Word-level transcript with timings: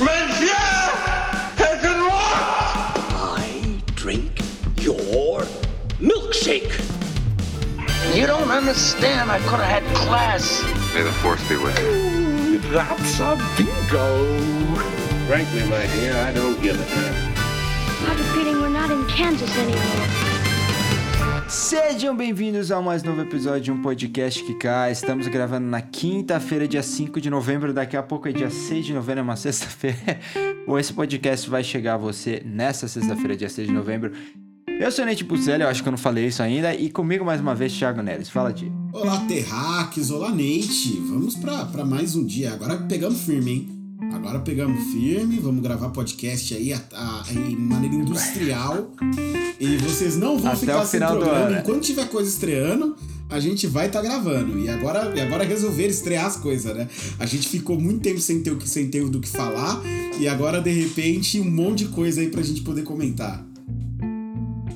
Monsieur 0.00 0.46
has 1.60 1.82
been 1.82 2.00
lost! 2.08 2.96
I 3.36 3.82
drink 3.96 4.40
your 4.76 5.42
milkshake. 6.00 6.72
You 8.16 8.26
don't 8.26 8.50
understand. 8.50 9.30
I 9.30 9.38
could 9.40 9.60
have 9.60 9.82
had 9.82 9.84
class. 9.94 10.62
May 10.94 11.02
the 11.02 11.12
force 11.12 11.46
be 11.50 11.56
with 11.56 11.78
you. 11.80 12.60
That's 12.70 13.20
a 13.20 13.36
bingo. 13.58 14.40
Frankly, 15.26 15.64
my 15.68 15.86
dear, 15.94 16.16
I 16.16 16.32
don't 16.32 16.60
give 16.62 16.80
a 16.80 16.84
damn. 16.94 17.14
I 17.36 18.14
have 18.14 18.20
a 18.20 18.24
feeling 18.32 18.58
we're 18.62 18.70
not 18.70 18.90
in 18.90 19.06
Kansas 19.06 19.54
anymore. 19.58 20.29
Sejam 21.50 22.16
bem-vindos 22.16 22.70
a 22.70 22.80
mais 22.80 23.02
novo 23.02 23.20
episódio 23.22 23.60
de 23.60 23.72
um 23.72 23.82
podcast 23.82 24.40
que 24.44 24.54
cai. 24.54 24.92
Estamos 24.92 25.26
gravando 25.26 25.66
na 25.66 25.82
quinta-feira, 25.82 26.68
dia 26.68 26.80
5 26.80 27.20
de 27.20 27.28
novembro. 27.28 27.74
Daqui 27.74 27.96
a 27.96 28.04
pouco 28.04 28.28
é 28.28 28.32
dia 28.32 28.48
6 28.48 28.86
de 28.86 28.94
novembro, 28.94 29.18
é 29.18 29.22
uma 29.24 29.34
sexta-feira. 29.36 30.20
Ou 30.64 30.78
esse 30.78 30.92
podcast 30.92 31.50
vai 31.50 31.64
chegar 31.64 31.94
a 31.94 31.96
você 31.96 32.40
nessa 32.46 32.86
sexta-feira, 32.86 33.36
dia 33.36 33.48
6 33.48 33.66
de 33.66 33.74
novembro. 33.74 34.12
Eu 34.78 34.92
sou 34.92 35.04
o 35.04 35.08
Nate 35.08 35.24
Puzelli, 35.24 35.64
eu 35.64 35.68
acho 35.68 35.82
que 35.82 35.88
eu 35.88 35.92
não 35.92 35.98
falei 35.98 36.26
isso 36.26 36.40
ainda. 36.40 36.72
E 36.72 36.88
comigo 36.88 37.24
mais 37.24 37.40
uma 37.40 37.52
vez, 37.54 37.76
Thiago 37.76 38.00
Neres. 38.00 38.28
Fala, 38.28 38.52
Ti. 38.52 38.70
Olá, 38.92 39.18
Terraques, 39.26 40.12
olá, 40.12 40.30
Nate. 40.30 41.00
Vamos 41.08 41.34
pra 41.34 41.84
mais 41.84 42.14
um 42.14 42.24
dia. 42.24 42.52
Agora 42.52 42.76
pegamos 42.76 43.22
firme, 43.22 43.50
hein? 43.50 43.79
Agora 44.12 44.40
pegamos 44.40 44.82
firme, 44.92 45.38
vamos 45.38 45.62
gravar 45.62 45.90
podcast 45.90 46.54
aí 46.54 46.72
a, 46.72 46.80
a, 46.92 47.24
em 47.32 47.56
maneira 47.56 47.94
industrial. 47.94 48.90
E 49.58 49.76
vocês 49.76 50.16
não 50.16 50.38
vão 50.38 50.52
Até 50.52 50.60
ficar 50.60 50.84
sem 50.84 51.00
programa. 51.00 51.58
Enquanto 51.58 51.82
tiver 51.82 52.08
coisa 52.08 52.28
estreando, 52.28 52.96
a 53.28 53.38
gente 53.38 53.66
vai 53.66 53.86
estar 53.86 54.02
gravando. 54.02 54.58
E 54.58 54.68
agora, 54.68 55.12
e 55.14 55.20
agora 55.20 55.44
resolver 55.44 55.86
estrear 55.86 56.26
as 56.26 56.36
coisas, 56.36 56.74
né? 56.76 56.88
A 57.18 57.26
gente 57.26 57.48
ficou 57.48 57.80
muito 57.80 58.00
tempo 58.00 58.20
sem 58.20 58.42
ter, 58.42 58.50
o 58.50 58.56
que, 58.56 58.68
sem 58.68 58.88
ter 58.88 59.08
do 59.08 59.20
que 59.20 59.28
falar. 59.28 59.80
E 60.18 60.26
agora, 60.26 60.60
de 60.60 60.70
repente, 60.70 61.40
um 61.40 61.50
monte 61.50 61.84
de 61.84 61.90
coisa 61.90 62.20
aí 62.20 62.28
pra 62.28 62.42
gente 62.42 62.62
poder 62.62 62.82
comentar. 62.82 63.44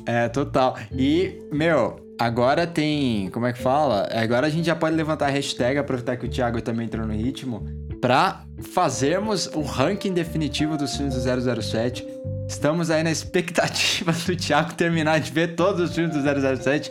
É, 0.07 0.29
total. 0.29 0.77
E, 0.93 1.41
meu, 1.53 1.97
agora 2.19 2.67
tem. 2.67 3.31
Como 3.31 3.47
é 3.47 3.53
que 3.53 3.61
fala? 3.61 4.09
Agora 4.13 4.47
a 4.47 4.51
gente 4.51 4.67
já 4.67 4.77
pode 4.77 4.95
levantar 4.95 5.27
a 5.27 5.31
hashtag, 5.31 5.79
aproveitar 5.79 6.17
que 6.17 6.27
o 6.27 6.29
Thiago 6.29 6.61
também 6.61 6.87
entrou 6.87 7.07
no 7.07 7.15
ritmo, 7.15 7.67
pra 8.05 8.45
fazermos 8.75 9.47
o 9.55 9.63
ranking 9.63 10.13
definitivo 10.13 10.77
dos 10.77 10.95
filmes 10.95 11.15
do 11.15 11.63
007. 11.63 12.07
Estamos 12.55 12.89
aí 12.89 13.03
na 13.03 13.11
expectativa 13.11 14.13
do 14.13 14.37
Thiago 14.37 14.75
terminar 14.75 15.19
de 15.19 15.33
ver 15.33 15.57
todos 15.57 15.91
os 15.91 15.95
filmes 15.95 16.15
do 16.15 16.23
007 16.23 16.91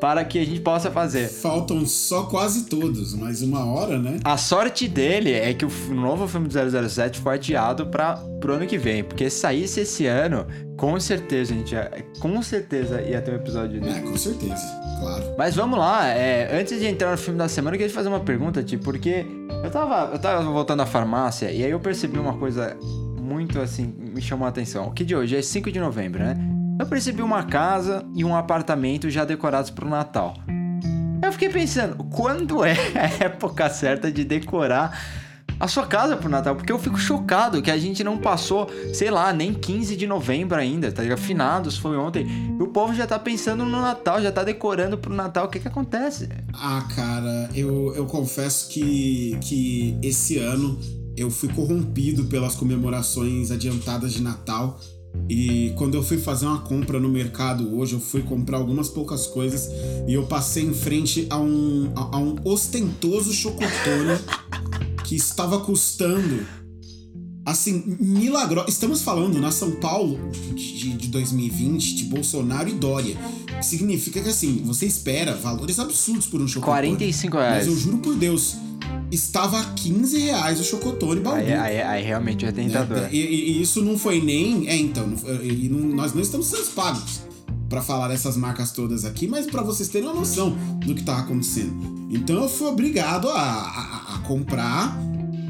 para 0.00 0.24
que 0.24 0.38
a 0.38 0.44
gente 0.44 0.60
possa 0.60 0.90
fazer. 0.90 1.28
Faltam 1.28 1.84
só 1.84 2.24
quase 2.24 2.64
todos, 2.64 3.14
mais 3.14 3.42
uma 3.42 3.64
hora, 3.66 3.98
né? 3.98 4.18
A 4.24 4.38
sorte 4.38 4.88
dele 4.88 5.30
é 5.30 5.52
que 5.52 5.66
o 5.66 5.70
novo 5.94 6.26
filme 6.26 6.48
do 6.48 6.88
007 6.88 7.20
foi 7.20 7.34
adiado 7.34 7.86
para 7.86 8.16
pro 8.40 8.54
ano 8.54 8.66
que 8.66 8.78
vem, 8.78 9.04
porque 9.04 9.28
se 9.28 9.38
saísse 9.38 9.80
esse 9.80 10.06
ano, 10.06 10.46
com 10.78 10.98
certeza 10.98 11.52
a 11.52 11.56
gente 11.58 11.74
ia, 11.74 11.90
com 12.18 12.42
certeza 12.42 13.02
ia 13.02 13.20
ter 13.20 13.32
um 13.32 13.36
episódio 13.36 13.80
dele. 13.80 13.98
É, 13.98 14.00
com 14.00 14.16
certeza, 14.16 14.66
claro. 14.98 15.34
Mas 15.36 15.54
vamos 15.54 15.78
lá, 15.78 16.08
é, 16.08 16.58
antes 16.58 16.80
de 16.80 16.86
entrar 16.86 17.10
no 17.12 17.18
filme 17.18 17.38
da 17.38 17.48
semana, 17.48 17.76
eu 17.76 17.78
queria 17.78 17.90
te 17.90 17.94
fazer 17.94 18.08
uma 18.08 18.20
pergunta, 18.20 18.62
tipo, 18.62 18.82
porque 18.82 19.26
eu 19.62 19.70
tava, 19.70 20.10
eu 20.10 20.18
tava 20.18 20.42
voltando 20.42 20.80
à 20.80 20.86
farmácia 20.86 21.52
e 21.52 21.62
aí 21.62 21.70
eu 21.70 21.78
percebi 21.78 22.18
uma 22.18 22.32
coisa 22.38 22.76
muito 23.22 23.60
assim, 23.60 23.86
me 23.86 24.20
chamou 24.20 24.46
a 24.46 24.48
atenção. 24.48 24.88
O 24.88 24.90
que 24.90 25.04
de 25.04 25.14
hoje 25.14 25.36
é 25.36 25.42
5 25.42 25.70
de 25.70 25.78
novembro, 25.78 26.22
né? 26.22 26.36
Eu 26.78 26.86
percebi 26.86 27.22
uma 27.22 27.44
casa 27.44 28.04
e 28.14 28.24
um 28.24 28.34
apartamento 28.34 29.08
já 29.08 29.24
decorados 29.24 29.70
pro 29.70 29.88
Natal. 29.88 30.34
Eu 31.22 31.30
fiquei 31.30 31.48
pensando, 31.48 32.02
quando 32.04 32.64
é 32.64 32.76
a 32.94 33.06
época 33.24 33.70
certa 33.70 34.10
de 34.10 34.24
decorar 34.24 34.98
a 35.60 35.68
sua 35.68 35.86
casa 35.86 36.16
pro 36.16 36.28
Natal? 36.28 36.56
Porque 36.56 36.72
eu 36.72 36.78
fico 36.78 36.98
chocado 36.98 37.62
que 37.62 37.70
a 37.70 37.78
gente 37.78 38.02
não 38.02 38.18
passou, 38.18 38.68
sei 38.92 39.12
lá, 39.12 39.32
nem 39.32 39.54
15 39.54 39.94
de 39.94 40.08
novembro 40.08 40.58
ainda, 40.58 40.90
tá 40.90 41.02
ligado? 41.02 41.20
Finados 41.20 41.78
foi 41.78 41.96
ontem. 41.96 42.26
E 42.58 42.60
o 42.60 42.66
povo 42.66 42.92
já 42.92 43.06
tá 43.06 43.16
pensando 43.16 43.64
no 43.64 43.80
Natal, 43.80 44.20
já 44.20 44.32
tá 44.32 44.42
decorando 44.42 44.98
pro 44.98 45.14
Natal. 45.14 45.46
O 45.46 45.48
que 45.48 45.60
que 45.60 45.68
acontece? 45.68 46.28
Ah, 46.52 46.84
cara, 46.96 47.48
eu, 47.54 47.94
eu 47.94 48.06
confesso 48.06 48.68
que, 48.68 49.38
que 49.40 49.96
esse 50.02 50.38
ano 50.38 50.80
eu 51.16 51.30
fui 51.30 51.48
corrompido 51.48 52.24
pelas 52.24 52.54
comemorações 52.54 53.50
adiantadas 53.50 54.12
de 54.12 54.22
Natal. 54.22 54.80
E 55.28 55.72
quando 55.76 55.94
eu 55.94 56.02
fui 56.02 56.16
fazer 56.16 56.46
uma 56.46 56.60
compra 56.60 56.98
no 56.98 57.08
mercado 57.08 57.76
hoje, 57.76 57.92
eu 57.92 58.00
fui 58.00 58.22
comprar 58.22 58.56
algumas 58.56 58.88
poucas 58.88 59.26
coisas 59.26 59.68
e 60.08 60.14
eu 60.14 60.26
passei 60.26 60.64
em 60.64 60.72
frente 60.72 61.26
a 61.28 61.38
um, 61.38 61.92
a, 61.94 62.16
a 62.16 62.18
um 62.18 62.36
ostentoso 62.44 63.32
chocotone 63.32 64.18
que 65.04 65.14
estava 65.14 65.60
custando 65.60 66.46
assim, 67.44 67.96
milagroso. 68.00 68.68
Estamos 68.68 69.02
falando 69.02 69.40
na 69.40 69.50
São 69.50 69.72
Paulo 69.72 70.18
de, 70.54 70.92
de 70.94 71.08
2020, 71.08 71.94
de 71.94 72.04
Bolsonaro 72.04 72.68
e 72.68 72.72
Dória. 72.72 73.16
Significa 73.60 74.20
que 74.20 74.28
assim, 74.28 74.62
você 74.64 74.86
espera 74.86 75.34
valores 75.34 75.78
absurdos 75.78 76.26
por 76.26 76.40
um 76.40 76.48
chocotone. 76.48 76.88
45 76.88 77.36
Mas 77.36 77.46
reais. 77.46 77.66
eu 77.66 77.76
juro 77.76 77.98
por 77.98 78.14
Deus, 78.14 78.56
estava 79.10 79.60
a 79.60 79.64
15 79.74 80.18
reais 80.18 80.60
o 80.60 80.64
chocotone 80.64 81.20
baú. 81.20 81.34
Aí, 81.34 81.52
aí, 81.52 81.82
aí 81.82 82.02
realmente 82.04 82.44
é 82.46 82.52
tentador. 82.52 82.98
Né? 83.02 83.08
E, 83.12 83.18
e- 83.18 83.52
e 83.58 83.62
isso 83.62 83.82
não 83.82 83.98
foi 83.98 84.20
nem. 84.20 84.68
É, 84.68 84.76
então, 84.76 85.06
não 85.06 85.16
e 85.44 85.68
não- 85.68 85.94
nós 85.96 86.12
não 86.14 86.22
estamos 86.22 86.46
sendo 86.46 86.66
pagos 86.74 87.20
pra 87.68 87.80
falar 87.82 88.08
dessas 88.08 88.36
marcas 88.36 88.70
todas 88.72 89.04
aqui, 89.04 89.26
mas 89.26 89.46
pra 89.46 89.62
vocês 89.62 89.88
terem 89.88 90.06
uma 90.08 90.14
noção 90.18 90.56
do 90.84 90.94
que 90.94 91.02
tava 91.02 91.20
acontecendo. 91.20 91.74
Então 92.10 92.42
eu 92.42 92.48
fui 92.48 92.66
obrigado 92.68 93.28
a, 93.30 93.40
a- 93.40 94.14
a 94.14 94.18
comprar 94.26 94.96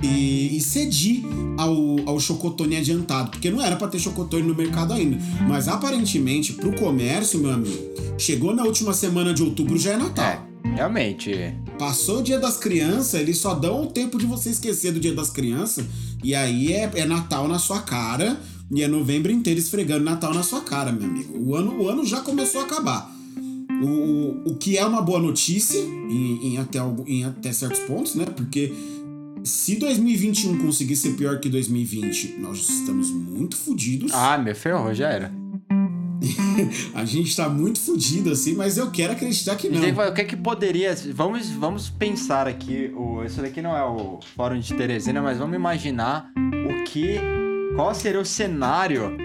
e, 0.03 0.57
e 0.57 0.61
cedi 0.61 1.23
ao, 1.59 1.75
ao 2.09 2.19
chocotone 2.21 2.77
adiantado, 2.77 3.31
porque 3.31 3.51
não 3.51 3.61
era 3.63 3.77
pra 3.77 3.87
ter 3.89 3.99
chocotone 3.99 4.43
no 4.45 4.55
mercado 4.55 4.93
ainda. 4.93 5.19
Mas 5.49 5.69
aparentemente, 5.69 6.53
pro 6.55 6.73
comércio, 6.75 7.39
meu 7.41 7.53
amigo, 7.53 7.77
chegou 8.19 8.55
na 8.55 8.65
última 8.65 8.93
semana 8.93 9.33
de 9.35 9.43
outubro 9.43 9.77
já 9.79 9.93
é 9.93 9.97
Natal. 9.97 10.25
É, 10.25 10.39
realmente. 10.65 11.55
Passou 11.79 12.21
o 12.21 12.23
dia 12.23 12.39
das 12.39 12.57
crianças, 12.57 13.15
eles 13.15 13.39
só 13.39 13.55
dão 13.55 13.83
o 13.83 13.87
tempo 13.87 14.19
de 14.19 14.27
você 14.27 14.51
esquecer 14.51 14.93
do 14.93 15.01
dia 15.01 15.15
das 15.15 15.31
crianças. 15.31 15.85
E 16.23 16.35
aí 16.35 16.73
é, 16.73 16.91
é 16.95 17.05
Natal 17.05 17.49
na 17.49 17.59
sua 17.59 17.81
cara. 17.81 18.39
E 18.75 18.83
é 18.83 18.89
novembro 18.89 19.31
inteiro 19.31 19.61
esfregando 19.61 20.05
Natal 20.05 20.33
na 20.33 20.43
sua 20.43 20.63
cara, 20.63 20.91
meu 20.91 21.05
amigo. 21.05 21.39
O 21.39 21.55
ano, 21.55 21.83
o 21.83 21.89
ano 21.89 22.07
já 22.07 22.21
começou 22.21 22.63
a 22.63 22.65
acabar. 22.65 23.11
O, 23.83 23.87
o, 23.87 24.53
o 24.53 24.57
que 24.57 24.79
é 24.79 24.87
uma 24.87 25.03
boa 25.03 25.19
notícia, 25.19 25.79
em, 25.79 26.53
em 26.53 26.59
até, 26.59 26.79
em 27.07 27.25
até 27.25 27.53
certos 27.53 27.81
pontos, 27.81 28.15
né? 28.15 28.25
Porque 28.25 28.73
se 29.45 29.77
2021 29.77 30.59
conseguir 30.59 30.97
ser 30.97 31.15
pior 31.17 31.39
que 31.39 31.49
2020, 31.49 32.37
nós 32.39 32.69
estamos 32.69 33.11
muito 33.11 33.57
fodidos. 33.57 34.13
Ah, 34.15 34.39
meu 34.39 34.55
ferrou, 34.55 34.95
já 34.95 35.09
era. 35.09 35.42
A 36.95 37.05
gente 37.05 37.35
tá 37.37 37.49
muito 37.49 37.81
fudido 37.81 38.31
assim, 38.31 38.55
mas 38.55 38.77
eu 38.77 38.91
quero 38.91 39.13
acreditar 39.13 39.57
que 39.57 39.69
não. 39.69 39.81
o 39.81 40.15
que 40.15 40.21
é 40.21 40.25
que 40.25 40.37
poderia. 40.37 40.95
Vamos, 41.13 41.51
vamos 41.51 41.91
pensar 41.91 42.47
aqui. 42.47 42.93
O, 42.95 43.23
isso 43.25 43.41
daqui 43.41 43.63
não 43.63 43.77
é 43.77 43.85
o 43.85 44.21
Fórum 44.37 44.59
de 44.59 44.75
Teresina, 44.75 45.21
mas 45.23 45.39
vamos 45.39 45.57
imaginar 45.57 46.31
o 46.37 46.85
que. 46.85 47.21
Qual 47.75 47.95
seria 47.95 48.21
o 48.21 48.25
cenário 48.25 49.17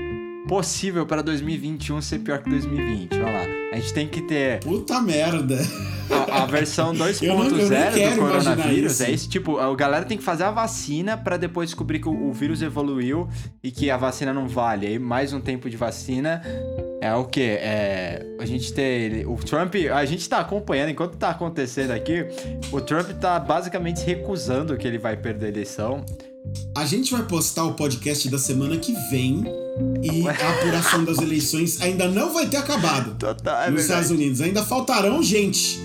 possível 0.48 1.06
para 1.06 1.22
2021 1.22 2.02
ser 2.02 2.20
pior 2.20 2.40
que 2.42 2.50
2020? 2.50 3.12
Vamos 3.18 3.34
lá. 3.34 3.46
A 3.74 3.76
gente 3.76 3.94
tem 3.94 4.08
que 4.08 4.22
ter 4.22 4.60
Puta 4.62 5.02
merda. 5.02 5.58
a, 6.32 6.44
a 6.44 6.46
versão 6.46 6.94
Eu 7.22 7.36
não- 7.36 7.46
eu 7.46 7.52
nem 7.52 7.68
2.0 7.68 7.94
quero 7.94 8.16
do 8.16 8.22
coronavírus. 8.22 9.02
É 9.02 9.12
isso, 9.12 9.30
tipo, 9.30 9.58
a 9.60 9.76
galera 9.76 10.06
tem 10.06 10.18
que 10.18 10.24
fazer 10.24 10.46
a 10.46 10.52
vacina 10.52 11.18
para 11.18 11.38
depois 11.38 11.70
descobrir 11.70 12.00
que 12.00 12.08
o, 12.08 12.30
o 12.30 12.32
vírus 12.34 12.62
evoluiu 12.62 13.28
e 13.64 13.70
que 13.72 13.92
a 13.92 13.98
vacina 13.98 14.34
não 14.34 14.48
vale. 14.48 14.88
Aí 14.88 14.98
mais 14.98 15.34
um 15.34 15.42
tempo 15.42 15.70
de 15.70 15.76
vacina. 15.78 16.42
É 17.00 17.14
o 17.14 17.26
quê? 17.26 17.58
É, 17.62 18.26
a 18.40 18.46
gente 18.46 18.74
tem. 18.74 19.26
O 19.28 19.36
Trump. 19.36 19.76
A 19.94 20.04
gente 20.06 20.28
tá 20.28 20.40
acompanhando, 20.40 20.90
enquanto 20.90 21.16
tá 21.16 21.30
acontecendo 21.30 21.92
aqui, 21.92 22.26
o 22.72 22.82
Trump 22.82 23.10
tá 23.22 23.38
basicamente 23.40 24.04
recusando 24.04 24.76
que 24.78 24.88
ele 24.88 24.98
vai 24.98 25.16
perder 25.16 25.46
a 25.46 25.50
eleição. 25.50 26.04
A 26.76 26.86
gente 26.86 27.12
vai 27.12 27.24
postar 27.24 27.64
o 27.66 27.74
podcast 27.74 28.30
da 28.30 28.38
semana 28.38 28.78
que 28.78 28.94
vem 29.10 29.44
e 30.02 30.28
a 30.28 30.50
apuração 30.52 31.04
das 31.04 31.18
eleições 31.18 31.82
ainda 31.82 32.08
não 32.08 32.34
vai 32.34 32.48
ter 32.48 32.58
acabado 32.58 33.16
Total, 33.16 33.64
é 33.64 33.72
nos 33.72 33.82
verdade. 33.82 33.82
Estados 33.82 34.12
Unidos. 34.12 34.42
Ainda 34.42 34.64
faltarão 34.64 35.22
gente. 35.24 35.80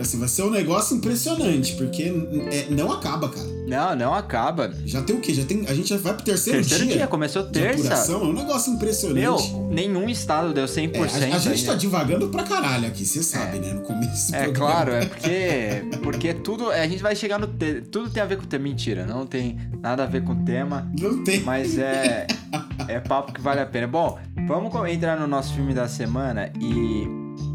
Assim, 0.00 0.18
vai 0.18 0.28
ser 0.28 0.42
um 0.42 0.50
negócio 0.50 0.96
impressionante, 0.96 1.74
porque 1.74 2.04
é, 2.52 2.68
não 2.70 2.92
acaba, 2.92 3.28
cara. 3.28 3.57
Não, 3.68 3.94
não 3.94 4.14
acaba. 4.14 4.72
Já 4.86 5.02
tem 5.02 5.14
o 5.16 5.20
quê? 5.20 5.34
Já 5.34 5.44
tem, 5.44 5.64
a 5.66 5.74
gente 5.74 5.88
já 5.90 5.96
vai 5.98 6.14
pro 6.14 6.24
terceiro, 6.24 6.58
Terceiro 6.60 6.86
dia, 6.86 7.06
começou 7.06 7.42
de 7.44 7.52
terça. 7.52 8.12
É 8.12 8.16
um 8.16 8.32
negócio 8.32 8.72
impressionante. 8.72 9.20
Meu, 9.20 9.68
nenhum 9.70 10.08
estado 10.08 10.52
deu 10.54 10.64
100% 10.64 10.94
É, 10.94 11.32
a, 11.32 11.36
a 11.36 11.38
gente 11.38 11.48
ainda. 11.60 11.72
tá 11.72 11.74
divagando 11.78 12.28
pra 12.28 12.42
caralho 12.44 12.86
aqui, 12.88 13.04
você 13.04 13.22
sabe, 13.22 13.58
né? 13.58 13.72
No 13.74 13.82
começo 13.82 14.34
É 14.34 14.44
programa. 14.44 14.72
claro, 14.72 14.92
é 14.92 15.04
porque 15.06 15.98
porque 16.02 16.34
tudo 16.34 16.70
a 16.70 16.86
gente 16.86 17.02
vai 17.02 17.14
chegar 17.14 17.38
no 17.38 17.46
te, 17.46 17.82
tudo 17.82 18.08
tem 18.10 18.22
a 18.22 18.26
ver 18.26 18.36
com 18.38 18.44
o 18.44 18.46
tema 18.46 18.64
mentira, 18.64 19.04
não 19.06 19.26
tem 19.26 19.58
nada 19.80 20.04
a 20.04 20.06
ver 20.06 20.24
com 20.24 20.32
o 20.32 20.44
tema, 20.44 20.90
Não 20.98 21.22
tem. 21.22 21.40
mas 21.42 21.78
é 21.78 22.26
é 22.88 22.98
papo 23.00 23.32
que 23.32 23.40
vale 23.40 23.60
a 23.60 23.66
pena. 23.66 23.86
Bom, 23.86 24.18
vamos 24.46 24.72
entrar 24.90 25.18
no 25.18 25.26
nosso 25.26 25.52
filme 25.54 25.74
da 25.74 25.86
semana 25.88 26.50
e 26.60 27.06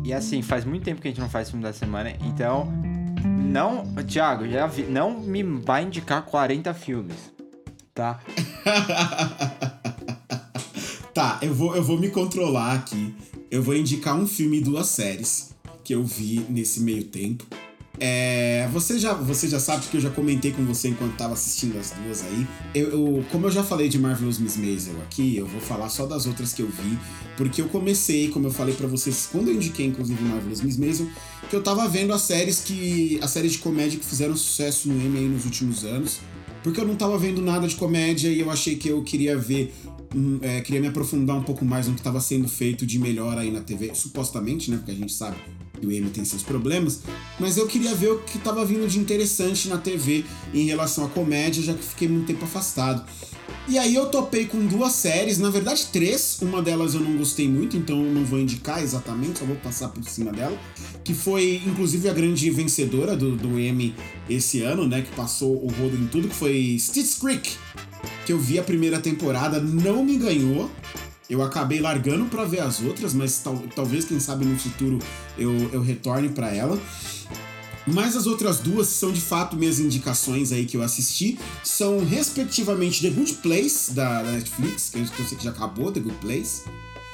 e 0.06 0.14
assim 0.14 0.42
faz 0.42 0.64
muito 0.66 0.84
tempo 0.84 1.02
que 1.02 1.08
a 1.08 1.12
gente 1.12 1.20
não 1.22 1.30
faz 1.30 1.50
filme 1.50 1.64
da 1.64 1.74
semana, 1.74 2.12
então 2.22 2.72
não, 3.26 3.86
Thiago, 4.08 4.48
já 4.48 4.68
vi, 4.68 4.84
não 4.84 5.20
me 5.20 5.44
vai 5.44 5.84
indicar 5.84 6.24
40 6.24 6.74
filmes. 6.74 7.16
tá? 7.94 8.20
tá, 11.14 11.40
eu 11.42 11.54
vou, 11.54 11.76
eu 11.76 11.84
vou 11.84 12.00
me 12.00 12.10
controlar 12.10 12.74
aqui. 12.74 13.14
Eu 13.50 13.62
vou 13.62 13.76
indicar 13.76 14.16
um 14.16 14.28
filme 14.28 14.58
e 14.58 14.62
duas 14.62 14.88
séries 14.88 15.54
que 15.84 15.94
eu 15.94 16.04
vi 16.04 16.46
nesse 16.50 16.82
meio 16.82 17.04
tempo. 17.04 17.46
É, 18.00 18.68
você, 18.74 18.98
já, 18.98 19.14
você 19.14 19.48
já 19.48 19.60
sabe 19.60 19.86
que 19.86 19.98
eu 19.98 20.02
já 20.02 20.10
comentei 20.10 20.52
com 20.52 20.66
você 20.66 20.90
enquanto 20.90 21.16
tava 21.16 21.34
assistindo 21.34 21.78
as 21.78 21.92
duas 21.92 22.24
aí. 22.24 22.48
Eu, 22.74 22.90
eu, 22.90 23.26
como 23.32 23.46
eu 23.46 23.52
já 23.52 23.64
falei 23.64 23.88
de 23.88 24.00
Marvelous 24.00 24.40
Miss 24.40 24.58
Maisel 24.58 24.96
aqui, 25.04 25.38
eu 25.38 25.46
vou 25.46 25.62
falar 25.62 25.90
só 25.90 26.06
das 26.06 26.26
outras 26.26 26.54
que 26.54 26.62
eu 26.62 26.68
vi, 26.68 26.98
porque 27.38 27.62
eu 27.62 27.70
comecei, 27.70 28.30
como 28.30 28.48
eu 28.48 28.52
falei 28.52 28.74
para 28.74 28.88
vocês, 28.88 29.30
quando 29.32 29.50
eu 29.50 29.56
indiquei 29.56 29.86
inclusive 29.86 30.22
Marvelous 30.24 30.62
Miss 30.62 30.78
Maisel, 30.78 31.08
que 31.50 31.56
eu 31.56 31.62
tava 31.62 31.88
vendo 31.88 32.14
as 32.14 32.22
séries 32.24 32.62
que 32.62 33.20
as 33.22 33.30
séries 33.30 33.54
de 33.54 33.60
comédia 33.60 34.00
que 34.00 34.06
fizeram 34.06 34.36
sucesso 34.36 34.90
no 34.90 35.00
Emmy 35.00 35.28
nos 35.28 35.46
últimos 35.46 35.86
anos, 35.86 36.20
porque 36.64 36.80
eu 36.80 36.88
não 36.88 36.96
tava 36.96 37.18
vendo 37.18 37.42
nada 37.42 37.68
de 37.68 37.76
comédia 37.76 38.30
e 38.30 38.40
eu 38.40 38.50
achei 38.50 38.76
que 38.76 38.88
eu 38.88 39.04
queria 39.04 39.38
ver 39.38 39.72
um, 40.16 40.40
é, 40.42 40.62
queria 40.62 40.82
me 40.82 40.88
aprofundar 40.88 41.36
um 41.36 41.44
pouco 41.44 41.64
mais 41.64 41.88
no 41.88 41.94
que 41.94 42.00
estava 42.00 42.20
sendo 42.20 42.48
feito 42.48 42.86
de 42.86 42.98
melhor 42.98 43.38
aí 43.38 43.52
na 43.52 43.62
TV, 43.62 43.94
supostamente, 43.94 44.70
né? 44.72 44.78
Porque 44.78 44.92
a 44.92 44.96
gente 44.96 45.12
sabe 45.12 45.38
que 45.84 45.88
o 45.88 45.92
Emmy 45.92 46.10
tem 46.10 46.24
seus 46.24 46.42
problemas, 46.42 47.02
mas 47.38 47.58
eu 47.58 47.68
queria 47.68 47.94
ver 47.94 48.12
o 48.12 48.20
que 48.20 48.38
estava 48.38 48.64
vindo 48.64 48.88
de 48.88 48.98
interessante 48.98 49.68
na 49.68 49.78
TV 49.78 50.24
em 50.54 50.66
relação 50.66 51.06
à 51.06 51.10
comédia, 51.10 51.62
já 51.62 51.74
que 51.74 51.84
fiquei 51.84 52.08
muito 52.08 52.28
tempo 52.28 52.46
afastado. 52.46 53.04
E 53.68 53.78
aí 53.78 53.94
eu 53.96 54.06
topei 54.08 54.46
com 54.46 54.66
duas 54.66 54.94
séries, 54.94 55.38
na 55.38 55.50
verdade 55.50 55.88
três, 55.92 56.40
uma 56.42 56.62
delas 56.62 56.94
eu 56.94 57.02
não 57.02 57.18
gostei 57.18 57.48
muito, 57.48 57.76
então 57.76 58.02
não 58.02 58.24
vou 58.24 58.40
indicar 58.40 58.82
exatamente, 58.82 59.40
só 59.40 59.46
vou 59.46 59.56
passar 59.58 59.90
por 59.90 60.04
cima 60.04 60.32
dela, 60.32 60.58
que 61.04 61.14
foi 61.14 61.62
inclusive 61.66 62.10
a 62.10 62.14
grande 62.14 62.50
vencedora 62.50 63.16
do, 63.16 63.36
do 63.36 63.60
Emmy 63.60 63.94
esse 64.30 64.62
ano, 64.62 64.88
né, 64.88 65.02
que 65.02 65.12
passou 65.16 65.64
o 65.64 65.68
rodo 65.68 65.98
em 65.98 66.08
tudo, 66.08 66.30
que 66.30 66.36
foi 66.36 66.78
Stitch 66.80 67.20
Creek, 67.20 67.52
que 68.26 68.32
eu 68.32 68.40
vi 68.40 68.58
a 68.58 68.64
primeira 68.64 69.00
temporada, 69.00 69.60
não 69.60 70.04
me 70.04 70.18
ganhou, 70.18 70.70
eu 71.34 71.42
acabei 71.42 71.80
largando 71.80 72.26
para 72.26 72.46
ver 72.46 72.60
as 72.60 72.80
outras, 72.80 73.12
mas 73.12 73.40
tal, 73.40 73.58
talvez, 73.76 74.06
quem 74.06 74.20
sabe, 74.20 74.46
no 74.46 74.58
futuro 74.58 75.00
eu, 75.36 75.52
eu 75.74 75.82
retorne 75.82 76.30
para 76.30 76.54
ela. 76.54 76.80
Mas 77.88 78.16
as 78.16 78.28
outras 78.28 78.60
duas 78.60 78.88
são 78.88 79.12
de 79.12 79.20
fato 79.20 79.58
minhas 79.58 79.80
indicações 79.80 80.52
aí 80.52 80.66
que 80.66 80.78
eu 80.78 80.84
assisti. 80.84 81.40
São, 81.64 82.06
respectivamente, 82.06 83.02
The 83.02 83.10
Good 83.10 83.34
Place, 83.36 83.92
da, 83.94 84.22
Netflix, 84.22 84.90
que 84.90 85.00
eu, 85.00 85.06
que 85.06 85.20
eu 85.20 85.26
sei 85.26 85.38
que 85.38 85.44
já 85.44 85.50
acabou, 85.50 85.92
The 85.92 86.02
Good 86.02 86.18
Place. 86.18 86.62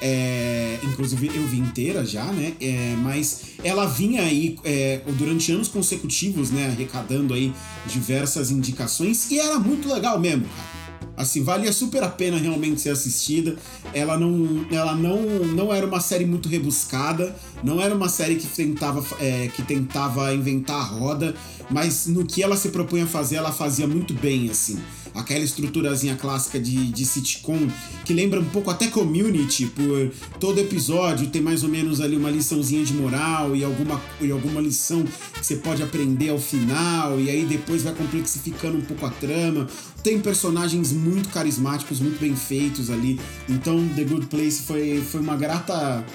É, 0.01 0.80
inclusive 0.83 1.27
eu 1.33 1.48
vi 1.48 1.60
inteira 1.60 2.06
já, 2.06 2.25
né? 2.25 2.54
É, 2.60 2.95
mas 3.01 3.42
ela 3.63 3.86
vinha 3.86 4.21
aí 4.21 4.57
é, 4.66 5.01
durante 5.18 5.51
anos 5.51 5.69
consecutivos, 5.69 6.51
né? 6.51 6.68
Arrecadando 6.68 7.33
aí 7.33 7.54
diversas 7.88 8.51
indicações 8.51 9.31
e 9.31 9.39
era 9.39 9.57
muito 9.57 9.92
legal 9.92 10.19
mesmo, 10.19 10.45
cara. 10.45 10.79
Assim, 11.19 11.44
valia 11.44 11.74
super 11.74 12.01
a 12.01 12.07
pena 12.07 12.38
realmente 12.38 12.80
ser 12.80 12.92
assistida. 12.92 13.57
Ela 13.94 14.18
não, 14.18 14.66
ela 14.71 14.95
não, 14.95 15.21
não 15.48 15.74
era 15.74 15.86
uma 15.86 16.00
série 16.00 16.25
muito 16.25 16.48
rebuscada, 16.48 17.36
não 17.62 17.81
era 17.81 17.94
uma 17.94 18.07
série 18.07 18.36
que 18.36 18.48
tentava, 18.48 19.04
é, 19.19 19.50
que 19.50 19.62
tentava 19.62 20.33
inventar 20.33 20.77
a 20.77 20.83
roda, 20.83 21.36
mas 21.69 22.07
no 22.07 22.25
que 22.25 22.42
ela 22.42 22.56
se 22.56 22.69
propunha 22.69 23.04
a 23.04 23.07
fazer, 23.07 23.36
ela 23.36 23.51
fazia 23.51 23.86
muito 23.86 24.13
bem, 24.13 24.50
assim 24.50 24.80
aquela 25.14 25.44
estruturazinha 25.44 26.16
clássica 26.16 26.60
de, 26.60 26.92
de 26.92 27.06
sitcom, 27.06 27.68
que 28.06 28.14
lembra 28.14 28.40
um 28.40 28.46
pouco 28.46 28.70
até 28.70 28.88
community, 28.88 29.66
por 29.68 30.12
todo 30.40 30.60
episódio 30.60 31.28
tem 31.28 31.42
mais 31.42 31.64
ou 31.64 31.70
menos 31.70 32.02
ali 32.02 32.16
uma 32.16 32.30
liçãozinha 32.30 32.84
de 32.84 32.94
moral 32.94 33.56
e 33.56 33.64
alguma, 33.64 34.02
e 34.22 34.32
alguma 34.32 34.62
lição 34.62 35.04
que 35.04 35.46
você 35.46 35.56
pode 35.56 35.82
aprender 35.82 36.30
ao 36.30 36.40
final, 36.40 37.20
e 37.20 37.30
aí 37.30 37.46
depois 37.46 37.84
vai 37.84 37.94
complexificando 37.94 38.78
um 38.78 38.82
pouco 38.82 39.06
a 39.06 39.10
trama. 39.10 39.68
Tem 40.04 40.20
personagens 40.20 40.94
muito 40.94 41.30
carismáticos, 41.30 42.00
muito 42.00 42.20
bem 42.20 42.36
feitos 42.36 42.90
ali. 42.90 43.20
Então, 43.50 43.86
The 43.96 44.04
Good 44.06 44.28
Place 44.28 44.62
foi, 44.62 45.02
foi 45.02 45.20
uma 45.20 45.36
grata 45.36 46.06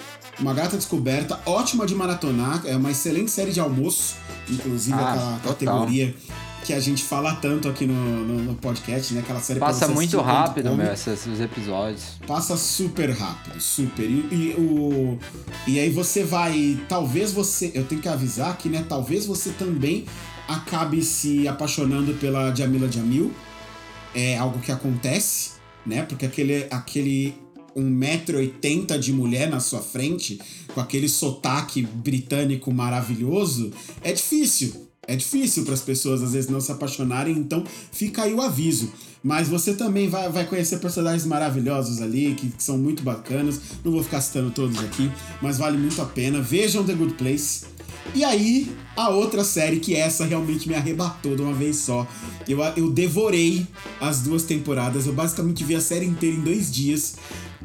uma 0.40 0.52
grata 0.52 0.76
descoberta, 0.76 1.40
ótima 1.46 1.86
de 1.86 1.94
maratonar, 1.94 2.62
é 2.64 2.76
uma 2.76 2.90
excelente 2.90 3.30
série 3.30 3.52
de 3.52 3.60
almoço, 3.60 4.16
inclusive 4.50 4.96
ah, 4.98 5.38
a 5.40 5.48
categoria 5.48 6.12
que 6.64 6.72
a 6.72 6.80
gente 6.80 7.04
fala 7.04 7.34
tanto 7.34 7.68
aqui 7.68 7.86
no, 7.86 7.94
no, 7.94 8.42
no 8.42 8.54
podcast, 8.54 9.12
né? 9.12 9.20
Aquela 9.20 9.38
série 9.38 9.60
Passa 9.60 9.86
muito 9.86 10.18
rápido, 10.20 10.74
meu, 10.74 10.90
esses, 10.92 11.38
episódios. 11.38 12.18
Passa 12.26 12.56
super 12.56 13.10
rápido, 13.10 13.60
super. 13.60 14.04
E, 14.04 14.28
e, 14.32 14.54
o, 14.58 15.18
e 15.66 15.78
aí 15.78 15.90
você 15.90 16.24
vai. 16.24 16.78
Talvez 16.88 17.32
você. 17.32 17.70
Eu 17.74 17.84
tenho 17.84 18.00
que 18.00 18.08
avisar 18.08 18.50
aqui, 18.50 18.70
né? 18.70 18.84
Talvez 18.88 19.26
você 19.26 19.50
também 19.50 20.06
acabe 20.48 21.02
se 21.02 21.46
apaixonando 21.46 22.14
pela 22.14 22.54
Jamila 22.54 22.90
Jamil. 22.90 23.30
É 24.14 24.38
algo 24.38 24.58
que 24.60 24.72
acontece, 24.72 25.52
né? 25.84 26.02
Porque 26.02 26.24
aquele, 26.24 26.66
aquele 26.70 27.34
1,80m 27.76 28.98
de 28.98 29.12
mulher 29.12 29.50
na 29.50 29.60
sua 29.60 29.80
frente, 29.80 30.40
com 30.72 30.80
aquele 30.80 31.08
sotaque 31.10 31.82
britânico 31.82 32.72
maravilhoso, 32.72 33.70
é 34.02 34.12
difícil. 34.12 34.83
É 35.06 35.16
difícil 35.16 35.64
para 35.64 35.74
as 35.74 35.80
pessoas 35.80 36.22
às 36.22 36.32
vezes 36.32 36.50
não 36.50 36.60
se 36.60 36.72
apaixonarem, 36.72 37.36
então 37.36 37.64
fica 37.92 38.22
aí 38.22 38.32
o 38.32 38.40
aviso. 38.40 38.92
Mas 39.22 39.48
você 39.48 39.72
também 39.72 40.08
vai, 40.08 40.28
vai 40.28 40.44
conhecer 40.44 40.78
personagens 40.78 41.24
maravilhosos 41.24 42.02
ali, 42.02 42.34
que, 42.34 42.50
que 42.50 42.62
são 42.62 42.76
muito 42.76 43.02
bacanas. 43.02 43.58
Não 43.82 43.90
vou 43.90 44.02
ficar 44.02 44.20
citando 44.20 44.50
todos 44.50 44.78
aqui, 44.80 45.10
mas 45.40 45.56
vale 45.56 45.78
muito 45.78 46.00
a 46.02 46.04
pena. 46.04 46.42
Vejam 46.42 46.84
The 46.84 46.92
Good 46.92 47.14
Place. 47.14 47.64
E 48.14 48.22
aí, 48.22 48.70
a 48.94 49.08
outra 49.08 49.42
série 49.42 49.80
que 49.80 49.94
essa 49.94 50.26
realmente 50.26 50.68
me 50.68 50.74
arrebatou 50.74 51.34
de 51.34 51.40
uma 51.40 51.54
vez 51.54 51.76
só. 51.76 52.06
Eu, 52.46 52.60
eu 52.76 52.90
devorei 52.90 53.66
as 53.98 54.20
duas 54.20 54.42
temporadas. 54.42 55.06
Eu 55.06 55.14
basicamente 55.14 55.64
vi 55.64 55.74
a 55.74 55.80
série 55.80 56.04
inteira 56.04 56.36
em 56.36 56.40
dois 56.40 56.70
dias. 56.70 57.16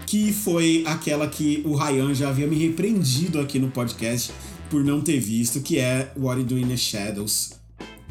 Que 0.06 0.31
foi 0.31 0.83
aquela 0.88 1.27
que 1.27 1.62
o 1.65 1.75
Ryan 1.75 2.13
já 2.15 2.30
havia 2.30 2.47
me 2.47 2.56
repreendido 2.56 3.39
aqui 3.39 3.59
no 3.59 3.69
podcast 3.69 4.31
por 4.69 4.83
não 4.83 5.01
ter 5.01 5.19
visto, 5.19 5.62
que 5.62 5.77
é 5.80 6.12
What 6.18 6.42
You 6.42 6.45
Do 6.48 6.57
in 6.60 6.68
the 6.68 6.77
Shadows. 6.77 7.60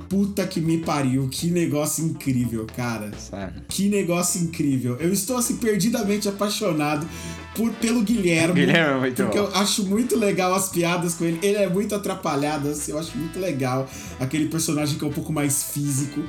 Puta 0.09 0.47
que 0.47 0.61
me 0.61 0.79
pariu, 0.79 1.29
que 1.29 1.51
negócio 1.51 2.05
incrível, 2.05 2.67
cara. 2.75 3.11
Sério. 3.19 3.63
Que 3.69 3.89
negócio 3.89 4.41
incrível. 4.41 4.97
Eu 4.97 5.13
estou 5.13 5.37
assim 5.37 5.57
perdidamente 5.57 6.29
apaixonado 6.29 7.07
por 7.55 7.71
pelo 7.73 8.03
Guilherme. 8.03 8.55
Guilherme 8.55 8.97
é 8.97 9.01
muito 9.01 9.23
Porque 9.23 9.39
bom. 9.39 9.47
eu 9.47 9.55
acho 9.57 9.85
muito 9.87 10.17
legal 10.17 10.55
as 10.55 10.69
piadas 10.69 11.15
com 11.15 11.25
ele. 11.25 11.39
Ele 11.43 11.59
é 11.59 11.69
muito 11.69 11.95
atrapalhado, 11.95 12.69
assim, 12.69 12.93
eu 12.93 12.99
acho 12.99 13.19
muito 13.19 13.39
legal. 13.39 13.91
Aquele 14.21 14.47
personagem 14.49 14.97
que 14.97 15.05
é 15.05 15.09
um 15.09 15.13
pouco 15.13 15.33
mais 15.33 15.65
físico. 15.65 16.23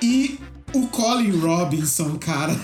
E 0.00 0.38
o 0.74 0.88
Colin 0.88 1.30
Robinson, 1.38 2.18
cara. 2.18 2.54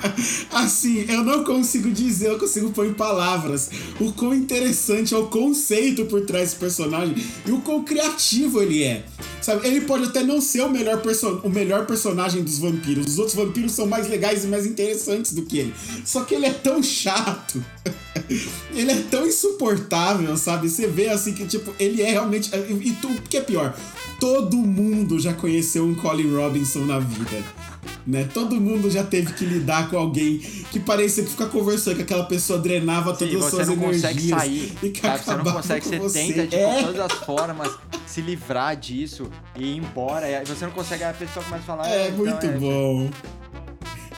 assim, 0.52 1.06
eu 1.08 1.24
não 1.24 1.42
consigo 1.42 1.90
dizer, 1.90 2.28
eu 2.28 2.38
consigo 2.38 2.70
pôr 2.70 2.86
em 2.86 2.94
palavras 2.94 3.70
o 3.98 4.12
quão 4.12 4.34
interessante 4.34 5.14
é 5.14 5.16
o 5.16 5.26
conceito 5.26 6.04
por 6.04 6.20
trás 6.26 6.50
desse 6.50 6.56
personagem 6.56 7.14
e 7.46 7.50
o 7.50 7.60
quão 7.60 7.82
criativo 7.82 8.62
ele 8.62 8.82
é. 8.82 9.04
Sabe, 9.40 9.66
ele 9.66 9.82
pode 9.82 10.04
até 10.04 10.22
não 10.22 10.40
ser 10.40 10.62
o 10.62 10.70
melhor, 10.70 11.02
o 11.42 11.48
melhor 11.48 11.86
personagem 11.86 12.42
dos 12.42 12.58
vampiros. 12.58 13.06
Os 13.06 13.18
outros 13.18 13.36
vampiros 13.36 13.72
são 13.72 13.86
mais 13.86 14.08
legais 14.08 14.44
e 14.44 14.46
mais 14.46 14.66
interessantes 14.66 15.32
do 15.32 15.42
que 15.42 15.58
ele. 15.58 15.74
Só 16.04 16.24
que 16.24 16.34
ele 16.34 16.46
é 16.46 16.52
tão 16.52 16.82
chato. 16.82 17.62
ele 18.74 18.92
é 18.92 19.02
tão 19.10 19.26
insuportável, 19.26 20.36
sabe? 20.36 20.68
Você 20.68 20.86
vê 20.86 21.08
assim 21.08 21.32
que, 21.34 21.46
tipo, 21.46 21.72
ele 21.78 22.02
é 22.02 22.10
realmente. 22.10 22.50
E 22.54 22.92
tu, 23.00 23.08
o 23.08 23.22
que 23.22 23.36
é 23.36 23.40
pior? 23.40 23.74
Todo 24.20 24.56
mundo 24.56 25.18
já 25.18 25.32
conheceu 25.34 25.84
um 25.84 25.94
Colin 25.94 26.34
Robinson 26.34 26.80
na 26.80 26.98
vida. 26.98 27.42
Né? 28.06 28.28
Todo 28.32 28.56
mundo 28.60 28.90
já 28.90 29.02
teve 29.02 29.32
que 29.32 29.46
lidar 29.46 29.88
com 29.88 29.96
alguém 29.96 30.38
que 30.70 30.78
parecia 30.78 31.24
que 31.24 31.30
ficar 31.30 31.46
conversando, 31.46 31.96
que 31.96 32.02
aquela 32.02 32.24
pessoa 32.24 32.58
drenava 32.58 33.14
Sim, 33.14 33.28
todas 33.28 33.34
as 33.36 33.40
você 33.50 33.56
suas 33.56 33.68
não 33.68 33.74
energias. 33.76 34.02
consegue 34.02 34.28
sair, 34.28 34.72
e 34.82 34.90
que 34.90 35.00
sabe? 35.00 35.24
Você 35.24 35.36
não 35.36 35.44
consegue, 35.52 35.86
você 35.88 35.98
você. 35.98 36.18
tenta 36.26 36.46
de 36.46 36.56
É. 36.56 36.82
todas 36.82 37.00
as 37.00 37.12
formas 37.24 37.70
se 38.06 38.20
livrar 38.20 38.76
disso 38.76 39.30
e 39.56 39.64
ir 39.72 39.76
embora. 39.78 40.28
E 40.42 40.44
você 40.44 40.64
não 40.66 40.72
consegue, 40.72 41.02
aí 41.02 41.10
a 41.10 41.14
pessoa 41.14 41.42
começa 41.44 41.62
a 41.62 41.66
falar. 41.66 41.88
É 41.88 42.08
então 42.08 42.18
muito 42.18 42.46
é- 42.46 42.58
bom. 42.58 43.10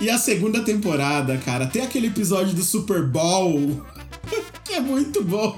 E 0.01 0.11
a 0.11 0.19
segunda 0.19 0.61
temporada, 0.63 1.37
cara, 1.39 1.67
tem 1.67 1.83
aquele 1.83 2.09
episódio 2.09 2.55
do 2.55 2.63
Super 2.63 3.03
Bowl. 3.03 3.81
Que 4.65 4.75
é 4.75 4.81
muito 4.81 5.23
bom. 5.25 5.57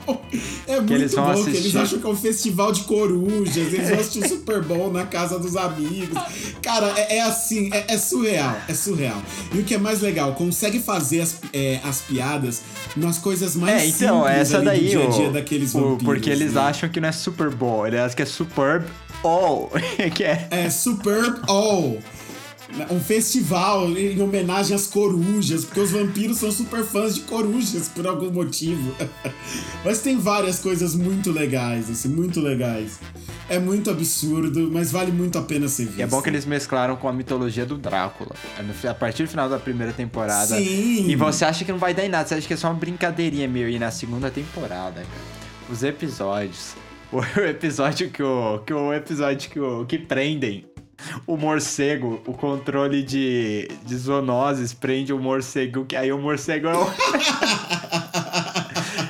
É 0.67 0.77
muito 0.77 0.93
eles 0.93 1.15
vão 1.15 1.25
bom 1.25 1.33
que 1.35 1.41
assistir. 1.41 1.59
eles 1.59 1.77
acham 1.77 1.99
que 1.99 2.07
é 2.07 2.11
um 2.11 2.17
festival 2.17 2.71
de 2.73 2.83
corujas, 2.83 3.57
eles 3.57 3.89
vão 3.89 3.99
assistir 3.99 4.25
o 4.25 4.29
Super 4.29 4.63
Bowl 4.63 4.93
na 4.93 5.07
casa 5.07 5.39
dos 5.39 5.57
amigos. 5.57 6.17
Cara, 6.63 6.93
é, 6.97 7.17
é 7.17 7.21
assim, 7.23 7.71
é, 7.73 7.95
é 7.95 7.99
surreal, 7.99 8.57
é 8.69 8.75
surreal. 8.75 9.21
E 9.53 9.59
o 9.59 9.65
que 9.65 9.75
é 9.75 9.79
mais 9.79 10.01
legal, 10.03 10.35
consegue 10.35 10.79
fazer 10.79 11.23
as, 11.23 11.37
é, 11.53 11.81
as 11.83 12.01
piadas 12.03 12.61
nas 12.97 13.19
coisas 13.19 13.57
mais 13.57 13.83
É, 13.83 13.87
então, 13.87 14.19
simples 14.25 14.37
essa 14.41 14.61
daí, 14.61 14.81
do 14.85 14.89
dia 14.91 15.05
a 15.05 15.11
dia 15.11 15.29
o- 15.29 15.33
daqueles 15.33 15.75
o- 15.75 15.81
vampiros. 15.81 16.05
porque 16.05 16.31
eles 16.31 16.53
né? 16.55 16.61
acham 16.61 16.89
que 16.89 17.01
não 17.01 17.09
é 17.09 17.13
Super 17.13 17.51
Bowl, 17.51 17.87
eles 17.87 17.99
acham 18.01 18.17
que 18.17 18.23
é 18.23 18.27
Superb 18.27 18.85
All, 19.25 19.71
que 20.15 20.23
é... 20.23 20.47
É 20.51 20.71
Superb 20.71 21.41
All. 21.49 21.99
Um 22.91 23.01
festival 23.01 23.89
em 23.97 24.21
homenagem 24.21 24.75
às 24.77 24.87
corujas, 24.87 25.65
porque 25.65 25.81
os 25.81 25.91
vampiros 25.91 26.37
são 26.39 26.53
super 26.53 26.85
fãs 26.85 27.15
de 27.15 27.23
corujas 27.23 27.89
por 27.89 28.07
algum 28.07 28.31
motivo. 28.31 28.95
Mas 29.85 30.01
tem 30.03 30.19
várias 30.19 30.59
coisas 30.59 30.95
muito 30.95 31.33
legais, 31.33 31.91
assim, 31.91 32.09
muito 32.09 32.41
legais. 32.41 33.01
é 33.49 33.59
muito 33.59 33.91
absurdo, 33.91 34.71
mas 34.71 34.93
vale 34.93 35.11
muito 35.11 35.39
a 35.39 35.43
pena 35.43 35.67
ser 35.69 35.87
visto. 35.87 35.99
E 35.99 36.03
é 36.03 36.07
bom 36.07 36.21
que 36.21 36.29
eles 36.29 36.45
mesclaram 36.45 36.97
com 36.97 37.09
a 37.09 37.13
mitologia 37.13 37.65
do 37.65 37.79
Drácula. 37.79 38.33
É 38.85 38.89
A 38.89 38.95
partir 38.95 39.23
do 39.23 39.29
final 39.31 39.49
da 39.49 39.59
primeira 39.59 39.93
temporada. 39.93 40.57
Sim. 40.59 41.09
E 41.09 41.17
você 41.17 41.47
acha 41.47 41.65
que 41.65 41.73
não 41.73 41.79
vai 41.79 41.95
dar 41.95 42.05
em 42.05 42.11
nada, 42.11 42.29
você 42.29 42.35
acha 42.35 42.47
que 42.47 42.53
é 42.53 42.57
só 42.57 42.69
uma 42.69 42.75
brincadeirinha 42.79 43.49
meio 43.49 43.71
e 43.71 43.79
na 43.79 43.91
segunda 43.91 44.31
temporada, 44.31 45.01
cara. 45.01 45.71
Os 45.71 45.83
episódios. 45.83 46.75
O 47.11 47.23
episódio 47.41 48.11
que 48.11 48.23
o. 48.23 48.59
Que 48.67 48.75
o 48.75 48.93
episódio 48.93 49.49
que 49.49 49.59
o. 49.59 49.87
que 49.87 49.97
prendem. 49.97 50.67
O 51.27 51.37
morcego, 51.37 52.21
o 52.27 52.33
controle 52.35 53.03
de, 53.03 53.69
de 53.85 53.97
zoonoses 53.97 54.75
prende 54.75 55.13
o 55.13 55.19
morcego, 55.19 55.85
que 55.85 55.95
aí 55.97 56.13
o 56.13 56.19
morcego 56.19 56.67
é, 56.69 56.77
o- 56.77 56.87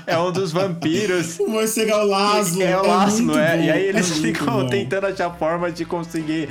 é 0.08 0.18
um 0.18 0.32
dos 0.32 0.50
vampiros. 0.52 1.38
O 1.38 1.46
morcego 1.48 1.90
é 1.90 1.96
o 1.96 2.04
Laszlo. 2.06 2.62
É 2.62 2.76
o 2.80 2.86
Laszlo, 2.86 3.24
muito 3.26 3.38
é. 3.38 3.56
bom, 3.56 3.62
E 3.64 3.70
aí 3.70 3.84
eles 3.86 4.10
é 4.10 4.14
ficam 4.14 4.46
bom. 4.62 4.66
tentando 4.68 5.06
achar 5.06 5.30
forma 5.38 5.70
de 5.70 5.84
conseguir 5.84 6.48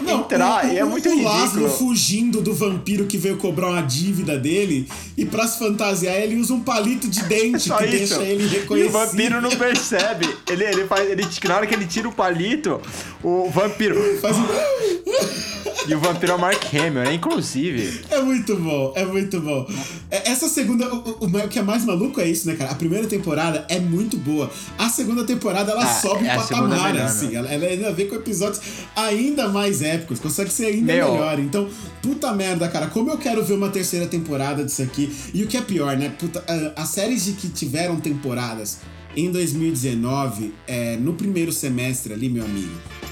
Não, 0.00 0.20
entrar. 0.20 0.64
o, 0.64 0.68
e 0.68 0.78
é 0.78 0.84
o- 0.84 0.88
muito 0.90 1.08
o 1.08 1.12
ridículo. 1.12 1.36
Laszlo 1.38 1.68
fugindo 1.70 2.40
do 2.40 2.52
vampiro 2.54 3.04
que 3.06 3.18
veio 3.18 3.36
cobrar 3.36 3.68
uma 3.70 3.82
dívida 3.82 4.38
dele 4.38 4.88
e 5.16 5.24
pra 5.24 5.46
se 5.46 5.58
fantasiar 5.58 6.16
ele 6.16 6.36
usa 6.40 6.54
um 6.54 6.60
palito 6.60 7.08
de 7.08 7.22
dente 7.24 7.60
Só 7.68 7.76
que 7.76 7.84
isso. 7.86 8.18
deixa 8.18 8.22
ele 8.22 8.44
e 8.44 8.48
reconhecido. 8.48 8.88
o 8.88 8.92
vampiro 8.98 9.40
não 9.40 9.50
percebe. 9.50 10.28
Ele, 10.48 10.64
ele 10.64 10.84
faz. 10.86 11.08
Ele, 11.10 11.26
na 11.46 11.56
hora 11.56 11.66
que 11.66 11.74
ele 11.74 11.86
tira 11.86 12.08
o 12.08 12.12
palito, 12.12 12.80
o 13.22 13.50
vampiro. 13.50 14.18
Faz 14.20 14.36
um- 14.36 14.46
E 15.88 15.94
o 15.94 15.98
vampiro 15.98 16.32
é 16.32 16.34
o 16.34 16.38
Mark 16.38 16.62
Hamill, 16.74 16.92
né? 17.04 17.14
Inclusive. 17.14 18.02
É 18.10 18.20
muito 18.20 18.54
bom, 18.56 18.92
é 18.94 19.04
muito 19.04 19.40
bom. 19.40 19.66
É- 20.10 20.30
Essa 20.30 20.48
segunda, 20.48 20.92
o, 20.94 21.24
o- 21.24 21.48
que 21.48 21.58
é 21.58 21.62
mais 21.62 21.84
maluco 21.84 22.20
é 22.20 22.28
isso, 22.28 22.46
né, 22.46 22.54
cara? 22.54 22.70
A 22.70 22.74
primeira 22.74 23.06
temporada 23.06 23.64
é 23.68 23.78
muito 23.80 24.16
boa. 24.18 24.50
A 24.78 24.88
segunda 24.88 25.24
temporada 25.24 25.72
ela 25.72 25.82
Ah, 25.82 25.86
sobe 25.86 26.26
é, 26.26 26.34
um 26.36 26.40
patamar, 26.40 26.92
melhor, 26.92 27.06
assim. 27.06 27.28
né? 27.28 27.34
Ela, 27.36 27.48
ela 27.48 27.66
ainda 27.66 27.92
vem 27.92 28.06
com 28.08 28.14
episódios 28.16 28.60
ainda 28.94 29.48
mais 29.48 29.80
épicos, 29.82 30.20
consegue 30.20 30.50
ser 30.50 30.66
ainda 30.66 30.92
Meu. 30.92 31.12
melhor. 31.12 31.38
Então, 31.40 31.68
puta 32.02 32.32
merda, 32.32 32.68
cara. 32.68 32.86
Como 32.88 33.10
eu 33.10 33.18
quero 33.18 33.42
ver 33.44 33.54
uma 33.54 33.70
terceira 33.70 34.06
temporada 34.06 34.62
disso 34.64 34.82
aqui. 34.82 35.10
E 35.34 35.42
o 35.42 35.46
que 35.48 35.56
é 35.56 35.62
pior, 35.62 35.96
né? 35.96 36.12
Puta, 36.18 36.44
ah, 36.46 36.82
as 36.82 36.90
séries 36.90 37.24
de 37.24 37.32
que 37.32 37.48
tiveram 37.48 37.96
temporadas 37.98 38.78
em 39.16 39.30
2019, 39.32 40.54
é, 40.68 40.96
no 40.96 41.14
primeiro 41.14 41.50
semestre 41.52 42.12
ali, 42.12 42.28
meu 42.28 42.44
amigo. 42.44 42.70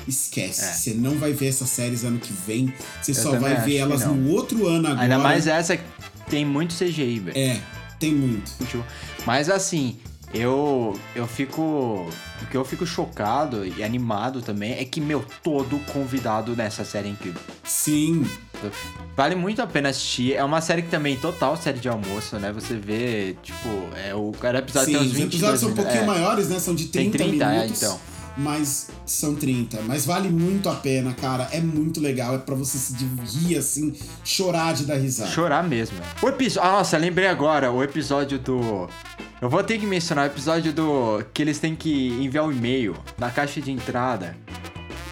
Esquece, 0.08 0.62
É. 0.62 0.72
você 0.72 0.94
não 0.94 1.18
vai 1.18 1.32
ver 1.32 1.48
essas 1.48 1.68
séries 1.68 2.02
ano 2.02 2.18
que 2.18 2.32
vem, 2.32 2.72
você 3.02 3.12
só 3.12 3.38
vai 3.38 3.60
ver 3.60 3.76
elas 3.76 4.04
no 4.06 4.30
outro 4.30 4.66
ano 4.66 4.88
agora. 4.88 5.02
Ainda 5.02 5.18
mais 5.18 5.46
essa 5.46 5.76
que 5.76 5.84
tem 6.28 6.44
muito 6.44 6.74
CGI, 6.74 7.20
velho. 7.20 7.38
É, 7.38 7.60
tem 8.00 8.14
muito. 8.14 8.50
Mas 9.26 9.50
assim, 9.50 9.98
eu 10.32 10.98
eu 11.14 11.26
fico. 11.26 12.08
O 12.42 12.46
que 12.50 12.56
eu 12.56 12.64
fico 12.64 12.86
chocado 12.86 13.66
e 13.66 13.82
animado 13.82 14.40
também 14.40 14.72
é 14.78 14.84
que, 14.84 15.00
meu, 15.00 15.24
todo 15.42 15.78
convidado 15.92 16.54
nessa 16.56 16.84
série 16.84 17.08
é 17.08 17.10
incrível. 17.10 17.40
Sim. 17.64 18.24
Vale 19.16 19.34
muito 19.34 19.60
a 19.62 19.66
pena 19.66 19.88
assistir. 19.88 20.34
É 20.34 20.42
uma 20.44 20.60
série 20.60 20.82
que 20.82 20.88
também, 20.88 21.16
total 21.16 21.56
série 21.56 21.78
de 21.78 21.88
almoço, 21.88 22.36
né? 22.36 22.52
Você 22.52 22.74
vê, 22.76 23.36
tipo, 23.42 23.68
é, 23.96 24.14
o 24.14 24.32
cada 24.40 24.58
episódio 24.58 24.86
Sim, 24.86 24.92
tem 24.98 25.02
uns 25.02 25.12
os 25.12 25.16
20 25.18 25.26
episódios 25.26 25.60
são 25.60 25.70
um 25.70 25.74
pouquinho 25.74 26.02
é. 26.02 26.06
maiores, 26.06 26.48
né? 26.48 26.58
São 26.58 26.74
de 26.74 26.86
30, 26.86 27.18
Tem 27.18 27.28
30, 27.30 27.44
é, 27.44 27.58
minutos. 27.60 27.82
então. 27.82 28.00
Mas 28.38 28.88
são 29.04 29.34
30. 29.34 29.82
Mas 29.82 30.06
vale 30.06 30.28
muito 30.28 30.68
a 30.68 30.74
pena, 30.74 31.12
cara. 31.12 31.48
É 31.50 31.60
muito 31.60 32.00
legal. 32.00 32.36
É 32.36 32.38
pra 32.38 32.54
você 32.54 32.78
se 32.78 32.94
rir, 32.94 33.58
assim, 33.58 33.92
chorar 34.24 34.74
de 34.74 34.84
dar 34.84 34.94
risada. 34.94 35.30
Chorar 35.30 35.64
mesmo. 35.64 35.98
O 36.22 36.28
episódio. 36.28 36.70
Nossa, 36.70 36.96
lembrei 36.96 37.26
agora, 37.26 37.72
o 37.72 37.82
episódio 37.82 38.38
do. 38.38 38.88
Eu 39.40 39.48
vou 39.48 39.62
ter 39.62 39.78
que 39.78 39.86
mencionar 39.86 40.28
o 40.28 40.32
episódio 40.32 40.72
do. 40.72 41.24
Que 41.34 41.42
eles 41.42 41.58
têm 41.58 41.74
que 41.74 42.08
enviar 42.20 42.44
um 42.44 42.52
e-mail 42.52 42.96
na 43.18 43.30
caixa 43.30 43.60
de 43.60 43.72
entrada. 43.72 44.36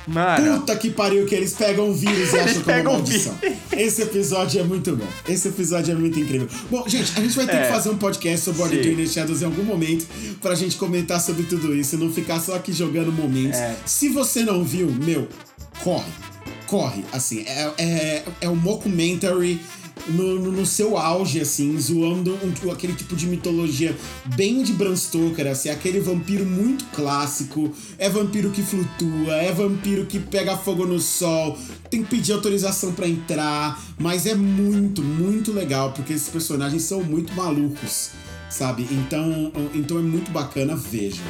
Mano. 0.07 0.61
Puta 0.61 0.77
que 0.77 0.91
pariu 0.91 1.27
que 1.27 1.35
eles 1.35 1.53
pegam 1.53 1.91
o 1.91 1.95
vírus 1.95 2.33
e 2.33 2.39
acham 2.39 2.63
que 2.63 2.71
é 2.71 2.81
uma 2.81 2.93
maldição. 2.93 3.35
Esse 3.73 4.03
episódio 4.03 4.61
é 4.61 4.65
muito 4.65 4.95
bom. 4.95 5.07
Esse 5.29 5.49
episódio 5.49 5.93
é 5.93 5.95
muito 5.95 6.19
incrível. 6.21 6.49
Bom, 6.71 6.85
gente, 6.89 7.13
a 7.17 7.21
gente 7.21 7.35
vai 7.35 7.47
ter 7.47 7.57
É. 7.57 7.67
que 7.67 7.73
fazer 7.73 7.91
um 7.91 7.97
podcast 7.99 8.45
sobre 8.45 8.83
Sim. 8.83 8.95
The 8.97 9.07
Shadows 9.07 9.43
em 9.43 9.47
algum 9.47 9.65
momento 9.65 10.07
pra 10.41 10.55
gente 10.55 10.77
comentar 10.77 11.21
sobre 11.21 11.43
tudo 11.45 11.75
isso, 11.75 11.99
não 11.99 12.13
ficar 12.13 12.41
só 12.41 12.55
aqui 12.55 12.73
jogando 12.73 13.11
momentos. 13.11 13.59
É. 13.59 13.77
Se 13.85 14.09
você 14.09 14.43
não 14.45 14.63
viu, 14.63 14.87
meu, 14.91 15.27
corre. 15.83 16.05
Corre, 16.67 17.05
assim, 17.13 17.45
é, 17.47 17.71
é, 17.79 18.23
é 18.41 18.49
um 18.49 18.57
mockumentary 18.57 19.61
no, 20.09 20.39
no, 20.41 20.53
no 20.53 20.67
seu 20.67 20.97
auge, 20.97 21.41
assim, 21.41 21.79
zoando 21.79 22.37
um- 22.43 22.71
aquele 22.71 22.93
tipo 22.95 23.15
de 23.17 23.27
mitologia 23.27 23.97
bem 24.37 24.63
de 24.63 24.73
Bram 24.73 24.95
Stoker, 24.97 25.47
assim, 25.47 25.69
aquele 25.69 26.01
vampiro 26.01 26.45
muito 26.45 26.85
clássico, 26.95 27.71
é 27.99 28.09
vampiro 28.09 28.51
que 28.51 28.63
flutua, 28.63 29.35
é 29.35 29.53
vampiro 29.53 30.07
que 30.07 30.19
pega 30.19 30.57
fogo 30.57 30.87
no 30.87 30.99
sol, 31.01 31.59
tem 31.91 32.03
que 32.03 32.11
pedir 32.11 32.33
autorização 32.33 32.93
pra 32.93 33.09
entrar, 33.09 33.83
mas 33.99 34.27
é 34.27 34.35
muito, 34.35 35.03
muito 35.03 35.53
legal, 35.53 35.93
porque 35.93 36.13
esses 36.13 36.29
personagens 36.29 36.83
são 36.83 37.03
muito 37.03 37.33
malucos, 37.35 38.11
sabe? 38.51 38.87
Então, 38.91 39.53
então 39.75 39.99
é 39.99 40.03
muito 40.03 40.31
bacana, 40.31 40.77
vejam. 40.77 41.25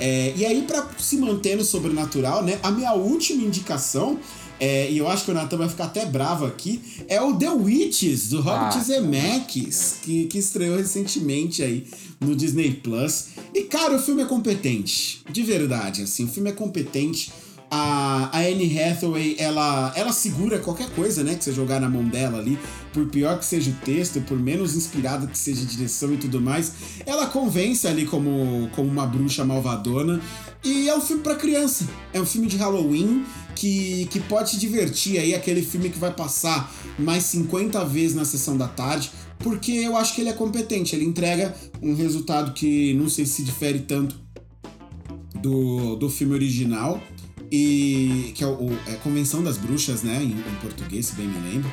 É, 0.00 0.32
e 0.36 0.46
aí, 0.46 0.62
pra 0.62 0.86
se 0.96 1.16
manter 1.16 1.56
no 1.56 1.64
sobrenatural, 1.64 2.44
né? 2.44 2.58
A 2.62 2.70
minha 2.70 2.92
última 2.92 3.42
indicação, 3.42 4.18
é, 4.60 4.90
e 4.90 4.98
eu 4.98 5.08
acho 5.08 5.24
que 5.24 5.30
o 5.30 5.34
Nathan 5.34 5.56
vai 5.56 5.68
ficar 5.68 5.84
até 5.84 6.04
bravo 6.06 6.44
aqui, 6.46 6.80
é 7.08 7.20
o 7.20 7.36
The 7.36 7.50
Witches, 7.50 8.28
do 8.30 8.40
Robert 8.40 8.76
Ah. 8.76 8.80
Zemeckis, 8.80 9.96
que, 10.02 10.26
que 10.26 10.38
estreou 10.38 10.76
recentemente 10.76 11.62
aí 11.62 11.86
no 12.20 12.34
Disney 12.34 12.72
Plus. 12.72 13.26
E, 13.54 13.62
cara, 13.62 13.96
o 13.96 13.98
filme 13.98 14.22
é 14.22 14.24
competente. 14.26 15.22
De 15.30 15.42
verdade, 15.42 16.02
assim, 16.02 16.24
o 16.24 16.28
filme 16.28 16.50
é 16.50 16.52
competente. 16.52 17.30
A, 17.70 18.30
a 18.32 18.40
Anne 18.40 18.78
Hathaway, 18.80 19.36
ela, 19.38 19.92
ela 19.94 20.10
segura 20.10 20.58
qualquer 20.58 20.88
coisa, 20.90 21.22
né, 21.22 21.34
que 21.34 21.44
você 21.44 21.52
jogar 21.52 21.80
na 21.80 21.88
mão 21.88 22.02
dela 22.04 22.38
ali, 22.38 22.58
por 22.92 23.06
pior 23.08 23.38
que 23.38 23.44
seja 23.44 23.70
o 23.70 23.74
texto, 23.84 24.20
por 24.22 24.38
menos 24.38 24.74
inspirada 24.74 25.26
que 25.26 25.36
seja 25.36 25.62
a 25.62 25.66
direção 25.66 26.14
e 26.14 26.16
tudo 26.16 26.40
mais, 26.40 26.72
ela 27.04 27.26
convence 27.26 27.86
ali 27.86 28.06
como, 28.06 28.70
como 28.74 28.88
uma 28.88 29.06
bruxa 29.06 29.44
malvadona. 29.44 30.20
E 30.64 30.88
é 30.88 30.96
um 30.96 31.00
filme 31.00 31.22
pra 31.22 31.36
criança. 31.36 31.86
É 32.12 32.20
um 32.20 32.26
filme 32.26 32.48
de 32.48 32.56
Halloween 32.56 33.24
que, 33.54 34.06
que 34.10 34.20
pode 34.20 34.52
te 34.52 34.58
divertir 34.58 35.18
aí, 35.18 35.34
aquele 35.34 35.62
filme 35.62 35.90
que 35.90 35.98
vai 35.98 36.12
passar 36.12 36.72
mais 36.98 37.24
50 37.24 37.84
vezes 37.84 38.16
na 38.16 38.24
sessão 38.24 38.56
da 38.56 38.66
tarde, 38.66 39.10
porque 39.38 39.72
eu 39.72 39.96
acho 39.96 40.14
que 40.14 40.20
ele 40.20 40.30
é 40.30 40.32
competente, 40.32 40.94
ele 40.96 41.04
entrega 41.04 41.54
um 41.82 41.94
resultado 41.94 42.52
que 42.52 42.94
não 42.94 43.08
sei 43.08 43.26
se 43.26 43.42
difere 43.42 43.80
tanto 43.80 44.16
do, 45.40 45.96
do 45.96 46.10
filme 46.10 46.34
original, 46.34 47.00
e 47.50 48.32
que 48.34 48.44
é, 48.44 48.46
o, 48.46 48.70
é 48.86 48.94
Convenção 48.96 49.42
das 49.42 49.56
Bruxas, 49.56 50.02
né, 50.02 50.22
em, 50.22 50.32
em 50.32 50.54
português, 50.60 51.06
se 51.06 51.14
bem 51.14 51.26
me 51.26 51.50
lembro. 51.50 51.70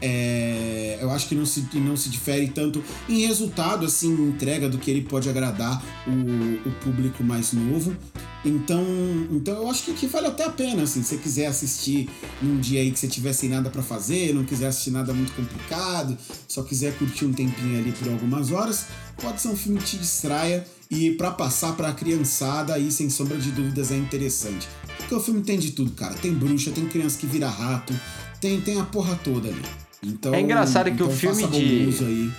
É, 0.00 0.98
eu 1.00 1.10
acho 1.10 1.26
que 1.26 1.34
não 1.34 1.46
se, 1.46 1.66
não 1.74 1.96
se 1.96 2.10
difere 2.10 2.48
tanto 2.48 2.84
em 3.08 3.26
resultado, 3.26 3.86
assim, 3.86 4.10
em 4.10 4.28
entrega 4.28 4.68
do 4.68 4.78
que 4.78 4.90
ele 4.90 5.02
pode 5.02 5.28
agradar 5.28 5.82
o, 6.06 6.68
o 6.68 6.72
público 6.82 7.24
mais 7.24 7.52
novo. 7.52 7.96
Então, 8.44 8.84
então 9.30 9.54
eu 9.54 9.68
acho 9.68 9.82
que, 9.84 9.92
que 9.94 10.06
vale 10.06 10.26
até 10.28 10.44
a 10.44 10.50
pena, 10.50 10.82
assim, 10.82 11.02
se 11.02 11.08
você 11.08 11.16
quiser 11.16 11.46
assistir 11.46 12.08
num 12.40 12.60
dia 12.60 12.80
aí 12.80 12.92
que 12.92 12.98
você 12.98 13.08
tiver 13.08 13.32
sem 13.32 13.48
nada 13.48 13.70
pra 13.70 13.82
fazer, 13.82 14.32
não 14.34 14.44
quiser 14.44 14.68
assistir 14.68 14.90
nada 14.90 15.12
muito 15.12 15.32
complicado, 15.32 16.16
só 16.46 16.62
quiser 16.62 16.96
curtir 16.96 17.24
um 17.24 17.32
tempinho 17.32 17.78
ali 17.78 17.90
por 17.90 18.08
algumas 18.08 18.52
horas, 18.52 18.86
pode 19.20 19.40
ser 19.40 19.48
um 19.48 19.56
filme 19.56 19.80
que 19.80 19.86
te 19.86 19.96
distraia 19.96 20.64
e 20.88 21.10
pra 21.12 21.32
passar 21.32 21.72
pra 21.74 21.92
criançada 21.92 22.74
aí, 22.74 22.92
sem 22.92 23.10
sombra 23.10 23.36
de 23.36 23.50
dúvidas, 23.50 23.90
é 23.90 23.96
interessante. 23.96 24.68
Porque 25.06 25.14
o 25.14 25.20
filme 25.20 25.40
tem 25.42 25.56
de 25.56 25.70
tudo, 25.70 25.92
cara. 25.92 26.14
Tem 26.14 26.34
bruxa, 26.34 26.72
tem 26.72 26.84
criança 26.86 27.16
que 27.16 27.26
vira 27.26 27.48
rato, 27.48 27.94
tem, 28.40 28.60
tem 28.60 28.80
a 28.80 28.84
porra 28.84 29.14
toda 29.22 29.48
ali. 29.48 29.62
Então, 30.02 30.34
É 30.34 30.40
engraçado 30.40 30.86
que 30.86 30.94
então 30.94 31.06
o 31.06 31.10
filme 31.10 31.46
de-. 31.46 32.32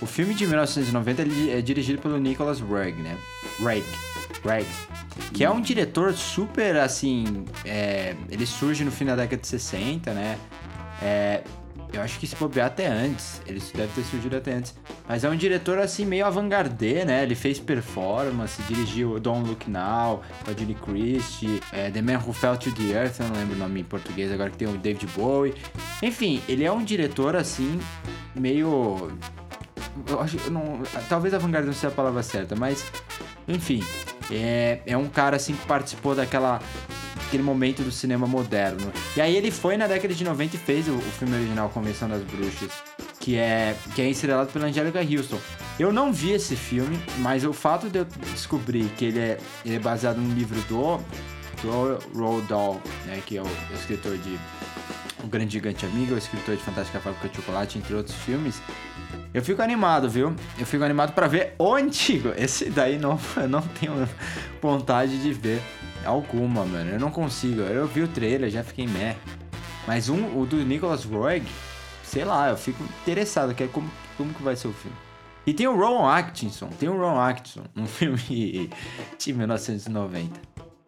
O 0.00 0.06
filme 0.06 0.34
de 0.34 0.46
1990 0.46 1.22
ele 1.22 1.50
é 1.50 1.60
dirigido 1.60 2.00
pelo 2.00 2.18
Nicholas 2.18 2.60
Roeg, 2.60 3.00
né? 3.00 3.16
Roeg. 3.60 3.84
Roeg. 4.44 4.66
Que 5.32 5.44
é 5.44 5.50
um 5.50 5.60
diretor 5.60 6.14
super, 6.14 6.76
assim... 6.76 7.44
é, 7.64 8.16
ele 8.28 8.46
surge 8.46 8.84
no 8.84 8.90
fim 8.90 9.04
da 9.04 9.14
década 9.16 9.40
de 9.40 9.46
60, 9.46 10.12
né? 10.14 10.38
É, 11.00 11.42
eu 11.92 12.00
acho 12.00 12.18
que 12.18 12.26
se 12.26 12.34
bobear 12.36 12.68
até 12.68 12.86
antes. 12.86 13.40
Ele 13.46 13.60
deve 13.74 13.92
ter 13.92 14.02
surgido 14.04 14.36
até 14.36 14.54
antes. 14.54 14.74
Mas 15.08 15.24
é 15.24 15.28
um 15.28 15.36
diretor, 15.36 15.78
assim, 15.78 16.04
meio 16.04 16.26
avant-garde, 16.26 17.04
né? 17.04 17.22
Ele 17.22 17.34
fez 17.34 17.58
performance, 17.58 18.62
dirigiu 18.62 19.18
Don't 19.20 19.48
Look 19.48 19.70
Now, 19.70 20.22
Julie 20.58 20.74
Christie, 20.74 21.60
é, 21.72 21.90
The 21.90 22.02
Man 22.02 22.18
Who 22.18 22.32
Fell 22.32 22.56
to 22.56 22.72
the 22.72 22.92
Earth, 22.92 23.20
eu 23.20 23.28
não 23.28 23.36
lembro 23.36 23.54
o 23.54 23.58
nome 23.58 23.80
em 23.80 23.84
português, 23.84 24.32
agora 24.32 24.50
que 24.50 24.56
tem 24.56 24.68
o 24.68 24.76
David 24.78 25.06
Bowie. 25.16 25.54
Enfim, 26.02 26.42
ele 26.48 26.64
é 26.64 26.72
um 26.72 26.82
diretor, 26.82 27.36
assim, 27.36 27.80
meio 28.34 29.12
eu 30.06 30.20
acho, 30.20 30.38
eu 30.38 30.50
não, 30.50 30.82
talvez 31.08 31.34
avant-garde 31.34 31.66
não 31.66 31.74
seja 31.74 31.88
a 31.88 31.90
palavra 31.90 32.22
certa, 32.22 32.56
mas 32.56 32.84
enfim, 33.46 33.82
é, 34.30 34.80
é 34.86 34.96
um 34.96 35.08
cara 35.08 35.36
assim 35.36 35.54
que 35.54 35.66
participou 35.66 36.14
daquela 36.14 36.60
aquele 37.32 37.42
momento 37.42 37.82
do 37.82 37.90
cinema 37.90 38.26
moderno. 38.26 38.92
E 39.16 39.20
aí 39.20 39.34
ele 39.34 39.50
foi 39.50 39.78
na 39.78 39.86
década 39.86 40.12
de 40.12 40.22
90 40.22 40.54
e 40.54 40.58
fez 40.58 40.86
o, 40.86 40.92
o 40.92 41.00
filme 41.00 41.34
original 41.34 41.70
Convenção 41.70 42.06
das 42.06 42.20
Bruxas, 42.22 42.70
que 43.18 43.38
é 43.38 43.74
que 43.94 44.02
é 44.02 44.10
estrelado 44.10 44.52
pela 44.52 44.66
Angélica 44.66 45.00
Houston. 45.00 45.38
Eu 45.78 45.90
não 45.90 46.12
vi 46.12 46.32
esse 46.32 46.54
filme, 46.54 47.00
mas 47.18 47.42
o 47.44 47.54
fato 47.54 47.88
de 47.88 48.00
eu 48.00 48.04
descobrir 48.34 48.84
que 48.98 49.06
ele 49.06 49.18
é, 49.18 49.38
ele 49.64 49.76
é 49.76 49.78
baseado 49.78 50.18
num 50.18 50.34
livro 50.34 50.60
do 50.68 50.78
Ro- 50.78 51.98
Roald 52.14 52.46
Dahl, 52.46 52.82
né, 53.06 53.22
que 53.24 53.38
é 53.38 53.42
o, 53.42 53.46
o 53.46 53.74
escritor 53.74 54.18
de 54.18 54.38
O 55.24 55.26
Grande 55.26 55.54
Gigante 55.54 55.86
Amigo, 55.86 56.14
o 56.14 56.18
escritor 56.18 56.54
de 56.56 56.62
Fantástica 56.62 57.00
Fábrica 57.00 57.28
de 57.30 57.36
Chocolate, 57.36 57.78
entre 57.78 57.94
outros 57.94 58.14
filmes. 58.16 58.60
Eu 59.32 59.42
fico 59.42 59.62
animado, 59.62 60.10
viu? 60.10 60.34
Eu 60.58 60.66
fico 60.66 60.84
animado 60.84 61.14
pra 61.14 61.26
ver 61.26 61.54
o 61.58 61.74
antigo. 61.74 62.32
Esse 62.36 62.68
daí 62.68 62.98
não, 62.98 63.18
eu 63.36 63.48
não 63.48 63.62
tenho 63.62 64.06
vontade 64.60 65.16
de 65.22 65.32
ver 65.32 65.62
alguma, 66.04 66.64
mano. 66.64 66.90
Eu 66.90 67.00
não 67.00 67.10
consigo. 67.10 67.60
Eu 67.60 67.86
vi 67.86 68.02
o 68.02 68.08
trailer, 68.08 68.50
já 68.50 68.62
fiquei 68.62 68.86
meh. 68.86 69.16
Mas 69.86 70.08
um, 70.08 70.38
o 70.38 70.46
do 70.46 70.56
Nicholas 70.56 71.04
Roeg, 71.04 71.44
sei 72.04 72.24
lá, 72.24 72.50
eu 72.50 72.56
fico 72.56 72.82
interessado, 73.02 73.54
que 73.54 73.64
é 73.64 73.66
como, 73.66 73.90
como 74.16 74.32
que 74.32 74.42
vai 74.42 74.54
ser 74.54 74.68
o 74.68 74.72
filme. 74.72 74.96
E 75.44 75.52
tem 75.52 75.66
o 75.66 75.76
Ron 75.76 76.08
Atkinson, 76.08 76.68
tem 76.68 76.88
o 76.88 76.96
Ron 76.96 77.20
Atkinson, 77.20 77.64
um 77.76 77.86
filme 77.86 78.70
de 79.18 79.32
1990. 79.32 80.40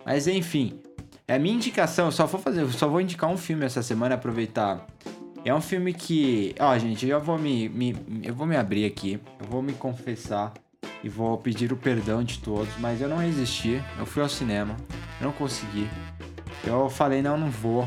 Mas 0.06 0.28
enfim, 0.28 0.80
é 1.26 1.34
a 1.34 1.38
minha 1.38 1.54
indicação, 1.54 2.10
só 2.12 2.26
vou 2.26 2.40
fazer, 2.40 2.70
só 2.72 2.88
vou 2.88 3.00
indicar 3.00 3.28
um 3.28 3.36
filme 3.36 3.64
essa 3.64 3.82
semana, 3.82 4.14
aproveitar. 4.14 4.86
É 5.44 5.52
um 5.54 5.60
filme 5.60 5.92
que, 5.92 6.54
ó, 6.58 6.76
gente, 6.78 7.06
eu 7.06 7.20
vou 7.20 7.38
me, 7.38 7.68
me 7.68 7.96
eu 8.22 8.34
vou 8.34 8.46
me 8.46 8.56
abrir 8.56 8.86
aqui, 8.86 9.20
eu 9.40 9.46
vou 9.46 9.60
me 9.60 9.72
confessar 9.72 10.54
e 11.02 11.08
vou 11.08 11.36
pedir 11.38 11.72
o 11.72 11.76
perdão 11.76 12.22
de 12.22 12.38
todos, 12.38 12.72
mas 12.78 13.00
eu 13.00 13.08
não 13.08 13.18
resisti, 13.18 13.82
eu 13.98 14.06
fui 14.06 14.22
ao 14.22 14.28
cinema, 14.28 14.76
não 15.20 15.32
consegui. 15.32 15.88
Eu 16.64 16.88
falei, 16.88 17.20
não, 17.20 17.36
não 17.36 17.50
vou. 17.50 17.86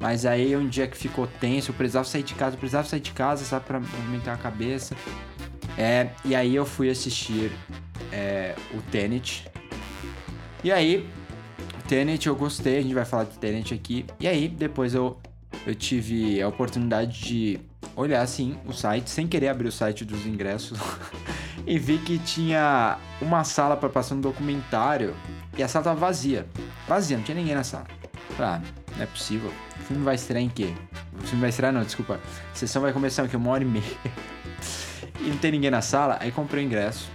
Mas 0.00 0.26
aí 0.26 0.54
um 0.56 0.68
dia 0.68 0.86
que 0.86 0.96
ficou 0.96 1.26
tenso, 1.26 1.70
eu 1.70 1.74
precisava 1.74 2.04
sair 2.04 2.22
de 2.22 2.34
casa, 2.34 2.54
eu 2.54 2.58
precisava 2.58 2.86
sair 2.86 3.00
de 3.00 3.12
casa, 3.12 3.44
sabe, 3.44 3.64
pra 3.64 3.80
movimentar 3.80 4.34
a 4.34 4.38
cabeça. 4.38 4.94
É, 5.78 6.10
e 6.24 6.34
aí 6.34 6.54
eu 6.54 6.64
fui 6.66 6.90
assistir 6.90 7.50
é, 8.12 8.54
o 8.72 8.82
Tenet. 8.82 9.48
E 10.62 10.70
aí, 10.70 11.08
o 11.78 11.88
Tenet 11.88 12.26
eu 12.26 12.36
gostei, 12.36 12.78
a 12.78 12.82
gente 12.82 12.94
vai 12.94 13.04
falar 13.04 13.24
do 13.24 13.36
Tenet 13.38 13.74
aqui. 13.74 14.06
E 14.20 14.28
aí, 14.28 14.48
depois 14.48 14.94
eu, 14.94 15.18
eu 15.66 15.74
tive 15.74 16.40
a 16.40 16.48
oportunidade 16.48 17.20
de 17.20 17.60
olhar 17.96 18.22
assim 18.22 18.56
o 18.66 18.72
site, 18.72 19.10
sem 19.10 19.26
querer 19.26 19.48
abrir 19.48 19.68
o 19.68 19.72
site 19.72 20.04
dos 20.04 20.26
ingressos. 20.26 20.78
e 21.66 21.78
vi 21.78 21.98
que 21.98 22.18
tinha 22.18 22.98
uma 23.20 23.44
sala 23.44 23.76
para 23.76 23.88
passar 23.88 24.14
um 24.14 24.20
documentário. 24.20 25.14
E 25.56 25.62
a 25.62 25.68
sala 25.68 25.84
tava 25.84 26.00
vazia. 26.00 26.46
Vazia, 26.86 27.16
não 27.16 27.24
tinha 27.24 27.36
ninguém 27.36 27.54
na 27.54 27.64
sala. 27.64 27.86
Ah, 28.38 28.60
não 28.96 29.02
é 29.02 29.06
possível. 29.06 29.52
O 29.80 29.82
filme 29.84 30.04
vai 30.04 30.14
estrear 30.14 30.42
em 30.42 30.48
quê? 30.48 30.74
O 31.20 31.26
filme 31.26 31.40
vai 31.40 31.50
estrear, 31.50 31.72
não, 31.72 31.82
desculpa. 31.82 32.20
A 32.52 32.54
sessão 32.54 32.82
vai 32.82 32.92
começar 32.92 33.22
aqui 33.22 33.36
uma 33.36 33.50
hora 33.50 33.62
e 33.62 33.66
meia. 33.66 33.84
e 35.20 35.28
não 35.28 35.36
tem 35.38 35.52
ninguém 35.52 35.70
na 35.70 35.80
sala. 35.80 36.18
Aí 36.20 36.32
comprei 36.32 36.64
o 36.64 36.66
ingresso. 36.66 37.10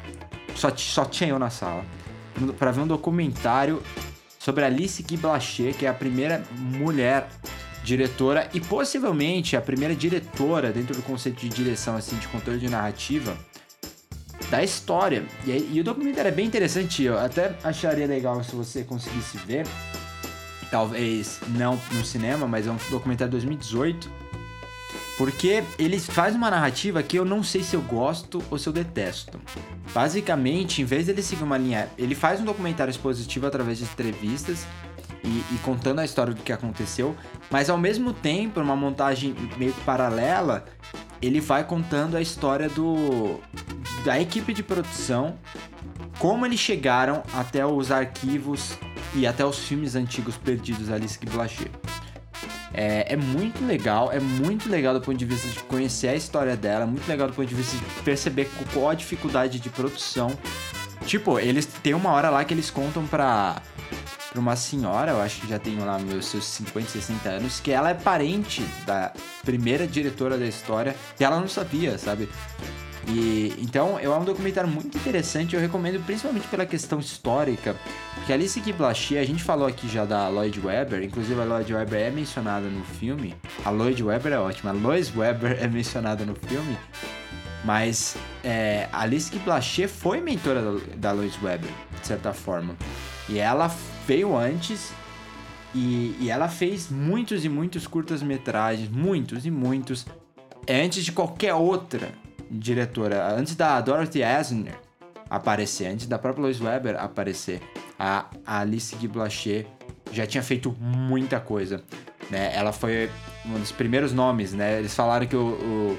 Só, 0.55 0.75
só 0.75 1.05
tinha 1.05 1.29
eu 1.29 1.39
na 1.39 1.49
sala. 1.49 1.83
Pra 2.57 2.71
ver 2.71 2.81
um 2.81 2.87
documentário 2.87 3.83
sobre 4.37 4.63
Alice 4.63 5.03
Guy 5.03 5.17
Blaché, 5.17 5.73
que 5.73 5.85
é 5.85 5.89
a 5.89 5.93
primeira 5.93 6.43
mulher 6.55 7.27
diretora 7.83 8.49
e 8.53 8.59
possivelmente 8.59 9.55
a 9.55 9.61
primeira 9.61 9.95
diretora 9.95 10.71
dentro 10.71 10.95
do 10.95 11.01
conceito 11.01 11.39
de 11.39 11.49
direção, 11.49 11.95
assim, 11.95 12.17
de 12.17 12.27
controle 12.27 12.59
de 12.59 12.69
narrativa 12.69 13.37
da 14.49 14.63
história. 14.63 15.25
E, 15.45 15.69
e 15.73 15.79
o 15.79 15.83
documentário 15.83 16.29
é 16.29 16.31
bem 16.31 16.45
interessante, 16.45 17.03
eu 17.03 17.17
até 17.17 17.55
acharia 17.63 18.07
legal 18.07 18.43
se 18.43 18.55
você 18.55 18.83
conseguisse 18.83 19.37
ver. 19.37 19.65
Talvez 20.71 21.39
não 21.49 21.79
no 21.91 22.05
cinema, 22.05 22.47
mas 22.47 22.67
é 22.67 22.71
um 22.71 22.77
documentário 22.89 23.31
de 23.31 23.37
2018. 23.37 24.09
Porque 25.17 25.63
ele 25.77 25.99
faz 25.99 26.33
uma 26.33 26.49
narrativa 26.49 27.03
que 27.03 27.17
eu 27.19 27.25
não 27.25 27.43
sei 27.43 27.61
se 27.61 27.75
eu 27.75 27.81
gosto 27.81 28.41
ou 28.49 28.57
se 28.57 28.67
eu 28.67 28.71
detesto. 28.71 29.39
Basicamente, 29.93 30.81
em 30.81 30.85
vez 30.85 31.07
dele 31.07 31.21
seguir 31.21 31.43
uma 31.43 31.57
linha. 31.57 31.89
Ele 31.97 32.15
faz 32.15 32.39
um 32.39 32.45
documentário 32.45 32.89
expositivo 32.89 33.45
através 33.45 33.79
de 33.79 33.83
entrevistas 33.83 34.65
e, 35.23 35.43
e 35.53 35.59
contando 35.63 35.99
a 35.99 36.05
história 36.05 36.33
do 36.33 36.41
que 36.41 36.51
aconteceu, 36.51 37.15
mas 37.49 37.69
ao 37.69 37.77
mesmo 37.77 38.13
tempo, 38.13 38.59
numa 38.59 38.75
montagem 38.75 39.35
meio 39.57 39.73
paralela, 39.85 40.65
ele 41.21 41.39
vai 41.39 41.63
contando 41.63 42.15
a 42.15 42.21
história 42.21 42.69
do 42.69 43.39
da 44.03 44.19
equipe 44.19 44.53
de 44.53 44.63
produção, 44.63 45.37
como 46.17 46.45
eles 46.45 46.59
chegaram 46.59 47.21
até 47.33 47.65
os 47.65 47.91
arquivos 47.91 48.77
e 49.13 49.27
até 49.27 49.45
os 49.45 49.59
filmes 49.59 49.95
antigos 49.95 50.37
perdidos 50.37 50.87
da 50.87 50.95
Alice. 50.95 51.19
É, 52.73 53.13
é 53.13 53.15
muito 53.17 53.65
legal, 53.65 54.11
é 54.11 54.19
muito 54.19 54.69
legal 54.69 54.93
do 54.93 55.01
ponto 55.01 55.17
de 55.17 55.25
vista 55.25 55.47
de 55.49 55.59
conhecer 55.63 56.09
a 56.09 56.15
história 56.15 56.55
dela, 56.55 56.85
muito 56.85 57.07
legal 57.07 57.27
do 57.27 57.33
ponto 57.33 57.47
de 57.47 57.55
vista 57.55 57.75
de 57.75 57.83
perceber 58.03 58.49
qual 58.73 58.89
a 58.89 58.93
dificuldade 58.93 59.59
de 59.59 59.69
produção. 59.69 60.31
Tipo, 61.05 61.39
eles 61.39 61.65
tem 61.65 61.93
uma 61.93 62.11
hora 62.11 62.29
lá 62.29 62.43
que 62.45 62.53
eles 62.53 62.69
contam 62.69 63.05
pra, 63.07 63.61
pra 64.29 64.39
uma 64.39 64.55
senhora, 64.55 65.11
eu 65.11 65.21
acho 65.21 65.41
que 65.41 65.47
já 65.47 65.59
tem 65.59 65.77
lá 65.79 65.97
meus 65.99 66.25
seus 66.25 66.45
50, 66.45 66.89
60 66.89 67.29
anos, 67.29 67.59
que 67.59 67.71
ela 67.71 67.89
é 67.89 67.93
parente 67.93 68.63
da 68.85 69.11
primeira 69.43 69.87
diretora 69.87 70.37
da 70.37 70.45
história 70.45 70.95
e 71.19 71.23
ela 71.23 71.39
não 71.39 71.47
sabia, 71.47 71.97
sabe? 71.97 72.29
E 73.07 73.55
então 73.57 73.97
é 73.99 74.07
um 74.09 74.23
documentário 74.23 74.69
muito 74.69 74.95
interessante, 74.97 75.55
eu 75.55 75.61
recomendo 75.61 76.03
principalmente 76.05 76.47
pela 76.47 76.65
questão 76.65 76.99
histórica, 76.99 77.75
porque 78.13 78.31
Alice 78.31 78.59
Guy 78.59 78.75
a 79.17 79.23
gente 79.23 79.43
falou 79.43 79.67
aqui 79.67 79.87
já 79.87 80.05
da 80.05 80.27
Lloyd 80.27 80.59
Webber, 80.59 81.01
inclusive 81.01 81.39
a 81.41 81.43
Lloyd 81.43 81.73
Webber 81.73 81.99
é 81.99 82.11
mencionada 82.11 82.67
no 82.67 82.83
filme. 82.83 83.35
A 83.65 83.71
Lloyd 83.71 84.03
Webber 84.03 84.33
é 84.33 84.39
ótima, 84.39 84.69
a 84.69 84.73
Lois 84.73 85.15
Webber 85.15 85.57
é 85.59 85.67
mencionada 85.67 86.23
no 86.23 86.35
filme, 86.35 86.77
mas 87.65 88.15
é, 88.43 88.87
Alice 88.91 89.31
Guy 89.31 89.87
foi 89.87 90.21
mentora 90.21 90.61
da, 90.61 90.79
da 90.95 91.11
Lois 91.11 91.41
Webber, 91.41 91.71
de 91.99 92.07
certa 92.07 92.31
forma. 92.31 92.75
E 93.27 93.39
ela 93.39 93.69
veio 94.09 94.35
antes 94.35 94.91
e, 95.75 96.17
e 96.19 96.31
ela 96.31 96.49
fez 96.49 96.89
muitos 96.89 97.45
e 97.45 97.49
muitos 97.49 97.85
curtas-metragens, 97.85 98.89
muitos 98.89 99.45
e 99.45 99.51
muitos, 99.51 100.03
antes 100.67 101.05
de 101.05 101.11
qualquer 101.11 101.53
outra 101.53 102.09
diretora, 102.49 103.35
antes 103.35 103.55
da 103.55 103.79
Dorothy 103.79 104.23
Asner 104.23 104.79
aparecer, 105.29 105.85
antes 105.91 106.07
da 106.07 106.17
própria 106.17 106.41
Lois 106.41 106.59
Webber 106.59 106.99
aparecer, 106.99 107.61
a 107.99 108.25
Alice 108.47 108.95
Guy 108.95 109.07
Blaché 109.07 109.67
já 110.11 110.25
tinha 110.25 110.41
feito 110.41 110.75
muita 110.79 111.39
coisa, 111.39 111.83
né? 112.31 112.51
Ela 112.55 112.71
foi 112.73 113.11
um 113.45 113.59
dos 113.59 113.71
primeiros 113.71 114.11
nomes, 114.11 114.53
né? 114.53 114.79
Eles 114.79 114.95
falaram 114.95 115.27
que 115.27 115.35
o, 115.35 115.95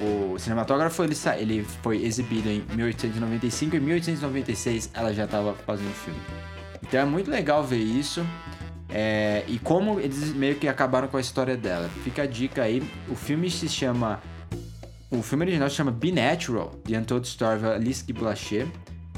o, 0.00 0.32
o 0.32 0.38
cinematógrafo 0.40 1.04
ele, 1.04 1.14
ele 1.38 1.64
foi 1.80 2.04
exibido 2.04 2.48
em 2.48 2.64
1895 2.74 3.76
e 3.76 3.78
em 3.78 3.82
1896 3.82 4.90
ela 4.92 5.14
já 5.14 5.26
estava 5.26 5.54
fazendo 5.64 5.94
filme. 5.94 6.53
Então 6.86 7.00
é 7.00 7.04
muito 7.04 7.30
legal 7.30 7.64
ver 7.64 7.78
isso. 7.78 8.24
É, 8.88 9.42
e 9.48 9.58
como 9.58 9.98
eles 9.98 10.34
meio 10.34 10.56
que 10.56 10.68
acabaram 10.68 11.08
com 11.08 11.16
a 11.16 11.20
história 11.20 11.56
dela. 11.56 11.88
Fica 12.02 12.22
a 12.22 12.26
dica 12.26 12.62
aí. 12.62 12.82
O 13.08 13.14
filme 13.14 13.50
se 13.50 13.68
chama. 13.68 14.20
O 15.10 15.22
filme 15.22 15.44
original 15.44 15.68
se 15.70 15.76
chama 15.76 15.90
Be 15.90 16.12
Natural, 16.12 16.68
The 16.86 16.98
Untold 16.98 17.26
Story 17.26 17.56
of 17.56 17.66
Alice 17.66 18.12
Blaché. 18.12 18.66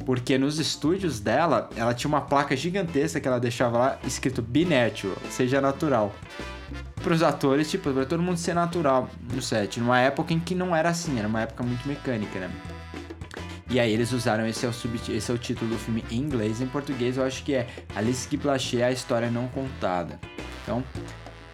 Porque 0.05 0.38
nos 0.38 0.59
estúdios 0.59 1.18
dela, 1.18 1.68
ela 1.74 1.92
tinha 1.92 2.09
uma 2.09 2.20
placa 2.20 2.57
gigantesca 2.57 3.18
que 3.18 3.26
ela 3.26 3.40
deixava 3.40 3.79
lá 3.79 3.98
escrito 4.05 4.40
Be 4.40 4.64
Natural, 4.64 5.16
seja 5.31 5.61
natural. 5.61 6.14
Para 7.02 7.12
os 7.12 7.22
atores, 7.22 7.70
tipo, 7.70 7.92
pra 7.92 8.05
todo 8.05 8.22
mundo 8.22 8.37
ser 8.37 8.55
natural 8.55 9.09
no 9.33 9.42
set. 9.42 9.81
Numa 9.81 9.98
época 9.98 10.33
em 10.33 10.38
que 10.38 10.55
não 10.55 10.76
era 10.76 10.90
assim, 10.90 11.18
era 11.18 11.26
uma 11.26 11.40
época 11.40 11.64
muito 11.64 11.87
mecânica, 11.88 12.38
né? 12.38 12.50
E 13.68 13.81
aí 13.81 13.92
eles 13.92 14.12
usaram 14.12 14.46
esse 14.46 14.64
é 14.64 14.68
o, 14.68 14.72
sub, 14.72 14.96
esse 15.09 15.31
é 15.31 15.35
o 15.35 15.38
título 15.38 15.72
do 15.72 15.79
filme 15.79 16.05
em 16.11 16.18
inglês. 16.18 16.61
Em 16.61 16.68
português 16.68 17.16
eu 17.16 17.24
acho 17.24 17.42
que 17.42 17.55
é 17.55 17.66
Alice 17.94 18.29
Guy 18.29 18.38
Blaché, 18.38 18.83
a 18.83 18.92
história 18.92 19.29
não 19.29 19.48
contada. 19.48 20.20
Então, 20.62 20.85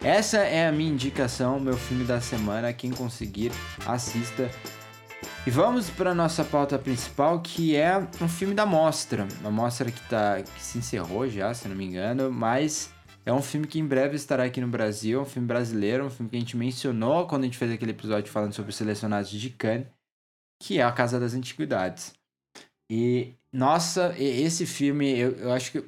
essa 0.01 0.37
é 0.39 0.67
a 0.67 0.71
minha 0.71 0.91
indicação, 0.91 1.59
meu 1.59 1.75
filme 1.75 2.03
da 2.03 2.21
semana. 2.21 2.71
Quem 2.71 2.91
conseguir, 2.91 3.51
assista. 3.85 4.49
E 5.45 5.49
vamos 5.49 5.89
para 5.89 6.13
nossa 6.13 6.43
pauta 6.43 6.77
principal, 6.77 7.41
que 7.41 7.75
é 7.75 7.97
um 8.21 8.29
filme 8.29 8.53
da 8.53 8.65
mostra. 8.65 9.27
Uma 9.41 9.51
mostra 9.51 9.89
que, 9.89 10.01
tá, 10.07 10.41
que 10.41 10.61
se 10.61 10.77
encerrou 10.77 11.27
já, 11.27 11.53
se 11.53 11.67
não 11.67 11.75
me 11.75 11.85
engano, 11.85 12.31
mas 12.31 12.91
é 13.25 13.33
um 13.33 13.41
filme 13.41 13.65
que 13.65 13.79
em 13.79 13.85
breve 13.85 14.15
estará 14.15 14.43
aqui 14.43 14.61
no 14.61 14.67
Brasil. 14.67 15.19
É 15.19 15.21
um 15.21 15.25
filme 15.25 15.47
brasileiro, 15.47 16.05
um 16.05 16.09
filme 16.11 16.29
que 16.29 16.37
a 16.37 16.39
gente 16.39 16.55
mencionou 16.55 17.25
quando 17.25 17.41
a 17.41 17.45
gente 17.45 17.57
fez 17.57 17.71
aquele 17.71 17.91
episódio 17.91 18.31
falando 18.31 18.53
sobre 18.53 18.69
os 18.69 18.75
selecionados 18.75 19.31
de 19.31 19.49
Cannes 19.49 19.87
que 20.59 20.79
é 20.79 20.83
a 20.83 20.91
Casa 20.91 21.19
das 21.19 21.33
Antiguidades. 21.33 22.13
E, 22.89 23.33
nossa, 23.51 24.13
esse 24.17 24.65
filme, 24.65 25.17
eu, 25.17 25.31
eu 25.31 25.51
acho 25.51 25.71
que 25.71 25.83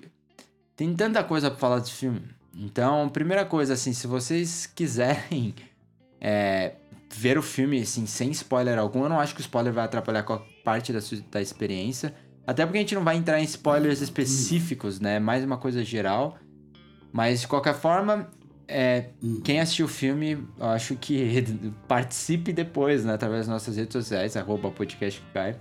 tem 0.76 0.96
tanta 0.96 1.24
coisa 1.24 1.50
pra 1.50 1.60
falar 1.60 1.80
desse 1.80 1.92
filme. 1.92 2.22
Então, 2.56 3.10
primeira 3.10 3.46
coisa, 3.46 3.74
assim, 3.74 3.94
se 3.94 4.08
vocês 4.08 4.66
quiserem 4.66 5.54
é, 6.20 6.76
ver 7.14 7.38
o 7.38 7.42
filme, 7.42 7.82
assim, 7.82 8.06
sem 8.06 8.32
spoiler 8.32 8.78
algum, 8.78 9.04
eu 9.04 9.10
não 9.10 9.20
acho 9.20 9.34
que 9.34 9.42
o 9.42 9.44
spoiler 9.44 9.74
vai 9.74 9.86
atrapalhar 9.86 10.24
qualquer 10.24 10.54
parte 10.64 10.92
da, 10.92 11.02
sua, 11.02 11.20
da 11.32 11.42
experiência. 11.42 12.16
Até 12.48 12.66
porque 12.66 12.78
a 12.78 12.82
gente 12.82 12.96
não 12.96 13.04
vai 13.04 13.18
entrar 13.18 13.40
em 13.40 13.44
spoilers 13.44 14.02
específicos, 14.02 15.00
né? 15.00 15.20
Mais 15.20 15.44
uma 15.44 15.58
coisa 15.58 15.84
geral. 15.84 16.38
Mas, 17.12 17.42
de 17.42 17.48
qualquer 17.48 17.76
forma, 17.76 18.30
é, 18.68 19.10
quem 19.44 19.60
assistiu 19.60 19.86
o 19.86 19.90
filme, 19.90 20.46
eu 20.60 20.66
acho 20.68 20.96
que 20.96 21.44
participe 21.88 22.52
depois, 22.52 23.06
né? 23.06 23.14
Através 23.14 23.42
das 23.42 23.48
nossas 23.48 23.78
redes 23.78 23.94
sociais, 23.94 24.36
arroba 24.36 24.72
podcast 24.72 25.22
que 25.22 25.34
cai. 25.34 25.56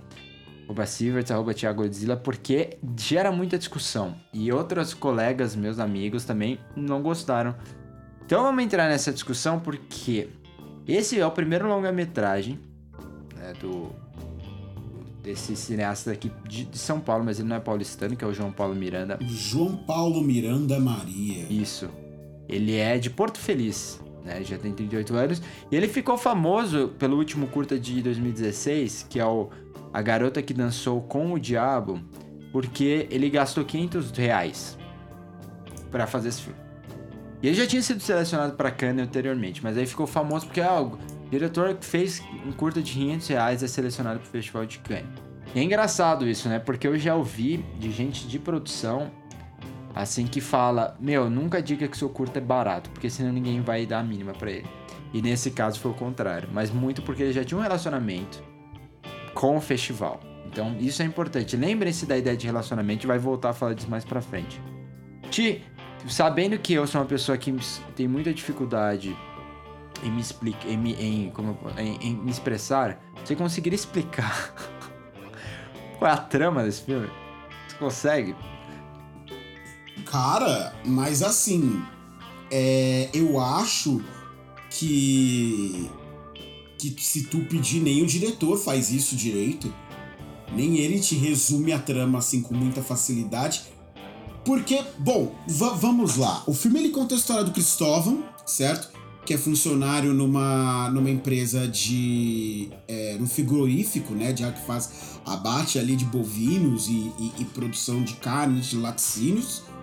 arroba 0.65 0.85
Sieverts, 0.85 1.31
arroba 1.31 1.53
Thiago 1.53 1.83
Godzilla, 1.83 2.17
porque 2.17 2.77
gera 2.97 3.31
muita 3.31 3.57
discussão. 3.57 4.15
E 4.33 4.51
outros 4.51 4.93
colegas, 4.93 5.55
meus 5.55 5.79
amigos, 5.79 6.25
também 6.25 6.59
não 6.75 7.01
gostaram. 7.01 7.55
Então 8.25 8.41
vamos 8.41 8.63
entrar 8.63 8.89
nessa 8.89 9.11
discussão 9.11 9.59
porque 9.59 10.29
esse 10.87 11.19
é 11.19 11.25
o 11.25 11.31
primeiro 11.31 11.67
longa-metragem 11.67 12.59
né, 13.35 13.53
do 13.59 13.93
desse 15.21 15.55
cineasta 15.55 16.11
aqui 16.11 16.31
de, 16.47 16.65
de, 16.65 16.77
São 16.77 16.99
Paulo, 16.99 17.25
mas 17.25 17.39
ele 17.39 17.49
não 17.49 17.55
é 17.55 17.59
paulistano, 17.59 18.15
que 18.15 18.23
é 18.23 18.27
o 18.27 18.33
João 18.33 18.51
Paulo 18.51 18.75
Miranda. 18.75 19.17
João 19.23 19.75
Paulo 19.75 20.21
Miranda 20.21 20.79
Maria. 20.79 21.47
Isso. 21.49 21.89
Ele 22.47 22.75
é 22.75 22.97
de 22.97 23.09
Porto 23.09 23.39
Feliz, 23.39 24.01
né? 24.23 24.43
Já 24.43 24.57
tem 24.57 24.73
38 24.73 25.15
anos. 25.15 25.41
E 25.71 25.75
ele 25.75 25.87
ficou 25.87 26.17
famoso 26.17 26.89
pelo 26.99 27.17
último 27.17 27.47
curta 27.47 27.79
de 27.79 28.01
2016, 28.01 29.07
que 29.09 29.19
é 29.19 29.25
o 29.25 29.49
A 29.93 30.01
Garota 30.01 30.41
que 30.41 30.53
Dançou 30.53 31.01
com 31.01 31.33
o 31.33 31.39
Diabo, 31.39 32.01
porque 32.51 33.07
ele 33.09 33.29
gastou 33.29 33.63
500 33.63 34.11
reais 34.11 34.77
para 35.91 36.07
fazer 36.07 36.29
esse 36.29 36.41
filme. 36.41 36.59
E 37.41 37.47
ele 37.47 37.55
já 37.55 37.67
tinha 37.67 37.81
sido 37.81 38.01
selecionado 38.01 38.53
para 38.53 38.71
Cannes 38.71 39.05
anteriormente, 39.05 39.63
mas 39.63 39.77
aí 39.77 39.85
ficou 39.85 40.07
famoso 40.07 40.47
porque 40.47 40.61
ah, 40.61 40.81
o 40.81 40.97
diretor 41.29 41.75
que 41.75 41.85
fez 41.85 42.21
um 42.45 42.51
curta 42.51 42.81
de 42.81 42.93
500 42.93 43.27
reais 43.27 43.63
é 43.63 43.67
selecionado 43.67 44.19
para 44.19 44.27
o 44.27 44.31
Festival 44.31 44.65
de 44.65 44.79
Cannes. 44.79 45.05
E 45.53 45.59
é 45.59 45.63
engraçado 45.63 46.27
isso, 46.27 46.49
né? 46.49 46.59
Porque 46.59 46.87
eu 46.87 46.97
já 46.97 47.15
ouvi 47.15 47.63
de 47.79 47.91
gente 47.91 48.27
de 48.27 48.39
produção 48.39 49.11
assim 49.95 50.27
que 50.27 50.41
fala: 50.41 50.97
Meu, 50.99 51.29
nunca 51.29 51.61
diga 51.61 51.87
que 51.87 51.97
seu 51.97 52.09
curta 52.09 52.39
é 52.39 52.41
barato, 52.41 52.89
porque 52.89 53.09
senão 53.09 53.31
ninguém 53.31 53.61
vai 53.61 53.85
dar 53.85 53.99
a 53.99 54.03
mínima 54.03 54.33
para 54.33 54.51
ele. 54.51 54.67
E 55.13 55.21
nesse 55.21 55.51
caso 55.51 55.79
foi 55.79 55.91
o 55.91 55.93
contrário, 55.93 56.49
mas 56.51 56.69
muito 56.69 57.01
porque 57.01 57.23
ele 57.23 57.31
já 57.31 57.45
tinha 57.45 57.57
um 57.57 57.61
relacionamento 57.61 58.43
com 59.33 59.55
o 59.55 59.61
festival. 59.61 60.19
Então 60.45 60.75
isso 60.79 61.01
é 61.01 61.05
importante. 61.05 61.55
Lembrem-se 61.55 62.05
da 62.05 62.17
ideia 62.17 62.35
de 62.35 62.45
relacionamento, 62.45 63.07
vai 63.07 63.17
voltar 63.17 63.51
a 63.51 63.53
falar 63.53 63.73
disso 63.73 63.89
mais 63.89 64.03
pra 64.03 64.21
frente. 64.21 64.61
Ti, 65.31 65.63
sabendo 66.07 66.57
que 66.59 66.73
eu 66.73 66.85
sou 66.85 66.99
uma 66.99 67.07
pessoa 67.07 67.37
que 67.37 67.55
tem 67.95 68.07
muita 68.07 68.33
dificuldade 68.33 69.15
em 70.03 70.11
me 70.11 70.19
explicar, 70.19 70.67
em, 70.67 70.91
em, 70.91 71.33
em, 71.77 71.97
em 72.01 72.15
me 72.15 72.29
expressar, 72.29 72.99
você 73.23 73.35
conseguiria 73.35 73.75
explicar 73.75 74.53
qual 75.97 76.11
é 76.11 76.13
a 76.13 76.17
trama 76.17 76.63
desse 76.63 76.83
filme? 76.83 77.09
Você 77.67 77.77
consegue? 77.77 78.35
Cara, 80.15 80.73
mas 80.85 81.21
assim, 81.21 81.83
é, 82.49 83.09
eu 83.13 83.37
acho 83.37 84.01
que 84.69 85.89
que 86.77 86.95
se 86.97 87.23
tu 87.23 87.39
pedir 87.39 87.81
nem 87.81 88.01
o 88.01 88.05
diretor 88.05 88.57
faz 88.57 88.91
isso 88.91 89.13
direito, 89.13 89.73
nem 90.53 90.77
ele 90.77 91.01
te 91.01 91.15
resume 91.15 91.73
a 91.73 91.79
trama 91.79 92.19
assim 92.19 92.41
com 92.41 92.55
muita 92.55 92.81
facilidade. 92.81 93.63
Porque, 94.45 94.81
bom, 94.97 95.35
vamos 95.49 96.15
lá. 96.15 96.43
O 96.47 96.53
filme 96.53 96.79
ele 96.79 96.89
conta 96.91 97.13
a 97.13 97.17
história 97.17 97.43
do 97.43 97.51
Cristóvão, 97.51 98.23
certo? 98.45 98.89
Que 99.25 99.33
é 99.33 99.37
funcionário 99.37 100.13
numa, 100.13 100.89
numa 100.91 101.09
empresa 101.09 101.67
de. 101.67 102.69
É, 102.87 103.17
no 103.19 103.27
frigorífico, 103.27 104.13
né? 104.13 104.31
De 104.31 104.49
que 104.49 104.65
faz 104.65 104.91
abate 105.25 105.77
ali 105.77 105.97
de 105.97 106.05
bovinos 106.05 106.87
e, 106.87 107.11
e, 107.19 107.33
e 107.39 107.45
produção 107.53 108.01
de 108.01 108.13
carnes, 108.13 108.67
de 108.67 108.77
laticínios. 108.77 109.74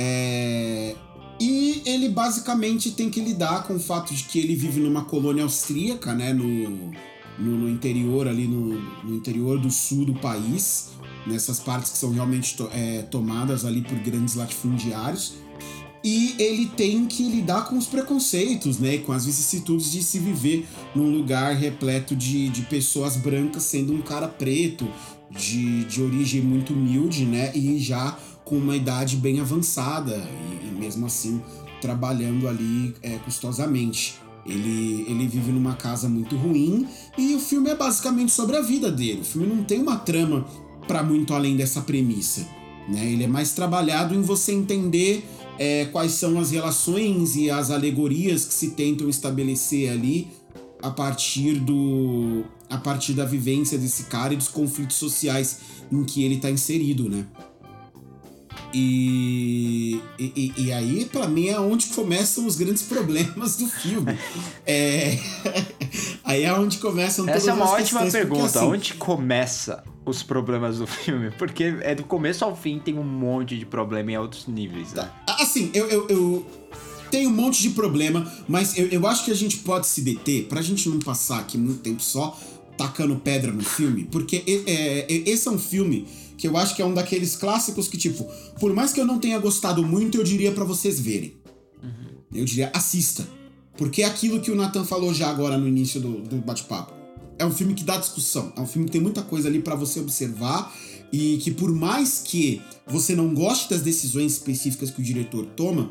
É, 0.00 0.94
e 1.40 1.82
ele 1.84 2.08
basicamente 2.08 2.92
tem 2.92 3.10
que 3.10 3.20
lidar 3.20 3.64
com 3.64 3.74
o 3.74 3.80
fato 3.80 4.14
de 4.14 4.22
que 4.22 4.38
ele 4.38 4.54
vive 4.54 4.80
numa 4.80 5.04
colônia 5.04 5.42
austríaca, 5.42 6.14
né? 6.14 6.32
No, 6.32 6.92
no, 7.36 7.58
no 7.58 7.68
interior 7.68 8.28
ali, 8.28 8.46
no, 8.46 8.80
no, 9.04 9.16
interior 9.16 9.58
do 9.58 9.70
sul 9.70 10.04
do 10.04 10.14
país, 10.14 10.90
nessas 11.26 11.58
partes 11.58 11.90
que 11.90 11.98
são 11.98 12.12
realmente 12.12 12.56
to, 12.56 12.68
é, 12.72 13.02
tomadas 13.02 13.64
ali 13.64 13.82
por 13.82 13.98
grandes 13.98 14.36
latifundiários. 14.36 15.34
E 16.04 16.36
ele 16.38 16.66
tem 16.66 17.06
que 17.06 17.24
lidar 17.24 17.68
com 17.68 17.76
os 17.76 17.86
preconceitos, 17.86 18.78
né? 18.78 18.98
Com 18.98 19.10
as 19.10 19.26
vicissitudes 19.26 19.90
de 19.90 20.00
se 20.00 20.20
viver 20.20 20.64
num 20.94 21.10
lugar 21.10 21.56
repleto 21.56 22.14
de, 22.14 22.48
de 22.50 22.62
pessoas 22.62 23.16
brancas, 23.16 23.64
sendo 23.64 23.92
um 23.92 24.00
cara 24.00 24.28
preto, 24.28 24.88
de, 25.30 25.84
de 25.84 26.00
origem 26.00 26.40
muito 26.40 26.72
humilde, 26.72 27.24
né? 27.24 27.52
E 27.54 27.78
já 27.78 28.16
com 28.48 28.56
uma 28.56 28.74
idade 28.74 29.16
bem 29.16 29.40
avançada 29.40 30.16
e, 30.16 30.68
e 30.68 30.78
mesmo 30.78 31.06
assim 31.06 31.40
trabalhando 31.80 32.48
ali 32.48 32.94
é, 33.02 33.18
custosamente. 33.18 34.16
Ele, 34.46 35.04
ele 35.06 35.26
vive 35.26 35.52
numa 35.52 35.74
casa 35.74 36.08
muito 36.08 36.34
ruim 36.34 36.88
e 37.18 37.34
o 37.34 37.38
filme 37.38 37.68
é 37.68 37.74
basicamente 37.74 38.32
sobre 38.32 38.56
a 38.56 38.62
vida 38.62 38.90
dele. 38.90 39.20
O 39.20 39.24
filme 39.24 39.46
não 39.46 39.62
tem 39.62 39.80
uma 39.80 39.96
trama 39.96 40.46
para 40.86 41.02
muito 41.02 41.34
além 41.34 41.54
dessa 41.54 41.82
premissa. 41.82 42.46
Né? 42.88 43.12
Ele 43.12 43.24
é 43.24 43.26
mais 43.26 43.52
trabalhado 43.52 44.14
em 44.14 44.22
você 44.22 44.52
entender 44.52 45.28
é, 45.58 45.84
quais 45.86 46.12
são 46.12 46.40
as 46.40 46.50
relações 46.50 47.36
e 47.36 47.50
as 47.50 47.70
alegorias 47.70 48.46
que 48.46 48.54
se 48.54 48.70
tentam 48.70 49.08
estabelecer 49.08 49.90
ali 49.90 50.28
a 50.80 50.90
partir 50.90 51.58
do 51.60 52.44
a 52.70 52.78
partir 52.78 53.14
da 53.14 53.24
vivência 53.24 53.78
desse 53.78 54.04
cara 54.04 54.34
e 54.34 54.36
dos 54.36 54.48
conflitos 54.48 54.96
sociais 54.96 55.58
em 55.90 56.04
que 56.04 56.22
ele 56.22 56.36
está 56.36 56.50
inserido, 56.50 57.08
né? 57.08 57.26
E, 58.72 60.02
e, 60.18 60.52
e 60.56 60.72
aí, 60.72 61.06
para 61.06 61.26
mim, 61.26 61.48
é 61.48 61.58
onde 61.58 61.86
começam 61.86 62.46
os 62.46 62.56
grandes 62.56 62.82
problemas 62.82 63.56
do 63.56 63.66
filme. 63.66 64.18
É, 64.66 65.18
aí 66.22 66.42
é 66.42 66.52
onde 66.52 66.78
começam 66.78 67.24
todas 67.24 67.42
Essa 67.42 67.50
é 67.50 67.54
uma 67.54 67.70
ótima 67.70 68.00
pergunta. 68.00 68.42
Porque, 68.42 68.58
assim, 68.58 68.66
onde 68.66 68.94
começa 68.94 69.82
os 70.04 70.22
problemas 70.22 70.78
do 70.78 70.86
filme? 70.86 71.30
Porque 71.32 71.76
é 71.80 71.94
do 71.94 72.04
começo 72.04 72.44
ao 72.44 72.54
fim 72.54 72.78
tem 72.78 72.98
um 72.98 73.04
monte 73.04 73.58
de 73.58 73.64
problema 73.64 74.12
em 74.12 74.18
outros 74.18 74.46
níveis. 74.46 74.92
Né? 74.92 75.10
Tá. 75.26 75.36
Assim, 75.40 75.70
eu, 75.72 75.86
eu, 75.88 76.06
eu 76.08 76.46
tenho 77.10 77.30
um 77.30 77.32
monte 77.32 77.62
de 77.62 77.70
problema, 77.70 78.30
mas 78.46 78.76
eu, 78.76 78.86
eu 78.88 79.06
acho 79.06 79.24
que 79.24 79.30
a 79.30 79.36
gente 79.36 79.58
pode 79.58 79.86
se 79.86 80.02
deter, 80.02 80.44
pra 80.44 80.60
gente 80.60 80.88
não 80.88 80.98
passar 80.98 81.40
aqui 81.40 81.56
muito 81.56 81.80
tempo 81.80 82.02
só 82.02 82.38
tacando 82.76 83.16
pedra 83.16 83.50
no 83.50 83.64
filme, 83.64 84.04
porque 84.04 84.44
é, 84.46 85.12
é, 85.12 85.30
esse 85.30 85.48
é 85.48 85.50
um 85.50 85.58
filme 85.58 86.06
que 86.38 86.46
eu 86.46 86.56
acho 86.56 86.76
que 86.76 86.80
é 86.80 86.84
um 86.84 86.94
daqueles 86.94 87.34
clássicos 87.34 87.88
que, 87.88 87.98
tipo, 87.98 88.24
por 88.60 88.72
mais 88.72 88.92
que 88.92 89.00
eu 89.00 89.04
não 89.04 89.18
tenha 89.18 89.38
gostado 89.40 89.84
muito, 89.84 90.16
eu 90.16 90.24
diria 90.24 90.52
para 90.52 90.64
vocês 90.64 91.00
verem. 91.00 91.34
Uhum. 91.82 92.22
Eu 92.32 92.44
diria, 92.44 92.70
assista. 92.72 93.28
Porque 93.76 94.02
é 94.02 94.06
aquilo 94.06 94.40
que 94.40 94.50
o 94.50 94.54
Nathan 94.54 94.84
falou 94.84 95.12
já 95.12 95.28
agora 95.28 95.58
no 95.58 95.66
início 95.66 96.00
do, 96.00 96.20
do 96.22 96.36
bate-papo. 96.36 96.94
É 97.38 97.44
um 97.44 97.50
filme 97.50 97.74
que 97.74 97.82
dá 97.82 97.96
discussão. 97.96 98.52
É 98.56 98.60
um 98.60 98.66
filme 98.66 98.86
que 98.86 98.92
tem 98.92 99.00
muita 99.00 99.22
coisa 99.22 99.48
ali 99.48 99.60
para 99.60 99.74
você 99.74 99.98
observar. 99.98 100.72
E 101.12 101.38
que 101.38 101.50
por 101.50 101.72
mais 101.72 102.22
que 102.24 102.62
você 102.86 103.16
não 103.16 103.34
goste 103.34 103.68
das 103.70 103.82
decisões 103.82 104.32
específicas 104.32 104.90
que 104.90 105.00
o 105.00 105.04
diretor 105.04 105.44
toma, 105.56 105.90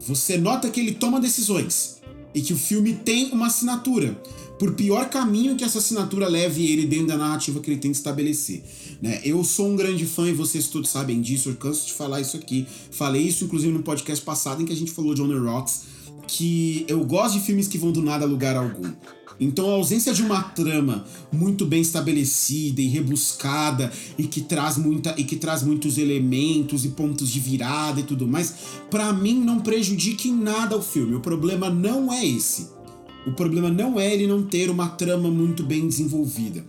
você 0.00 0.38
nota 0.38 0.70
que 0.70 0.80
ele 0.80 0.92
toma 0.92 1.20
decisões. 1.20 2.00
E 2.34 2.40
que 2.40 2.54
o 2.54 2.58
filme 2.58 2.94
tem 2.94 3.30
uma 3.30 3.48
assinatura 3.48 4.18
por 4.62 4.74
pior 4.74 5.10
caminho 5.10 5.56
que 5.56 5.64
essa 5.64 5.78
assinatura 5.78 6.28
leve 6.28 6.64
ele 6.64 6.86
dentro 6.86 7.08
da 7.08 7.16
narrativa 7.16 7.58
que 7.58 7.68
ele 7.68 7.80
tem 7.80 7.90
que 7.90 7.96
estabelecer. 7.96 8.62
Né? 9.02 9.20
Eu 9.24 9.42
sou 9.42 9.68
um 9.68 9.74
grande 9.74 10.06
fã 10.06 10.28
e 10.28 10.32
vocês 10.32 10.68
todos 10.68 10.88
sabem 10.88 11.20
disso, 11.20 11.48
eu 11.48 11.56
canso 11.56 11.84
de 11.84 11.92
falar 11.92 12.20
isso 12.20 12.36
aqui. 12.36 12.64
Falei 12.92 13.22
isso 13.22 13.42
inclusive 13.42 13.72
no 13.72 13.82
podcast 13.82 14.24
passado 14.24 14.62
em 14.62 14.64
que 14.64 14.72
a 14.72 14.76
gente 14.76 14.92
falou 14.92 15.14
de 15.14 15.20
On 15.20 15.26
the 15.26 15.34
Rocks, 15.34 15.82
que 16.28 16.84
eu 16.86 17.04
gosto 17.04 17.40
de 17.40 17.44
filmes 17.44 17.66
que 17.66 17.76
vão 17.76 17.90
do 17.90 18.00
nada 18.00 18.24
a 18.24 18.28
lugar 18.28 18.54
algum. 18.54 18.92
Então 19.40 19.68
a 19.68 19.72
ausência 19.72 20.14
de 20.14 20.22
uma 20.22 20.40
trama 20.40 21.04
muito 21.32 21.66
bem 21.66 21.80
estabelecida 21.82 22.80
e 22.80 22.86
rebuscada 22.86 23.92
e 24.16 24.28
que 24.28 24.42
traz 24.42 24.76
muita 24.76 25.12
e 25.18 25.24
que 25.24 25.34
traz 25.34 25.64
muitos 25.64 25.98
elementos 25.98 26.84
e 26.84 26.90
pontos 26.90 27.30
de 27.30 27.40
virada 27.40 27.98
e 27.98 28.04
tudo 28.04 28.28
mais, 28.28 28.54
para 28.88 29.12
mim 29.12 29.40
não 29.40 29.58
prejudica 29.58 30.28
em 30.28 30.36
nada 30.36 30.76
o 30.76 30.82
filme. 30.82 31.16
O 31.16 31.20
problema 31.20 31.68
não 31.68 32.12
é 32.12 32.24
esse. 32.24 32.80
O 33.26 33.32
problema 33.32 33.70
não 33.70 34.00
é 34.00 34.12
ele 34.12 34.26
não 34.26 34.42
ter 34.42 34.68
uma 34.68 34.88
trama 34.88 35.30
muito 35.30 35.62
bem 35.62 35.86
desenvolvida. 35.86 36.64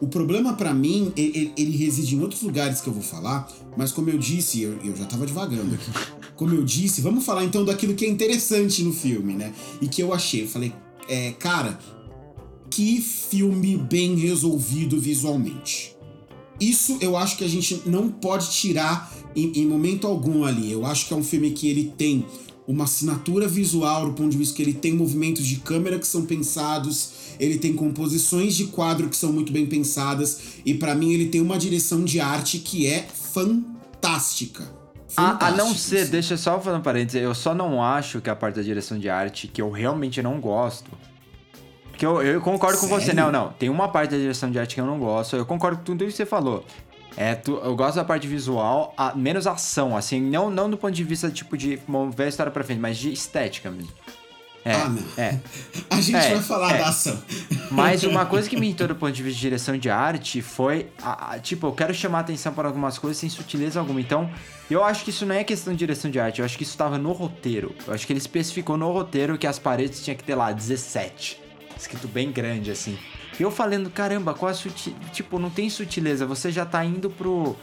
O 0.00 0.06
problema 0.06 0.52
para 0.52 0.74
mim, 0.74 1.12
ele, 1.16 1.52
ele, 1.56 1.76
reside 1.76 2.14
em 2.14 2.20
outros 2.20 2.42
lugares 2.42 2.80
que 2.80 2.88
eu 2.88 2.92
vou 2.92 3.02
falar, 3.02 3.50
mas 3.76 3.92
como 3.92 4.10
eu 4.10 4.18
disse, 4.18 4.62
eu, 4.62 4.78
eu 4.84 4.94
já 4.94 5.06
tava 5.06 5.26
devagando 5.26 5.74
aqui. 5.74 5.90
Como 6.36 6.54
eu 6.54 6.62
disse, 6.62 7.00
vamos 7.00 7.24
falar 7.24 7.44
então 7.44 7.64
daquilo 7.64 7.94
que 7.94 8.04
é 8.04 8.08
interessante 8.08 8.82
no 8.82 8.92
filme, 8.92 9.32
né? 9.32 9.54
E 9.80 9.88
que 9.88 10.02
eu 10.02 10.12
achei. 10.12 10.42
Eu 10.42 10.48
falei, 10.48 10.72
é, 11.08 11.32
cara, 11.32 11.78
que 12.70 13.00
filme 13.00 13.76
bem 13.76 14.16
resolvido 14.16 15.00
visualmente. 15.00 15.96
Isso 16.60 16.98
eu 17.00 17.16
acho 17.16 17.38
que 17.38 17.44
a 17.44 17.48
gente 17.48 17.82
não 17.86 18.10
pode 18.10 18.50
tirar 18.50 19.10
em, 19.34 19.60
em 19.60 19.66
momento 19.66 20.06
algum 20.06 20.44
ali. 20.44 20.70
Eu 20.70 20.84
acho 20.84 21.06
que 21.06 21.14
é 21.14 21.16
um 21.16 21.24
filme 21.24 21.50
que 21.50 21.68
ele 21.68 21.92
tem 21.96 22.26
uma 22.66 22.84
assinatura 22.84 23.46
visual 23.46 24.06
do 24.06 24.12
ponto 24.12 24.30
de 24.30 24.38
vista 24.38 24.56
que 24.56 24.62
ele 24.62 24.74
tem 24.74 24.92
movimentos 24.92 25.46
de 25.46 25.56
câmera 25.56 25.98
que 25.98 26.06
são 26.06 26.26
pensados, 26.26 27.12
ele 27.38 27.58
tem 27.58 27.74
composições 27.74 28.54
de 28.54 28.66
quadro 28.66 29.08
que 29.08 29.16
são 29.16 29.32
muito 29.32 29.52
bem 29.52 29.66
pensadas 29.66 30.40
e 30.64 30.74
para 30.74 30.94
mim 30.94 31.12
ele 31.12 31.26
tem 31.26 31.40
uma 31.40 31.58
direção 31.58 32.04
de 32.04 32.18
arte 32.18 32.58
que 32.58 32.86
é 32.86 33.02
fantástica. 33.02 34.74
A, 35.16 35.46
a, 35.46 35.50
não 35.52 35.74
ser, 35.74 36.00
assim. 36.00 36.10
deixa 36.10 36.34
eu 36.34 36.38
só 36.38 36.60
fazer 36.60 36.76
um 36.76 36.82
parênteses, 36.82 37.22
eu 37.22 37.34
só 37.34 37.54
não 37.54 37.82
acho 37.82 38.20
que 38.20 38.28
a 38.28 38.36
parte 38.36 38.56
da 38.56 38.62
direção 38.62 38.98
de 38.98 39.08
arte, 39.08 39.48
que 39.48 39.62
eu 39.62 39.70
realmente 39.70 40.20
não 40.20 40.40
gosto, 40.40 40.90
Que 41.96 42.04
eu, 42.04 42.20
eu 42.20 42.40
concordo 42.42 42.78
com 42.78 42.86
você. 42.86 43.14
Não, 43.14 43.32
não. 43.32 43.52
Tem 43.52 43.70
uma 43.70 43.88
parte 43.88 44.10
da 44.10 44.18
direção 44.18 44.50
de 44.50 44.58
arte 44.58 44.74
que 44.74 44.80
eu 44.80 44.86
não 44.86 44.98
gosto. 44.98 45.34
Eu 45.34 45.46
concordo 45.46 45.78
com 45.78 45.84
tudo 45.84 46.04
que 46.04 46.10
você 46.10 46.26
falou. 46.26 46.62
É, 47.16 47.34
tu- 47.34 47.56
eu 47.64 47.74
gosto 47.74 47.96
da 47.96 48.04
parte 48.04 48.26
visual, 48.26 48.92
a- 48.96 49.14
menos 49.14 49.46
ação, 49.46 49.96
assim, 49.96 50.20
não, 50.20 50.50
não 50.50 50.68
do 50.68 50.76
ponto 50.76 50.92
de 50.94 51.02
vista, 51.04 51.30
tipo, 51.30 51.56
de 51.56 51.78
mover 51.88 52.26
a 52.26 52.28
história 52.28 52.52
pra 52.52 52.62
frente, 52.62 52.78
mas 52.80 52.98
de 52.98 53.10
estética 53.12 53.70
mesmo. 53.70 53.90
É, 54.64 54.72
Ah, 54.74 54.88
não. 54.88 55.02
é. 55.16 55.38
A 55.88 56.00
gente 56.00 56.16
É, 56.16 56.34
vai 56.34 56.42
falar 56.42 56.74
é. 56.74 56.78
da 56.78 56.88
ação. 56.88 57.16
Mas 57.70 58.02
uma 58.02 58.26
coisa 58.26 58.48
que 58.50 58.56
me 58.56 58.66
irritou 58.66 58.88
do 58.88 58.96
ponto 58.96 59.12
de 59.12 59.22
vista 59.22 59.36
de 59.36 59.40
direção 59.40 59.78
de 59.78 59.88
arte 59.88 60.42
foi, 60.42 60.88
a- 61.00 61.34
a- 61.34 61.38
tipo, 61.38 61.68
eu 61.68 61.72
quero 61.72 61.94
chamar 61.94 62.20
atenção 62.20 62.52
para 62.52 62.66
algumas 62.66 62.98
coisas 62.98 63.16
sem 63.16 63.28
sutileza 63.30 63.78
alguma. 63.78 64.00
Então, 64.00 64.28
eu 64.68 64.82
acho 64.82 65.04
que 65.04 65.10
isso 65.10 65.24
não 65.24 65.36
é 65.36 65.44
questão 65.44 65.72
de 65.72 65.78
direção 65.78 66.10
de 66.10 66.18
arte, 66.18 66.40
eu 66.40 66.44
acho 66.44 66.56
que 66.56 66.64
isso 66.64 66.72
estava 66.72 66.98
no 66.98 67.12
roteiro. 67.12 67.76
Eu 67.86 67.94
acho 67.94 68.04
que 68.06 68.12
ele 68.12 68.18
especificou 68.18 68.76
no 68.76 68.90
roteiro 68.92 69.38
que 69.38 69.46
as 69.46 69.56
paredes 69.58 70.02
tinha 70.04 70.16
que 70.16 70.24
ter 70.24 70.34
lá 70.34 70.50
17. 70.50 71.40
Escrito 71.78 72.08
bem 72.08 72.32
grande, 72.32 72.72
assim. 72.72 72.98
E 73.38 73.42
eu 73.42 73.50
falando, 73.50 73.90
caramba, 73.90 74.34
qual 74.34 74.50
a 74.50 74.54
sutileza? 74.54 75.00
Tipo, 75.12 75.38
não 75.38 75.50
tem 75.50 75.68
sutileza, 75.68 76.24
você 76.26 76.50
já 76.50 76.64
tá 76.64 76.84
indo 76.84 77.10
pro. 77.10 77.56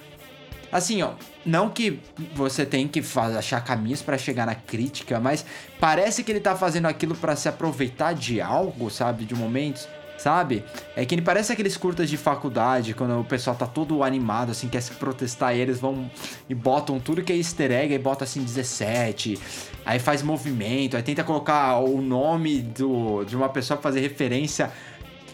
Assim, 0.72 1.04
ó, 1.04 1.12
não 1.46 1.70
que 1.70 2.00
você 2.34 2.66
tem 2.66 2.88
que 2.88 3.04
achar 3.38 3.62
caminhos 3.62 4.02
pra 4.02 4.18
chegar 4.18 4.46
na 4.46 4.56
crítica, 4.56 5.20
mas 5.20 5.46
parece 5.80 6.24
que 6.24 6.32
ele 6.32 6.40
tá 6.40 6.56
fazendo 6.56 6.88
aquilo 6.88 7.14
pra 7.16 7.36
se 7.36 7.48
aproveitar 7.48 8.14
de 8.14 8.42
algo, 8.42 8.90
sabe? 8.90 9.24
De 9.24 9.36
momentos, 9.36 9.88
sabe? 10.18 10.64
É 10.96 11.06
que 11.06 11.14
ele 11.14 11.22
parece 11.22 11.52
aqueles 11.52 11.78
curtas 11.78 12.10
de 12.10 12.18
faculdade, 12.18 12.94
quando 12.94 13.20
o 13.20 13.24
pessoal 13.24 13.56
tá 13.56 13.68
todo 13.68 14.02
animado, 14.04 14.52
assim, 14.52 14.68
quer 14.68 14.82
se 14.82 14.94
protestar, 14.94 15.56
e 15.56 15.60
eles 15.60 15.80
vão 15.80 16.10
e 16.50 16.56
botam 16.56 17.00
tudo 17.00 17.22
que 17.22 17.34
é 17.34 17.36
easter 17.36 17.72
egg, 17.72 17.94
aí 17.94 18.00
bota 18.00 18.24
assim 18.24 18.42
17, 18.42 19.38
aí 19.86 20.00
faz 20.00 20.24
movimento, 20.24 20.96
aí 20.96 21.04
tenta 21.04 21.24
colocar 21.24 21.78
o 21.80 22.02
nome 22.02 22.62
do, 22.62 23.24
de 23.26 23.36
uma 23.36 23.50
pessoa 23.50 23.78
pra 23.78 23.92
fazer 23.92 24.00
referência 24.00 24.72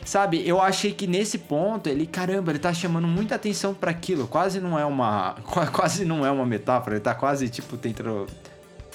Sabe, 0.10 0.42
eu 0.44 0.60
achei 0.60 0.92
que 0.92 1.06
nesse 1.06 1.38
ponto 1.38 1.88
ele, 1.88 2.08
caramba, 2.08 2.52
ele 2.52 2.58
tá 2.58 2.74
chamando 2.74 3.08
muita 3.08 3.36
atenção 3.36 3.76
pra 3.76 3.92
aquilo. 3.92 4.28
Quase 4.28 4.60
não 4.60 4.80
é 4.80 4.84
uma. 4.84 5.36
qua- 5.46 5.68
Quase 5.70 6.04
não 6.04 6.26
é 6.26 6.32
uma 6.32 6.48
metáfora, 6.48 6.96
ele 6.96 7.04
tá 7.04 7.14
quase, 7.14 7.48
tipo, 7.48 7.78
tentando 7.78 8.26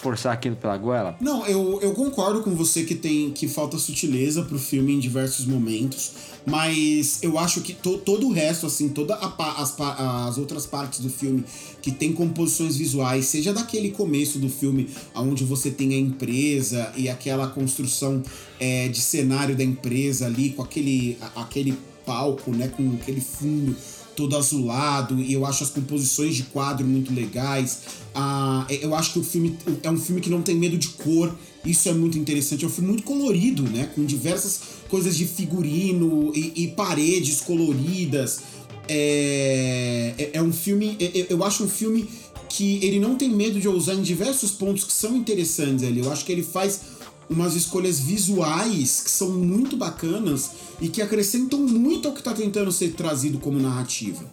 forçar 0.05 0.35
aquilo 0.35 0.55
pela 0.55 0.77
goela. 0.77 1.17
Não, 1.19 1.47
eu, 1.47 1.81
eu 1.81 1.93
concordo 1.95 2.43
com 2.43 2.55
você 2.55 2.85
que 2.85 2.95
tem 2.95 3.31
que 3.31 3.49
falta 3.49 3.79
sutileza 3.79 4.43
pro 4.43 4.59
filme 4.59 4.93
em 4.93 4.99
diversos 4.99 5.47
momentos, 5.47 6.13
mas 6.45 7.21
eu 7.23 7.39
acho 7.39 7.63
que 7.63 7.73
to- 7.73 7.97
todo 7.99 8.29
o 8.29 8.33
resto, 8.33 8.67
assim, 8.67 8.91
todas 8.91 9.17
as, 9.21 9.75
as 9.81 10.37
outras 10.37 10.67
partes 10.67 11.01
do 11.01 11.09
filme 11.09 11.43
que 11.81 11.91
tem 11.91 12.13
composições 12.13 12.77
visuais, 12.77 13.25
seja 13.25 13.53
daquele 13.55 13.91
começo 13.93 14.39
do 14.39 14.49
filme, 14.51 14.91
onde 15.15 15.43
você 15.43 15.71
tem 15.71 15.95
a 15.95 15.99
empresa 15.99 16.93
e 16.97 17.09
aquela 17.09 17.47
construção 17.49 18.23
é, 18.61 18.89
de 18.89 19.01
cenário 19.01 19.57
da 19.57 19.65
empresa 19.65 20.27
ali, 20.27 20.51
com 20.51 20.63
aquele, 20.63 21.17
aquele 21.35 21.75
palco, 22.05 22.51
né, 22.51 22.69
com 22.69 22.93
aquele 23.01 23.23
fundo 23.23 23.75
todo 24.17 24.37
azulado 24.37 25.21
e 25.21 25.33
eu 25.33 25.45
acho 25.45 25.65
as 25.65 25.71
composições 25.71 26.37
de 26.37 26.45
quadro 26.45 26.87
muito 26.87 27.13
legais. 27.13 27.81
Ah, 28.15 28.67
eu 28.71 28.95
acho 28.95 29.13
que 29.13 29.19
o 29.19 29.25
filme 29.25 29.57
é 29.83 29.91
um 29.91 29.99
filme 29.99 30.21
que 30.21 30.31
não 30.31 30.43
tem 30.43 30.55
medo 30.55 30.77
de 30.77 30.89
cor. 30.89 31.35
Isso 31.65 31.89
é 31.89 31.93
muito 31.93 32.19
interessante. 32.19 32.65
É 32.65 32.69
um 32.69 32.71
filme 32.71 32.91
muito 32.91 33.05
colorido, 33.05 33.63
né? 33.63 33.91
Com 33.95 34.05
diversas 34.05 34.61
coisas 34.89 35.17
de 35.17 35.25
figurino 35.27 36.31
e, 36.35 36.53
e 36.65 36.69
paredes 36.69 37.41
coloridas. 37.41 38.41
É, 38.89 40.15
é, 40.19 40.31
é 40.35 40.43
um 40.43 40.53
filme. 40.53 40.97
é- 41.01 41.21
é- 41.21 41.27
eu 41.31 41.43
acho 41.43 41.65
um 41.65 41.69
filme 41.69 42.09
que 42.49 42.79
ele 42.85 43.01
não 43.01 43.17
tem 43.17 43.29
medo 43.29 43.59
de 43.59 43.67
ousar 43.67 43.97
em 43.97 44.03
diversos 44.03 44.53
pontos 44.53 44.85
que 44.85 44.93
são 44.93 45.17
interessantes 45.17 45.85
ali. 45.85 46.01
Eu 46.01 46.13
acho 46.13 46.25
que 46.25 46.31
ele 46.31 46.43
faz 46.43 46.81
umas 47.29 47.55
escolhas 47.55 47.99
visuais 48.01 49.01
que 49.05 49.11
são 49.11 49.31
muito 49.31 49.77
bacanas 49.77 50.51
e 50.81 50.89
que 50.89 51.01
acrescentam 51.03 51.61
muito 51.61 52.07
ao 52.09 52.15
que 52.15 52.21
está 52.21 52.33
tentando 52.33 52.71
ser 52.73 52.93
trazido 52.95 53.39
como 53.39 53.59
narrativa. 53.61 54.25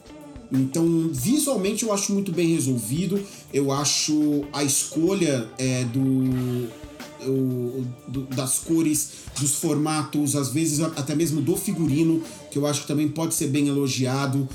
Então, 0.52 1.10
visualmente 1.14 1.84
eu 1.86 1.94
acho 1.94 2.12
muito 2.14 2.32
bem 2.32 2.54
resolvido. 2.54 3.24
Eu 3.54 3.72
acho 3.72 4.44
a 4.52 4.64
escolha 4.64 5.50
é, 5.58 5.86
do, 5.86 6.02
o- 7.26 7.86
do- 8.08 8.24
das 8.36 8.60
cores, 8.60 9.10
dos 9.40 9.56
formatos, 9.56 10.36
às 10.36 10.50
vezes 10.50 10.82
até 10.82 11.16
mesmo 11.16 11.42
do 11.42 11.56
figurino, 11.56 12.22
que 12.52 12.58
eu 12.58 12.68
acho 12.68 12.82
que 12.82 12.88
também 12.88 13.08
pode 13.08 13.34
ser 13.34 13.48
bem 13.48 13.68
elogiado. 13.70 14.48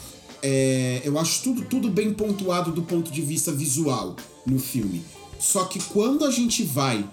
É, 0.43 1.01
eu 1.05 1.19
acho 1.19 1.43
tudo, 1.43 1.63
tudo 1.63 1.89
bem 1.89 2.13
pontuado 2.13 2.71
do 2.73 2.83
ponto 2.83 3.11
de 3.11 3.23
vista 3.23 3.51
visual 3.51 4.17
no 4.47 4.59
filme. 4.59 5.03
Só 5.41 5.65
que 5.65 5.79
quando 5.83 6.25
a 6.27 6.31
gente 6.31 6.63
vai 6.63 7.09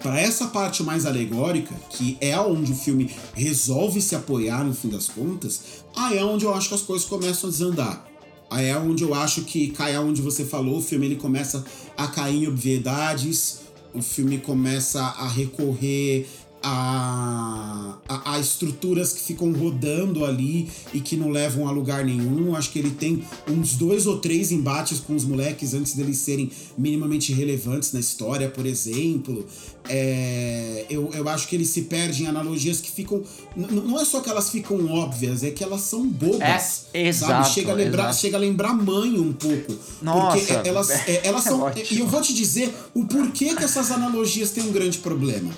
para 0.00 0.20
essa 0.20 0.46
parte 0.48 0.82
mais 0.82 1.06
alegórica, 1.06 1.74
que 1.90 2.16
é 2.20 2.38
onde 2.38 2.72
o 2.72 2.76
filme 2.76 3.10
resolve 3.34 4.00
se 4.00 4.14
apoiar 4.14 4.64
no 4.64 4.74
fim 4.74 4.88
das 4.88 5.08
contas, 5.08 5.84
aí 5.94 6.18
é 6.18 6.24
onde 6.24 6.44
eu 6.44 6.54
acho 6.54 6.68
que 6.68 6.74
as 6.74 6.82
coisas 6.82 7.06
começam 7.06 7.48
a 7.48 7.52
desandar. 7.52 8.06
Aí 8.50 8.66
é 8.66 8.78
onde 8.78 9.02
eu 9.02 9.12
acho 9.14 9.42
que 9.42 9.70
cai 9.70 9.94
aonde 9.94 10.22
você 10.22 10.44
falou, 10.44 10.78
o 10.78 10.82
filme 10.82 11.06
ele 11.06 11.16
começa 11.16 11.64
a 11.96 12.06
cair 12.06 12.44
em 12.44 12.46
obviedades, 12.46 13.60
o 13.92 14.02
filme 14.02 14.38
começa 14.38 15.00
a 15.00 15.26
recorrer 15.26 16.28
a, 16.68 17.94
a, 18.08 18.34
a 18.34 18.40
estruturas 18.40 19.12
que 19.12 19.20
ficam 19.20 19.52
rodando 19.52 20.24
ali 20.24 20.68
e 20.92 21.00
que 21.00 21.16
não 21.16 21.30
levam 21.30 21.68
a 21.68 21.70
lugar 21.70 22.04
nenhum. 22.04 22.56
Acho 22.56 22.72
que 22.72 22.78
ele 22.80 22.90
tem 22.90 23.22
uns 23.48 23.76
dois 23.76 24.06
ou 24.06 24.18
três 24.18 24.50
embates 24.50 24.98
com 24.98 25.14
os 25.14 25.24
moleques 25.24 25.74
antes 25.74 25.94
deles 25.94 26.18
serem 26.18 26.50
minimamente 26.76 27.32
relevantes 27.32 27.92
na 27.92 28.00
história, 28.00 28.48
por 28.50 28.66
exemplo. 28.66 29.46
É, 29.88 30.86
eu, 30.90 31.08
eu 31.14 31.28
acho 31.28 31.46
que 31.46 31.54
ele 31.54 31.64
se 31.64 31.82
perde 31.82 32.24
em 32.24 32.26
analogias 32.26 32.80
que 32.80 32.90
ficam. 32.90 33.22
Não 33.54 34.00
é 34.00 34.04
só 34.04 34.20
que 34.20 34.28
elas 34.28 34.50
ficam 34.50 34.92
óbvias, 34.92 35.44
é 35.44 35.50
que 35.52 35.62
elas 35.62 35.82
são 35.82 36.04
bobas. 36.04 36.86
É, 36.92 37.06
exato, 37.06 37.50
Chega 37.50 37.70
a 37.70 37.74
lembrar, 37.76 38.04
exato. 38.04 38.16
chega 38.18 38.36
a 38.36 38.40
lembrar 38.40 38.74
mãe 38.74 39.16
um 39.20 39.32
pouco. 39.32 39.72
Nossa, 40.02 40.36
porque 40.36 40.68
elas, 40.68 40.90
é, 41.06 41.20
elas 41.22 41.46
é 41.46 41.48
são. 41.48 41.60
ótimo. 41.62 41.86
e 41.92 42.00
eu 42.00 42.08
vou 42.08 42.20
te 42.20 42.34
dizer 42.34 42.74
o 42.92 43.04
porquê 43.04 43.54
que 43.54 43.62
essas 43.62 43.92
analogias 43.92 44.50
têm 44.50 44.64
um 44.64 44.72
grande 44.72 44.98
problema. 44.98 45.52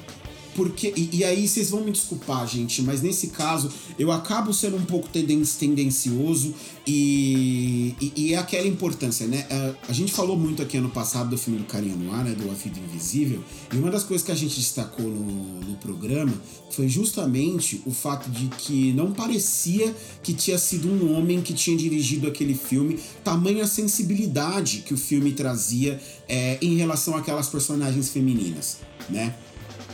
Porque, 0.59 0.93
e, 0.97 1.19
e 1.19 1.25
aí 1.25 1.47
vocês 1.47 1.71
vão 1.71 1.85
me 1.85 1.93
desculpar, 1.93 2.45
gente, 2.49 2.83
mas 2.83 3.01
nesse 3.01 3.29
caso 3.29 3.71
eu 3.97 4.11
acabo 4.11 4.53
sendo 4.53 4.77
um 4.77 4.85
pouco 4.85 5.09
tenden- 5.09 5.45
tendencioso 5.45 6.53
e, 6.85 7.95
e, 8.01 8.13
e 8.17 8.35
é 8.35 8.39
aquela 8.39 8.67
importância, 8.67 9.25
né? 9.29 9.47
Ah, 9.49 9.75
A 9.89 9.93
gente 9.93 10.13
falou 10.13 10.37
muito 10.37 10.61
aqui 10.61 10.77
ano 10.77 10.89
passado 10.89 11.31
do 11.31 11.39
filme 11.39 11.61
do 11.61 11.65
Carinha 11.65 11.95
no 11.95 12.13
Ar, 12.13 12.25
né? 12.25 12.33
Do 12.33 12.51
A 12.51 12.55
Vida 12.55 12.77
Invisível, 12.81 13.41
e 13.73 13.77
uma 13.77 13.89
das 13.89 14.03
coisas 14.03 14.27
que 14.27 14.33
a 14.33 14.35
gente 14.35 14.57
destacou 14.57 15.07
no, 15.07 15.61
no 15.61 15.77
programa 15.77 16.35
foi 16.73 16.89
justamente 16.89 17.81
o 17.87 17.93
fato 17.93 18.29
de 18.29 18.49
que 18.49 18.93
não 18.95 19.13
parecia 19.13 19.95
que 20.25 20.35
tinha 20.35 20.59
sido 20.59 20.89
um 20.89 21.17
homem 21.17 21.41
que 21.41 21.55
tinha 21.55 21.77
dirigido 21.77 22.27
aquele 22.27 22.55
filme, 22.55 22.99
tamanha 23.23 23.65
sensibilidade 23.65 24.83
que 24.85 24.93
o 24.93 24.97
filme 24.97 25.31
trazia 25.31 26.01
é, 26.29 26.59
em 26.61 26.75
relação 26.77 27.17
àquelas 27.17 27.49
personagens 27.49 28.09
femininas, 28.11 28.79
né? 29.09 29.37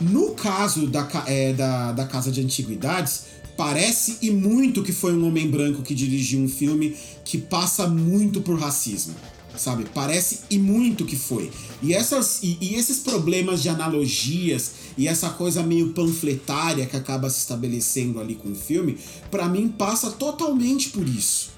No 0.01 0.31
caso 0.31 0.87
da, 0.87 1.07
é, 1.25 1.53
da, 1.53 1.91
da 1.93 2.05
Casa 2.05 2.31
de 2.31 2.41
Antiguidades, 2.41 3.23
parece 3.55 4.17
e 4.21 4.29
muito 4.29 4.83
que 4.83 4.91
foi 4.91 5.15
um 5.15 5.25
homem 5.25 5.49
branco 5.49 5.81
que 5.81 5.95
dirigiu 5.95 6.41
um 6.41 6.49
filme 6.49 6.95
que 7.23 7.37
passa 7.37 7.87
muito 7.87 8.41
por 8.41 8.59
racismo. 8.59 9.15
Sabe? 9.57 9.85
Parece 9.93 10.41
e 10.49 10.59
muito 10.59 11.05
que 11.05 11.15
foi. 11.15 11.49
E, 11.81 11.93
essas, 11.93 12.43
e, 12.43 12.57
e 12.59 12.75
esses 12.75 12.99
problemas 12.99 13.61
de 13.61 13.69
analogias 13.69 14.71
e 14.97 15.07
essa 15.07 15.29
coisa 15.29 15.63
meio 15.63 15.93
panfletária 15.93 16.85
que 16.85 16.97
acaba 16.97 17.29
se 17.29 17.39
estabelecendo 17.39 18.19
ali 18.19 18.35
com 18.35 18.51
o 18.51 18.55
filme, 18.55 18.97
pra 19.31 19.47
mim 19.47 19.69
passa 19.69 20.11
totalmente 20.11 20.89
por 20.89 21.07
isso 21.07 21.54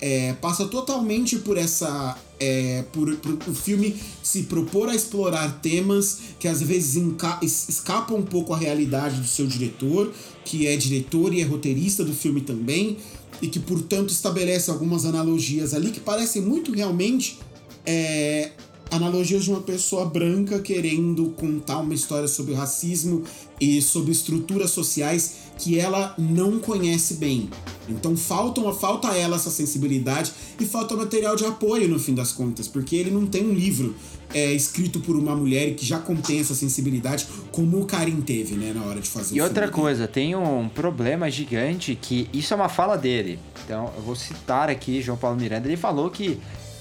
é, 0.00 0.32
passa 0.34 0.66
totalmente 0.66 1.36
por 1.38 1.56
essa. 1.56 2.16
É, 2.42 2.84
por, 2.90 3.14
por 3.16 3.50
o 3.50 3.54
filme 3.54 3.94
se 4.22 4.44
propor 4.44 4.88
a 4.88 4.94
explorar 4.94 5.60
temas 5.60 6.20
que 6.38 6.48
às 6.48 6.62
vezes 6.62 7.02
escapam 7.42 8.16
um 8.16 8.22
pouco 8.22 8.54
à 8.54 8.56
realidade 8.56 9.20
do 9.20 9.26
seu 9.26 9.46
diretor, 9.46 10.10
que 10.42 10.66
é 10.66 10.74
diretor 10.74 11.34
e 11.34 11.42
é 11.42 11.44
roteirista 11.44 12.02
do 12.02 12.14
filme 12.14 12.40
também, 12.40 12.96
e 13.42 13.48
que, 13.48 13.58
portanto, 13.58 14.08
estabelece 14.08 14.70
algumas 14.70 15.04
analogias 15.04 15.74
ali 15.74 15.90
que 15.90 16.00
parecem 16.00 16.40
muito 16.40 16.72
realmente 16.72 17.38
é, 17.84 18.52
analogias 18.90 19.44
de 19.44 19.50
uma 19.50 19.60
pessoa 19.60 20.04
branca 20.04 20.58
querendo 20.60 21.30
contar 21.36 21.78
uma 21.78 21.94
história 21.94 22.26
sobre 22.26 22.54
racismo 22.54 23.22
e 23.60 23.80
sobre 23.80 24.12
estruturas 24.12 24.70
sociais 24.70 25.49
que 25.60 25.78
ela 25.78 26.14
não 26.18 26.58
conhece 26.58 27.14
bem. 27.14 27.50
Então 27.88 28.16
falta, 28.16 28.60
uma, 28.60 28.72
falta 28.72 29.10
a 29.10 29.16
ela 29.16 29.36
essa 29.36 29.50
sensibilidade 29.50 30.32
e 30.58 30.64
falta 30.64 30.96
material 30.96 31.36
de 31.36 31.44
apoio 31.44 31.86
no 31.86 31.98
fim 31.98 32.14
das 32.14 32.32
contas, 32.32 32.66
porque 32.66 32.96
ele 32.96 33.10
não 33.10 33.26
tem 33.26 33.44
um 33.46 33.52
livro 33.52 33.94
é, 34.32 34.52
escrito 34.52 35.00
por 35.00 35.16
uma 35.16 35.36
mulher 35.36 35.74
que 35.74 35.84
já 35.84 35.98
contém 35.98 36.40
essa 36.40 36.54
sensibilidade, 36.54 37.26
como 37.52 37.80
o 37.80 37.84
Karim 37.84 38.22
teve, 38.22 38.54
né, 38.54 38.72
na 38.74 38.84
hora 38.84 39.00
de 39.00 39.08
fazer 39.08 39.36
E 39.36 39.40
outra 39.40 39.68
coisa, 39.68 40.08
tem 40.08 40.34
um 40.34 40.68
problema 40.68 41.30
gigante 41.30 41.98
que 42.00 42.28
isso 42.32 42.54
é 42.54 42.56
uma 42.56 42.68
fala 42.68 42.96
dele. 42.96 43.38
Então, 43.64 43.92
eu 43.96 44.02
vou 44.02 44.16
citar 44.16 44.70
aqui 44.70 45.02
João 45.02 45.18
Paulo 45.18 45.38
Miranda, 45.38 45.68
ele 45.68 45.76
falou 45.76 46.10
que 46.10 46.40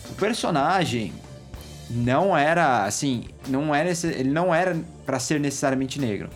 o 0.09 0.13
personagem 0.13 1.11
não 1.89 2.37
era 2.37 2.85
assim, 2.85 3.23
não 3.47 3.73
era 3.73 3.91
ele 4.03 4.29
não 4.29 4.53
era 4.53 4.79
pra 5.05 5.19
ser 5.19 5.39
necessariamente 5.39 5.99
negro. 5.99 6.29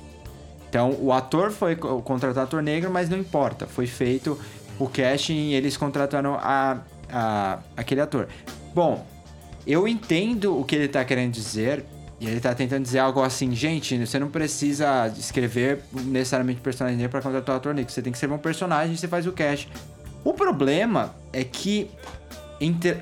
Então, 0.73 0.97
o 0.99 1.13
ator 1.13 1.51
foi 1.51 1.75
co- 1.75 2.01
contratado 2.01 2.45
ator 2.47 2.63
negro, 2.63 2.89
mas 2.89 3.07
não 3.07 3.15
importa. 3.15 3.67
Foi 3.67 3.85
feito 3.85 4.39
o 4.79 4.87
casting 4.89 5.49
e 5.49 5.53
eles 5.53 5.77
contrataram 5.77 6.33
a, 6.33 6.79
a- 7.11 7.59
aquele 7.77 8.01
ator. 8.01 8.27
Bom, 8.73 9.05
eu 9.67 9.87
entendo 9.87 10.59
o 10.59 10.63
que 10.65 10.75
ele 10.75 10.87
tá 10.87 11.05
querendo 11.05 11.31
dizer. 11.31 11.85
E 12.19 12.25
ele 12.25 12.39
tá 12.39 12.55
tentando 12.55 12.81
dizer 12.81 12.97
algo 12.97 13.21
assim, 13.21 13.53
gente, 13.53 13.95
você 14.03 14.17
não 14.17 14.29
precisa 14.31 15.13
escrever 15.15 15.81
necessariamente 15.93 16.59
personagem 16.59 16.97
negro 16.97 17.11
pra 17.11 17.21
contratar 17.21 17.53
o 17.53 17.57
ator 17.57 17.73
negro. 17.75 17.91
Você 17.91 18.01
tem 18.01 18.11
que 18.11 18.17
escrever 18.17 18.33
um 18.33 18.39
personagem 18.39 18.95
e 18.95 18.97
você 18.97 19.07
faz 19.07 19.27
o 19.27 19.31
cast. 19.31 19.69
O 20.23 20.33
problema 20.33 21.13
é 21.31 21.43
que 21.43 21.87
inter- 22.59 22.97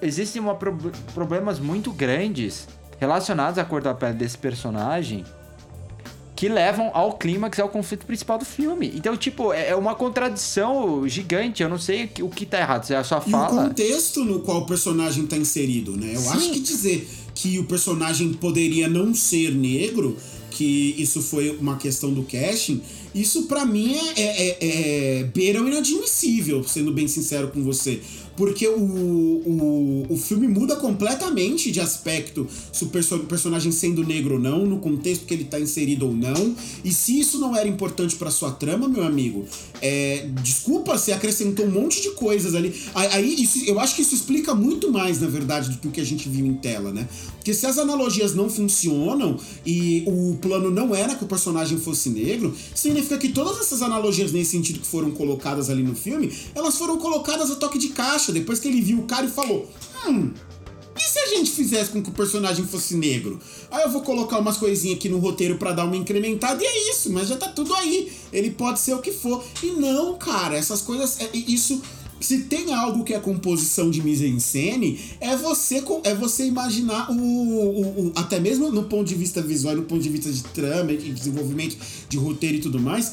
existem 0.00 0.40
uma 0.40 0.54
prob- 0.54 0.92
problemas 1.12 1.58
muito 1.60 1.92
grandes 1.92 2.66
relacionados 2.98 3.58
à 3.58 3.64
cor 3.66 3.82
da 3.82 3.92
pele 3.92 4.14
desse 4.14 4.38
personagem 4.38 5.24
que 6.40 6.48
levam 6.48 6.90
ao 6.94 7.18
clímax, 7.18 7.58
ao 7.58 7.68
conflito 7.68 8.06
principal 8.06 8.38
do 8.38 8.46
filme. 8.46 8.90
Então, 8.96 9.14
tipo, 9.14 9.52
é 9.52 9.68
é 9.68 9.76
uma 9.76 9.94
contradição 9.94 11.06
gigante. 11.06 11.62
Eu 11.62 11.68
não 11.68 11.76
sei 11.76 12.04
o 12.04 12.08
que, 12.08 12.22
o 12.22 12.30
tá 12.46 12.58
errado. 12.58 12.86
Você 12.86 13.04
só 13.04 13.18
E 13.18 13.28
o 13.28 13.30
fala. 13.30 13.68
contexto 13.68 14.24
no 14.24 14.40
qual 14.40 14.62
o 14.62 14.66
personagem 14.66 15.26
tá 15.26 15.36
inserido, 15.36 15.98
né? 15.98 16.12
Eu 16.14 16.20
Sim. 16.20 16.28
acho 16.30 16.50
que 16.52 16.60
dizer 16.60 17.06
que 17.34 17.58
o 17.58 17.64
personagem 17.64 18.32
poderia 18.32 18.88
não 18.88 19.14
ser 19.14 19.54
negro, 19.54 20.16
que 20.50 20.94
isso 20.96 21.20
foi 21.20 21.50
uma 21.60 21.76
questão 21.76 22.10
do 22.10 22.22
casting, 22.22 22.80
isso 23.14 23.42
pra 23.42 23.66
mim 23.66 23.94
é, 24.16 24.20
é, 24.20 24.48
é, 24.48 24.58
é 25.20 25.24
beira 25.24 25.62
o 25.62 25.68
inadmissível, 25.68 26.64
sendo 26.64 26.90
bem 26.90 27.06
sincero 27.06 27.48
com 27.48 27.62
você. 27.62 28.00
Porque 28.40 28.66
o, 28.66 28.80
o, 28.80 30.06
o 30.08 30.16
filme 30.16 30.48
muda 30.48 30.74
completamente 30.76 31.70
de 31.70 31.78
aspecto 31.78 32.46
se 32.72 32.84
o 32.84 32.86
perso- 32.86 33.18
personagem 33.20 33.70
sendo 33.70 34.02
negro 34.02 34.36
ou 34.36 34.40
não, 34.40 34.64
no 34.64 34.78
contexto 34.78 35.26
que 35.26 35.34
ele 35.34 35.44
tá 35.44 35.60
inserido 35.60 36.06
ou 36.06 36.14
não. 36.14 36.56
E 36.82 36.90
se 36.90 37.20
isso 37.20 37.38
não 37.38 37.54
era 37.54 37.68
importante 37.68 38.16
pra 38.16 38.30
sua 38.30 38.50
trama, 38.52 38.88
meu 38.88 39.02
amigo, 39.04 39.44
é, 39.82 40.26
desculpa, 40.42 40.96
você 40.96 41.12
acrescentou 41.12 41.66
um 41.66 41.70
monte 41.70 42.00
de 42.00 42.12
coisas 42.12 42.54
ali. 42.54 42.74
Aí, 42.94 43.42
isso- 43.42 43.62
eu 43.66 43.78
acho 43.78 43.94
que 43.94 44.00
isso 44.00 44.14
explica 44.14 44.54
muito 44.54 44.90
mais, 44.90 45.20
na 45.20 45.26
verdade, 45.28 45.68
do 45.72 45.76
que 45.76 45.88
o 45.88 45.90
que 45.90 46.00
a 46.00 46.04
gente 46.06 46.26
viu 46.26 46.46
em 46.46 46.54
tela, 46.54 46.92
né? 46.94 47.06
Porque 47.36 47.52
se 47.52 47.66
as 47.66 47.76
analogias 47.76 48.34
não 48.34 48.48
funcionam 48.48 49.36
e 49.66 50.02
o 50.06 50.36
plano 50.40 50.70
não 50.70 50.94
era 50.94 51.14
que 51.14 51.24
o 51.24 51.26
personagem 51.26 51.78
fosse 51.78 52.08
negro, 52.08 52.54
significa 52.74 53.18
que 53.18 53.28
todas 53.28 53.58
essas 53.60 53.82
analogias 53.82 54.32
nesse 54.32 54.52
sentido 54.52 54.78
que 54.80 54.86
foram 54.86 55.10
colocadas 55.10 55.68
ali 55.68 55.82
no 55.82 55.94
filme, 55.94 56.32
elas 56.54 56.76
foram 56.78 56.96
colocadas 56.98 57.50
a 57.50 57.56
toque 57.56 57.78
de 57.78 57.88
caixa, 57.88 58.29
depois 58.32 58.58
que 58.58 58.68
ele 58.68 58.80
viu 58.80 58.98
o 58.98 59.02
cara 59.04 59.26
e 59.26 59.30
falou: 59.30 59.68
Hum, 60.06 60.30
e 60.96 61.00
se 61.02 61.18
a 61.18 61.26
gente 61.28 61.50
fizesse 61.50 61.90
com 61.90 62.02
que 62.02 62.10
o 62.10 62.12
personagem 62.12 62.64
fosse 62.66 62.94
negro? 62.96 63.40
Aí 63.70 63.82
eu 63.84 63.90
vou 63.90 64.02
colocar 64.02 64.38
umas 64.38 64.56
coisinhas 64.56 64.98
aqui 64.98 65.08
no 65.08 65.18
roteiro 65.18 65.56
pra 65.56 65.72
dar 65.72 65.84
uma 65.84 65.96
incrementada 65.96 66.62
e 66.62 66.66
é 66.66 66.90
isso, 66.90 67.10
mas 67.12 67.28
já 67.28 67.36
tá 67.36 67.48
tudo 67.48 67.74
aí. 67.74 68.12
Ele 68.32 68.50
pode 68.50 68.80
ser 68.80 68.94
o 68.94 68.98
que 68.98 69.12
for. 69.12 69.42
E 69.62 69.66
não, 69.72 70.16
cara, 70.18 70.56
essas 70.56 70.82
coisas. 70.82 71.18
é- 71.20 71.30
isso. 71.34 71.80
Se 72.20 72.42
tem 72.42 72.74
algo 72.74 73.02
que 73.02 73.14
é 73.14 73.18
composição 73.18 73.90
de 73.90 74.02
mise-en-scène, 74.02 75.00
é 75.22 75.34
você, 75.38 75.82
é 76.04 76.14
você 76.14 76.44
imaginar 76.44 77.10
o, 77.10 77.14
o- 77.14 77.80
o- 78.08 78.12
Até 78.14 78.38
mesmo 78.38 78.70
no 78.70 78.82
ponto 78.84 79.08
de 79.08 79.14
vista 79.14 79.40
visual, 79.40 79.74
no 79.74 79.84
ponto 79.84 80.02
de 80.02 80.10
vista 80.10 80.30
de 80.30 80.42
trama 80.42 80.92
e 80.92 80.98
desenvolvimento 80.98 81.78
de 82.10 82.18
roteiro 82.18 82.58
e 82.58 82.60
tudo 82.60 82.78
mais, 82.78 83.12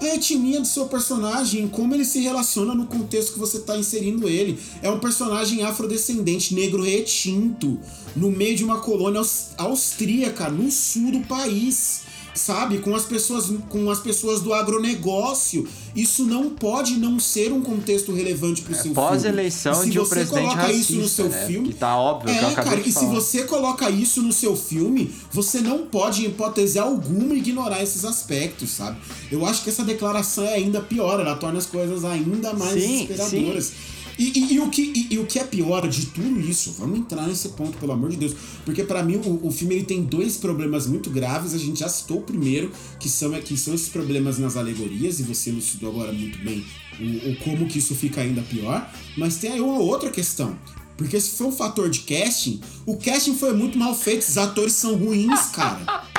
a 0.00 0.14
etnia 0.14 0.60
do 0.60 0.66
seu 0.66 0.86
personagem, 0.86 1.68
como 1.68 1.94
ele 1.94 2.04
se 2.04 2.20
relaciona 2.20 2.74
no 2.74 2.86
contexto 2.86 3.34
que 3.34 3.38
você 3.38 3.58
está 3.58 3.76
inserindo 3.76 4.28
ele. 4.28 4.58
É 4.82 4.90
um 4.90 4.98
personagem 4.98 5.62
afrodescendente, 5.62 6.54
negro 6.54 6.82
retinto, 6.82 7.78
no 8.16 8.30
meio 8.30 8.56
de 8.56 8.64
uma 8.64 8.78
colônia 8.80 9.18
aus- 9.20 9.50
austríaca, 9.58 10.48
no 10.48 10.70
sul 10.70 11.12
do 11.12 11.20
país. 11.20 12.02
Sabe, 12.34 12.78
com 12.78 12.94
as 12.94 13.04
pessoas 13.04 13.52
com 13.68 13.90
as 13.90 13.98
pessoas 13.98 14.40
do 14.40 14.54
agronegócio. 14.54 15.66
Isso 15.94 16.24
não 16.24 16.50
pode 16.50 16.96
não 16.96 17.18
ser 17.18 17.52
um 17.52 17.60
contexto 17.60 18.12
relevante 18.12 18.62
pro 18.62 18.72
seu 18.72 18.82
filme. 18.82 18.94
Pós-eleição 18.94 19.74
se 19.74 19.90
de 19.90 19.98
um 19.98 20.04
você 20.04 20.14
presidente 20.14 20.42
coloca 20.54 20.72
isso 20.72 20.92
no 20.92 21.02
racista, 21.02 21.22
seu 21.22 21.28
né? 21.28 21.46
filme, 21.46 21.68
Que 21.68 21.74
tá 21.74 21.96
óbvio, 21.96 22.30
é, 22.32 22.38
que 22.38 22.44
eu 22.44 22.48
acabei 22.50 22.70
cara, 22.70 22.82
de 22.82 22.88
e 22.88 22.92
se 22.92 23.00
falar. 23.00 23.12
você 23.14 23.42
coloca 23.42 23.90
isso 23.90 24.22
no 24.22 24.32
seu 24.32 24.56
filme, 24.56 25.12
você 25.32 25.60
não 25.60 25.86
pode, 25.86 26.22
em 26.22 26.28
hipótese 26.28 26.78
alguma, 26.78 27.34
ignorar 27.34 27.82
esses 27.82 28.04
aspectos, 28.04 28.70
sabe? 28.70 28.98
Eu 29.32 29.44
acho 29.44 29.64
que 29.64 29.70
essa 29.70 29.82
declaração 29.82 30.44
é 30.44 30.54
ainda 30.54 30.80
pior, 30.80 31.18
ela 31.18 31.34
torna 31.34 31.58
as 31.58 31.66
coisas 31.66 32.04
ainda 32.04 32.52
mais 32.54 32.80
Sim, 32.80 33.06
desesperadoras. 33.06 33.72
E, 34.20 34.38
e- 34.38 34.52
e 34.54 34.60
o 34.60 34.68
que, 34.68 34.82
e, 34.82 35.14
e 35.14 35.18
o 35.18 35.24
que 35.24 35.38
é 35.38 35.44
pior 35.44 35.88
de 35.88 36.06
tudo 36.06 36.38
isso, 36.38 36.74
vamos 36.78 36.98
entrar 36.98 37.26
nesse 37.26 37.48
ponto, 37.50 37.78
pelo 37.78 37.92
amor 37.92 38.10
de 38.10 38.18
Deus. 38.18 38.34
Porque 38.66 38.84
pra 38.84 39.02
mim 39.02 39.16
o, 39.16 39.46
o 39.46 39.50
filme 39.50 39.74
ele 39.76 39.84
tem 39.84 40.02
dois 40.02 40.36
problemas 40.36 40.86
muito 40.86 41.08
graves. 41.08 41.54
A 41.54 41.58
gente 41.58 41.80
já 41.80 41.88
citou 41.88 42.18
o 42.18 42.22
primeiro, 42.22 42.70
que 42.98 43.08
são, 43.08 43.32
que 43.40 43.56
são 43.56 43.72
esses 43.74 43.88
problemas 43.88 44.38
nas 44.38 44.56
alegorias, 44.58 45.18
e 45.20 45.22
você 45.22 45.48
elucidou 45.48 45.88
agora 45.90 46.12
muito 46.12 46.38
bem 46.44 46.62
o, 47.00 47.30
o 47.30 47.36
como 47.36 47.66
que 47.66 47.78
isso 47.78 47.94
fica 47.94 48.20
ainda 48.20 48.42
pior. 48.42 48.92
Mas 49.16 49.36
tem 49.38 49.52
aí 49.52 49.60
uma 49.60 49.78
outra 49.78 50.10
questão. 50.10 50.54
Porque 50.98 51.18
se 51.18 51.30
for 51.38 51.46
um 51.46 51.52
fator 51.52 51.88
de 51.88 52.00
casting, 52.00 52.60
o 52.84 52.98
casting 52.98 53.34
foi 53.34 53.54
muito 53.54 53.78
mal 53.78 53.94
feito, 53.94 54.18
esses 54.18 54.36
atores 54.36 54.74
são 54.74 54.96
ruins, 54.96 55.46
cara. 55.46 56.09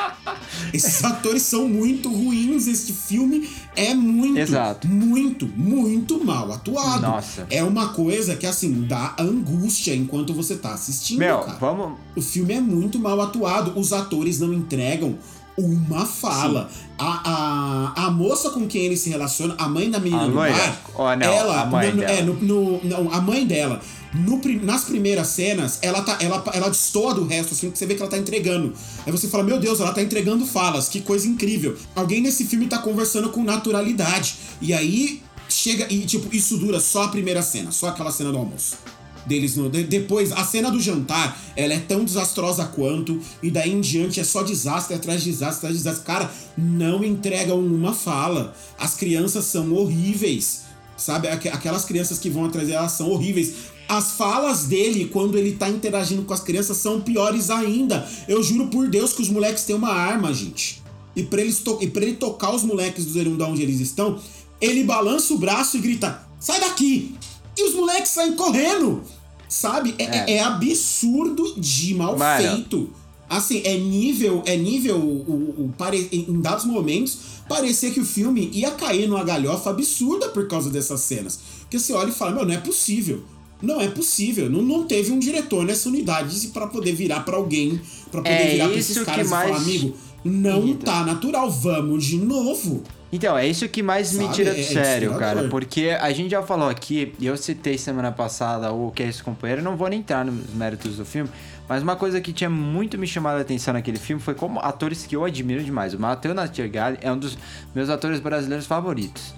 Esses 0.74 1.04
atores 1.04 1.42
são 1.44 1.68
muito 1.68 2.10
ruins. 2.10 2.68
Este 2.68 2.94
filme 2.94 3.50
é 3.76 3.94
muito, 3.94 4.38
Exato. 4.40 4.88
muito, 4.88 5.48
muito 5.56 6.24
mal 6.24 6.52
atuado. 6.52 7.02
Nossa. 7.02 7.46
É 7.50 7.64
uma 7.64 7.90
coisa 7.90 8.36
que, 8.36 8.46
assim, 8.46 8.86
dá 8.88 9.16
angústia 9.20 9.96
enquanto 9.96 10.34
você 10.34 10.56
tá 10.56 10.74
assistindo, 10.74 11.20
Meu, 11.20 11.40
cara. 11.40 11.58
vamos. 11.60 11.98
O 12.16 12.22
filme 12.22 12.54
é 12.54 12.62
muito 12.62 13.00
mal 13.00 13.20
atuado. 13.22 13.78
Os 13.80 13.92
atores 13.94 14.40
não 14.40 14.54
entregam 14.54 15.18
uma 15.58 16.06
fala. 16.06 16.70
A, 16.98 17.94
a, 17.96 18.06
a 18.06 18.12
moça 18.12 18.50
com 18.52 18.68
quem 18.68 18.84
ele 18.86 18.96
se 18.96 19.10
relaciona, 19.10 19.56
a 19.58 19.68
mãe 19.68 19.90
da 19.90 20.00
menina 20.00 20.24
A 20.24 20.28
do 20.28 20.34
bar, 20.36 20.82
Oh, 20.96 21.04
não, 21.16 21.22
ela, 21.28 21.62
a 21.62 21.66
mãe 21.66 21.90
no- 21.90 21.96
no- 21.96 22.02
dela. 22.02 22.12
é, 22.14 22.22
no, 22.22 22.34
no- 22.36 22.80
não, 22.84 23.12
a 23.14 23.20
mãe 23.22 23.46
dela, 23.46 23.82
no 24.14 24.42
nas 24.64 24.84
primeiras 24.84 25.28
cenas, 25.28 25.80
ela, 25.82 26.02
tá, 26.02 26.18
ela, 26.22 26.44
ela 26.54 26.70
destoa 26.70 27.14
do 27.14 27.26
resto, 27.26 27.54
assim, 27.54 27.72
que 27.72 27.78
você 27.78 27.86
vê 27.86 27.96
que 27.96 28.02
ela 28.02 28.12
tá 28.12 28.18
entregando. 28.18 28.74
Aí 29.06 29.12
você 29.12 29.28
fala, 29.28 29.44
meu 29.44 29.60
Deus, 29.60 29.80
ela 29.80 29.94
tá 29.94 30.02
entregando 30.02 30.46
falas, 30.46 30.90
que 30.90 31.02
coisa 31.02 31.28
incrível. 31.28 31.78
Alguém 31.96 32.22
nesse 32.22 32.46
filme 32.46 32.68
tá 32.68 32.78
conversando 32.80 33.30
com 33.30 33.44
naturalidade. 33.44 34.36
E 34.62 34.74
aí 34.74 35.22
chega, 35.48 35.88
e 35.92 36.02
tipo, 36.06 36.34
isso 36.36 36.58
dura 36.58 36.80
só 36.80 37.04
a 37.04 37.08
primeira 37.08 37.42
cena, 37.42 37.72
só 37.72 37.88
aquela 37.88 38.12
cena 38.12 38.32
do 38.32 38.38
almoço 38.38 38.76
deles 39.24 39.56
no, 39.56 39.70
de- 39.70 39.84
depois 39.84 40.32
a 40.32 40.44
cena 40.44 40.72
do 40.72 40.80
jantar 40.82 41.40
ela 41.56 41.76
é 41.76 41.80
tão 41.80 42.04
desastrosa 42.04 42.66
quanto 42.66 43.22
e 43.44 43.52
daí 43.52 43.72
em 43.72 43.80
diante 43.80 44.20
é 44.20 44.24
só 44.24 44.42
desastre 44.42 44.96
atrás 44.96 45.22
de 45.22 45.30
desastre 45.30 45.58
atrás 45.58 45.76
de 45.76 45.84
desastre 45.84 46.04
cara 46.08 46.32
não 46.58 47.04
entregam 47.04 47.60
uma 47.60 47.94
fala 47.94 48.52
as 48.80 48.96
crianças 48.96 49.46
são 49.46 49.74
horríveis 49.76 50.62
sabe 50.98 51.28
Aqu- 51.28 51.50
aquelas 51.54 51.86
crianças 51.86 52.18
que 52.18 52.32
vão 52.32 52.46
atrás 52.46 52.68
delas 52.68 52.94
são 52.94 53.12
horríveis 53.12 53.54
as 53.98 54.12
falas 54.12 54.66
dele 54.66 55.06
quando 55.12 55.38
ele 55.38 55.52
tá 55.54 55.68
interagindo 55.70 56.22
com 56.24 56.34
as 56.34 56.40
crianças 56.40 56.78
são 56.78 57.02
piores 57.02 57.50
ainda 57.50 58.08
eu 58.28 58.42
juro 58.42 58.68
por 58.68 58.88
Deus 58.88 59.12
que 59.14 59.22
os 59.22 59.30
moleques 59.30 59.64
têm 59.66 59.76
uma 59.76 59.92
arma 59.94 60.34
gente 60.34 60.82
e 61.16 61.24
pra, 61.24 61.42
eles 61.42 61.62
e 61.82 61.88
pra 61.88 62.04
ele 62.04 62.14
tocar 62.16 62.56
os 62.56 62.64
moleques 62.64 63.06
do 63.06 63.12
Zerunda 63.12 63.46
onde 63.46 63.62
eles 63.62 63.80
estão 63.80 64.20
ele 64.62 64.84
balança 64.84 65.34
o 65.34 65.38
braço 65.38 65.78
e 65.78 65.82
grita 65.82 66.22
sai 66.40 66.60
daqui 66.60 67.16
e 67.58 67.64
os 67.68 67.74
moleques 67.76 68.12
saem 68.12 68.34
correndo. 68.36 69.02
Sabe? 69.50 69.94
É, 70.00 70.06
É. 70.06 70.32
é 70.38 70.40
absurdo 70.42 71.56
de 71.60 71.94
mal 71.94 72.18
Mano. 72.18 72.42
feito. 72.56 72.90
Assim, 73.30 73.62
é 73.66 73.78
nível, 73.78 74.42
é 74.46 74.56
nível 74.56 74.98
o, 74.98 75.66
o 75.66 75.74
pare- 75.78 76.08
em 76.12 76.40
dados 76.42 76.64
momentos 76.66 77.18
parecer 77.48 77.92
que 77.94 78.00
o 78.00 78.06
filme 78.06 78.50
ia 78.54 78.72
cair 78.72 79.08
numa 79.08 79.24
galhofa 79.24 79.70
absurda 79.70 80.30
por 80.30 80.48
causa 80.48 80.70
dessas 80.70 81.02
cenas. 81.02 81.40
Porque 81.62 81.78
você 81.80 81.92
olha 81.94 82.10
e 82.10 82.14
fala, 82.14 82.32
meu, 82.32 82.46
não 82.46 82.54
é 82.54 82.58
possível. 82.58 83.24
Não 83.62 83.80
é 83.80 83.88
possível. 83.88 84.50
Não, 84.50 84.62
não 84.62 84.86
teve 84.86 85.12
um 85.12 85.20
diretor 85.20 85.66
nessa 85.66 85.88
unidade 85.90 86.48
para 86.48 86.68
poder 86.68 86.94
virar 86.94 87.22
pra 87.22 87.36
alguém, 87.38 87.80
pra 88.12 88.22
poder 88.22 88.34
É 88.34 88.52
virar 88.54 88.68
pra 88.70 88.78
isso 88.78 88.92
esses 88.94 89.04
caras 89.04 89.28
e 89.28 89.30
falar, 89.30 89.56
amigo, 89.58 89.96
não 90.24 90.76
tá 90.76 91.04
natural, 91.04 91.50
vamos 91.50 92.06
de 92.06 92.18
novo. 92.18 92.84
Então, 93.14 93.38
é 93.38 93.46
isso 93.46 93.68
que 93.68 93.84
mais 93.84 94.14
me 94.14 94.24
Sabe? 94.24 94.36
tira 94.36 94.50
É- 94.52 94.54
do 94.54 94.60
é 94.60 94.64
sério, 94.64 95.10
desesperador. 95.10 95.20
cara. 95.20 95.50
Porque 95.50 95.90
a 96.00 96.12
gente 96.14 96.32
já 96.32 96.42
falou 96.42 96.70
aqui, 96.70 97.14
e 97.20 97.26
eu 97.26 97.36
citei 97.36 97.78
semana 97.78 98.10
passada 98.12 98.72
o 98.72 98.90
que 98.90 99.04
é 99.04 99.08
esse 99.10 99.22
companheiro, 99.22 99.62
não 99.62 99.76
vou 99.76 99.90
nem 99.90 100.00
entrar 100.00 100.24
nos 100.26 100.54
méritos 100.54 100.96
do 100.96 101.04
filme, 101.06 101.30
mas 101.68 101.84
uma 101.84 101.98
coisa 101.98 102.22
que 102.22 102.32
tinha 102.32 102.50
muito 102.50 102.98
me 102.98 103.06
chamado 103.06 103.38
a 103.38 103.42
atenção 103.42 103.74
naquele 103.74 104.00
filme 104.00 104.22
foi 104.22 104.34
como 104.34 104.60
atores 104.62 105.06
que 105.06 105.14
eu 105.16 105.26
admiro 105.26 105.62
demais. 105.62 105.94
O 105.94 106.00
Matheus 106.00 106.34
Nattergali 106.34 106.98
é 107.02 107.12
um 107.12 107.18
dos 107.18 107.38
meus 107.76 107.90
atores 107.90 108.22
brasileiros 108.22 108.66
favoritos. 108.66 109.34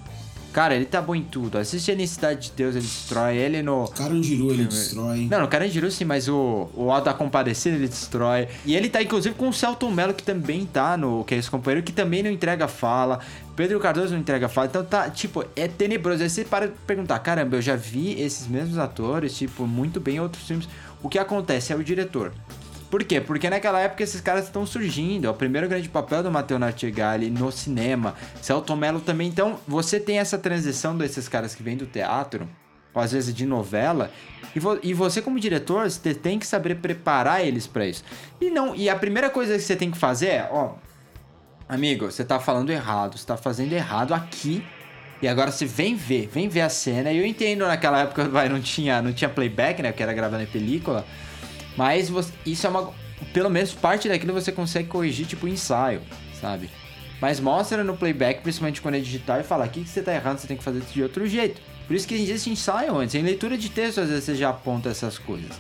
Cara, 0.53 0.75
ele 0.75 0.85
tá 0.85 1.01
bom 1.01 1.15
em 1.15 1.23
tudo. 1.23 1.57
Assiste 1.57 1.89
ele 1.89 2.03
em 2.03 2.07
Cidade 2.07 2.49
de 2.49 2.51
Deus, 2.55 2.75
ele 2.75 2.85
destrói. 2.85 3.35
Ele 3.35 3.63
no. 3.63 3.87
Carandiru 3.87 4.51
ele 4.51 4.65
destrói. 4.65 5.27
Não, 5.29 5.41
no 5.41 5.47
Carandiru 5.47 5.89
sim, 5.89 6.05
mas 6.05 6.29
o, 6.29 6.69
o 6.75 6.91
Alto 6.91 7.05
da 7.05 7.13
Compadecida 7.13 7.75
ele 7.75 7.87
destrói. 7.87 8.47
E 8.63 8.75
ele 8.75 8.87
tá 8.87 9.01
inclusive 9.01 9.33
com 9.33 9.49
o 9.49 9.53
Celton 9.53 9.89
Mello, 9.89 10.13
que 10.13 10.23
também 10.23 10.63
tá 10.65 10.95
no 10.95 11.23
Que 11.25 11.33
é 11.33 11.37
esse 11.39 11.49
companheiro, 11.49 11.83
que 11.83 11.91
também 11.91 12.21
não 12.21 12.29
entrega 12.29 12.67
fala. 12.67 13.19
Pedro 13.55 13.79
Cardoso 13.79 14.13
não 14.13 14.19
entrega 14.19 14.47
fala. 14.47 14.67
Então 14.67 14.85
tá, 14.85 15.09
tipo, 15.09 15.43
é 15.55 15.67
tenebroso. 15.67 16.21
Aí 16.21 16.29
você 16.29 16.45
para 16.45 16.67
de 16.67 16.73
perguntar: 16.85 17.17
caramba, 17.17 17.55
eu 17.55 17.61
já 17.61 17.75
vi 17.75 18.21
esses 18.21 18.47
mesmos 18.47 18.77
atores, 18.77 19.35
tipo, 19.35 19.65
muito 19.65 19.99
bem 19.99 20.17
em 20.17 20.19
outros 20.19 20.47
filmes. 20.47 20.69
O 21.01 21.09
que 21.09 21.17
acontece 21.17 21.73
é 21.73 21.75
o 21.75 21.83
diretor. 21.83 22.31
Por 22.93 23.03
quê? 23.03 23.19
Porque 23.19 23.49
naquela 23.49 23.79
época 23.79 24.03
esses 24.03 24.21
caras 24.21 24.45
estão 24.45 24.67
surgindo. 24.67 25.25
É 25.25 25.29
o 25.31 25.33
primeiro 25.33 25.67
grande 25.67 25.89
papel 25.89 26.21
do 26.21 26.29
Matteo 26.29 26.59
Nartigali 26.59 27.27
no 27.27 27.51
cinema. 27.51 28.13
Celto 28.39 28.75
Mello 28.75 29.01
também. 29.01 29.27
Então, 29.27 29.59
você 29.67 29.99
tem 29.99 30.19
essa 30.19 30.37
transição 30.37 30.95
desses 30.95 31.27
caras 31.27 31.55
que 31.55 31.63
vêm 31.63 31.75
do 31.75 31.87
teatro, 31.87 32.47
ou 32.93 33.01
às 33.01 33.11
vezes 33.11 33.33
de 33.33 33.47
novela, 33.47 34.11
e, 34.55 34.59
vo 34.59 34.77
e 34.83 34.93
você 34.93 35.23
como 35.23 35.39
diretor, 35.39 35.89
você 35.89 36.13
tem 36.13 36.37
que 36.37 36.45
saber 36.45 36.75
preparar 36.75 37.43
eles 37.43 37.65
para 37.65 37.87
isso. 37.87 38.03
E 38.39 38.51
não, 38.51 38.75
e 38.75 38.87
a 38.87 38.95
primeira 38.95 39.27
coisa 39.27 39.55
que 39.55 39.63
você 39.63 39.75
tem 39.75 39.89
que 39.89 39.97
fazer 39.97 40.27
é, 40.27 40.49
ó, 40.51 40.73
amigo, 41.67 42.11
você 42.11 42.23
tá 42.23 42.39
falando 42.39 42.69
errado, 42.69 43.17
você 43.17 43.25
tá 43.25 43.35
fazendo 43.35 43.73
errado 43.73 44.13
aqui. 44.13 44.63
E 45.19 45.27
agora 45.27 45.49
você 45.49 45.65
vem 45.65 45.95
ver, 45.95 46.29
vem 46.31 46.47
ver 46.47 46.61
a 46.61 46.69
cena. 46.69 47.11
E 47.11 47.17
eu 47.17 47.25
entendo 47.25 47.65
naquela 47.65 48.01
época 48.01 48.25
vai, 48.29 48.47
não 48.47 48.61
tinha, 48.61 49.01
não 49.01 49.11
tinha 49.11 49.31
playback, 49.31 49.81
né? 49.81 49.91
Que 49.91 50.03
era 50.03 50.13
gravado 50.13 50.43
em 50.43 50.45
película. 50.45 51.03
Mas 51.77 52.09
você, 52.09 52.31
isso 52.45 52.65
é 52.67 52.69
uma. 52.69 52.93
Pelo 53.33 53.49
menos 53.49 53.73
parte 53.73 54.09
daquilo 54.09 54.33
você 54.33 54.51
consegue 54.51 54.89
corrigir, 54.89 55.25
tipo, 55.25 55.47
ensaio, 55.47 56.01
sabe? 56.39 56.69
Mas 57.21 57.39
mostra 57.39 57.83
no 57.83 57.95
playback, 57.95 58.41
principalmente 58.41 58.81
quando 58.81 58.95
é 58.95 58.99
digital, 58.99 59.39
e 59.39 59.43
fala: 59.43 59.65
aqui 59.65 59.83
que 59.83 59.89
você 59.89 60.01
tá 60.01 60.13
errado, 60.13 60.39
você 60.39 60.47
tem 60.47 60.57
que 60.57 60.63
fazer 60.63 60.81
de 60.81 61.01
outro 61.01 61.25
jeito. 61.25 61.61
Por 61.87 61.95
isso 61.95 62.07
que 62.07 62.15
existe 62.15 62.49
ensaio 62.49 62.97
antes. 62.97 63.15
Em 63.15 63.21
leitura 63.21 63.57
de 63.57 63.69
texto, 63.69 64.01
às 64.01 64.09
vezes 64.09 64.23
você 64.23 64.35
já 64.35 64.49
aponta 64.49 64.89
essas 64.89 65.17
coisas. 65.17 65.51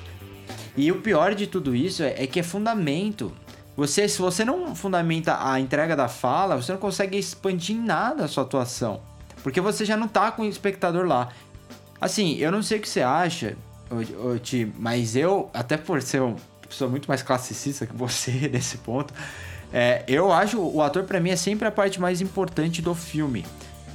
E 0.75 0.91
o 0.91 1.01
pior 1.01 1.35
de 1.35 1.47
tudo 1.47 1.75
isso 1.75 2.03
é, 2.03 2.23
é 2.23 2.27
que 2.27 2.39
é 2.39 2.43
fundamento. 2.43 3.31
Você, 3.75 4.07
se 4.07 4.19
você 4.19 4.45
não 4.45 4.75
fundamenta 4.75 5.37
a 5.41 5.59
entrega 5.59 5.95
da 5.95 6.07
fala, 6.07 6.55
você 6.55 6.71
não 6.71 6.79
consegue 6.79 7.17
expandir 7.17 7.75
em 7.75 7.79
nada 7.79 8.25
a 8.25 8.27
sua 8.27 8.43
atuação. 8.43 9.01
Porque 9.41 9.59
você 9.59 9.83
já 9.83 9.97
não 9.97 10.07
tá 10.07 10.31
com 10.31 10.43
o 10.43 10.45
espectador 10.45 11.05
lá. 11.05 11.29
Assim, 11.99 12.37
eu 12.37 12.51
não 12.51 12.61
sei 12.61 12.77
o 12.77 12.81
que 12.81 12.89
você 12.89 13.01
acha, 13.01 13.57
Ti, 14.41 14.71
mas 14.77 15.15
eu, 15.15 15.49
até 15.53 15.77
por 15.77 16.01
ser 16.01 16.21
uma 16.21 16.35
pessoa 16.67 16.89
muito 16.89 17.07
mais 17.07 17.21
classicista 17.21 17.85
que 17.85 17.95
você 17.95 18.31
nesse 18.51 18.77
ponto, 18.77 19.13
é, 19.71 20.03
eu 20.07 20.31
acho 20.31 20.59
o 20.59 20.81
ator 20.81 21.03
para 21.03 21.19
mim 21.19 21.31
é 21.31 21.35
sempre 21.35 21.67
a 21.67 21.71
parte 21.71 21.99
mais 21.99 22.21
importante 22.21 22.81
do 22.81 22.93
filme. 22.93 23.45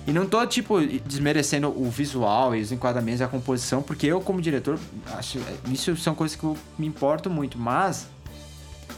E 0.09 0.13
não 0.13 0.27
tô, 0.27 0.45
tipo, 0.47 0.81
desmerecendo 0.81 1.69
o 1.69 1.91
visual 1.91 2.57
e 2.57 2.63
os 2.63 2.73
enquadramentos 2.73 3.21
e 3.21 3.25
a 3.25 3.29
composição, 3.29 3.83
porque 3.83 4.07
eu, 4.07 4.23
como 4.23 4.41
diretor, 4.41 4.79
acho. 5.15 5.39
Isso 5.71 5.95
são 5.99 6.15
coisas 6.15 6.35
que 6.35 6.45
eu 6.45 6.57
me 6.79 6.87
importo 6.87 7.29
muito, 7.29 7.59
mas. 7.59 8.09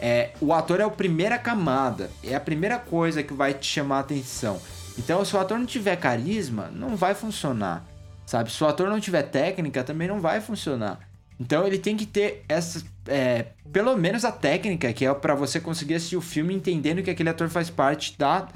É, 0.00 0.30
o 0.40 0.54
ator 0.54 0.80
é 0.80 0.84
a 0.84 0.88
primeira 0.88 1.36
camada, 1.36 2.10
é 2.22 2.34
a 2.34 2.40
primeira 2.40 2.78
coisa 2.78 3.24
que 3.24 3.34
vai 3.34 3.52
te 3.52 3.66
chamar 3.66 3.96
a 3.96 4.00
atenção. 4.00 4.58
Então, 4.96 5.24
se 5.24 5.34
o 5.34 5.40
ator 5.40 5.58
não 5.58 5.66
tiver 5.66 5.96
carisma, 5.96 6.70
não 6.72 6.96
vai 6.96 7.12
funcionar, 7.12 7.84
sabe? 8.30 8.52
Se 8.52 8.62
o 8.62 8.66
ator 8.68 8.88
não 8.88 9.00
tiver 9.00 9.24
técnica, 9.24 9.82
também 9.82 10.06
não 10.06 10.20
vai 10.20 10.40
funcionar. 10.40 11.00
Então, 11.38 11.66
ele 11.66 11.78
tem 11.78 11.96
que 11.96 12.06
ter 12.06 12.44
essa, 12.48 12.80
é, 13.08 13.46
pelo 13.72 13.96
menos 13.96 14.24
a 14.24 14.30
técnica, 14.30 14.92
que 14.92 15.04
é 15.04 15.12
para 15.12 15.34
você 15.34 15.58
conseguir 15.58 15.94
assistir 15.94 16.16
o 16.16 16.20
filme 16.20 16.54
entendendo 16.54 17.02
que 17.02 17.10
aquele 17.10 17.28
ator 17.28 17.48
faz 17.48 17.68
parte 17.68 18.16
da 18.16 18.46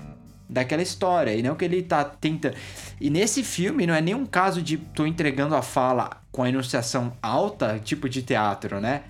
daquela 0.46 0.82
história 0.82 1.34
e 1.34 1.42
não 1.42 1.56
que 1.56 1.64
ele 1.64 1.82
tá 1.82 2.04
tentando. 2.04 2.54
E 3.00 3.08
nesse 3.08 3.42
filme 3.42 3.86
não 3.86 3.94
é 3.94 4.00
nenhum 4.00 4.26
caso 4.26 4.62
de 4.62 4.76
tô 4.76 5.06
entregando 5.06 5.56
a 5.56 5.62
fala 5.62 6.22
com 6.30 6.42
a 6.42 6.48
enunciação 6.48 7.14
alta, 7.22 7.80
tipo 7.82 8.08
de 8.08 8.22
teatro, 8.22 8.78
né? 8.78 9.04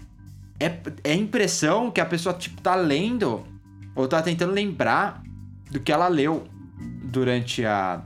É, 0.59 0.73
é 1.03 1.13
impressão 1.13 1.91
que 1.91 2.01
a 2.01 2.07
pessoa 2.07 2.35
tipo 2.35 2.63
tá 2.63 2.77
lendo 2.77 3.45
ou 3.97 4.07
tá 4.07 4.23
tentando 4.23 4.53
lembrar 4.53 5.23
do 5.71 5.81
que 5.81 5.91
ela 5.93 6.07
leu 6.07 6.47
durante 7.03 7.67
a 7.67 8.01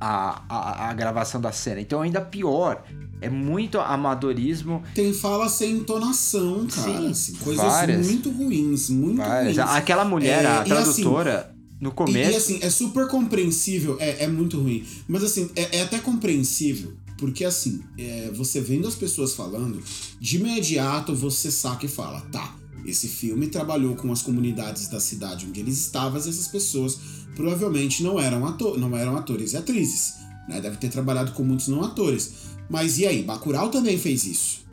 a, 0.00 0.42
a, 0.48 0.90
a 0.90 0.94
gravação 0.94 1.40
da 1.40 1.52
cena. 1.52 1.80
Então 1.80 2.00
ainda 2.02 2.20
pior. 2.20 2.82
É 3.20 3.28
muito 3.28 3.80
amadorismo. 3.80 4.80
Tem 4.94 5.12
fala 5.12 5.48
sem 5.48 5.78
entonação, 5.78 6.68
cara. 6.68 6.98
Sim, 7.00 7.10
assim, 7.10 7.32
coisas 7.34 7.64
várias. 7.64 8.06
muito 8.06 8.30
ruins, 8.30 8.88
muito 8.90 9.16
Várias. 9.18 9.56
ruins. 9.56 9.70
Aquela 9.70 10.04
mulher, 10.04 10.44
É, 10.44 10.46
a 10.46 10.64
e 10.66 10.72
assim, 10.72 11.02
tradutora, 11.02 11.52
no 11.80 11.90
E, 11.90 11.92
começo. 11.92 12.30
e, 12.30 12.36
assim, 12.36 12.58
é 12.62 12.70
super 12.70 13.08
compreensível, 13.08 13.96
é, 13.98 14.22
é 14.24 14.28
muito 14.28 14.60
ruim. 14.60 14.86
Mas 15.08 15.24
assim, 15.24 15.50
é, 15.56 15.78
é 15.78 15.82
até 15.82 15.98
compreensível, 15.98 16.92
porque 17.16 17.44
assim, 17.44 17.82
é, 17.98 18.30
você 18.32 18.60
vendo 18.60 18.86
as 18.86 18.94
pessoas 18.94 19.34
falando, 19.34 19.82
de 20.20 20.36
imediato 20.36 21.12
você 21.12 21.50
saca 21.50 21.86
e 21.86 21.88
fala, 21.88 22.20
tá, 22.30 22.54
esse 22.84 23.08
filme 23.08 23.48
trabalhou 23.48 23.94
com 23.94 24.10
as 24.12 24.22
comunidades 24.22 24.88
da 24.88 25.00
cidade 25.00 25.46
onde 25.46 25.60
eles 25.60 25.78
estavam, 25.78 26.18
e 26.18 26.28
essas 26.28 26.48
pessoas 26.48 26.98
provavelmente 27.34 28.02
não 28.02 28.18
eram, 28.18 28.46
ator, 28.46 28.78
não 28.78 28.96
eram 28.96 29.16
atores 29.16 29.52
e 29.52 29.56
atrizes. 29.56 30.14
Né? 30.48 30.60
Deve 30.60 30.76
ter 30.76 30.88
trabalhado 30.88 31.32
com 31.32 31.44
muitos 31.44 31.68
não 31.68 31.84
atores. 31.84 32.32
Mas 32.68 32.98
e 32.98 33.06
aí, 33.06 33.22
Bacurau 33.22 33.70
também 33.70 33.98
fez 33.98 34.24
isso. 34.24 34.66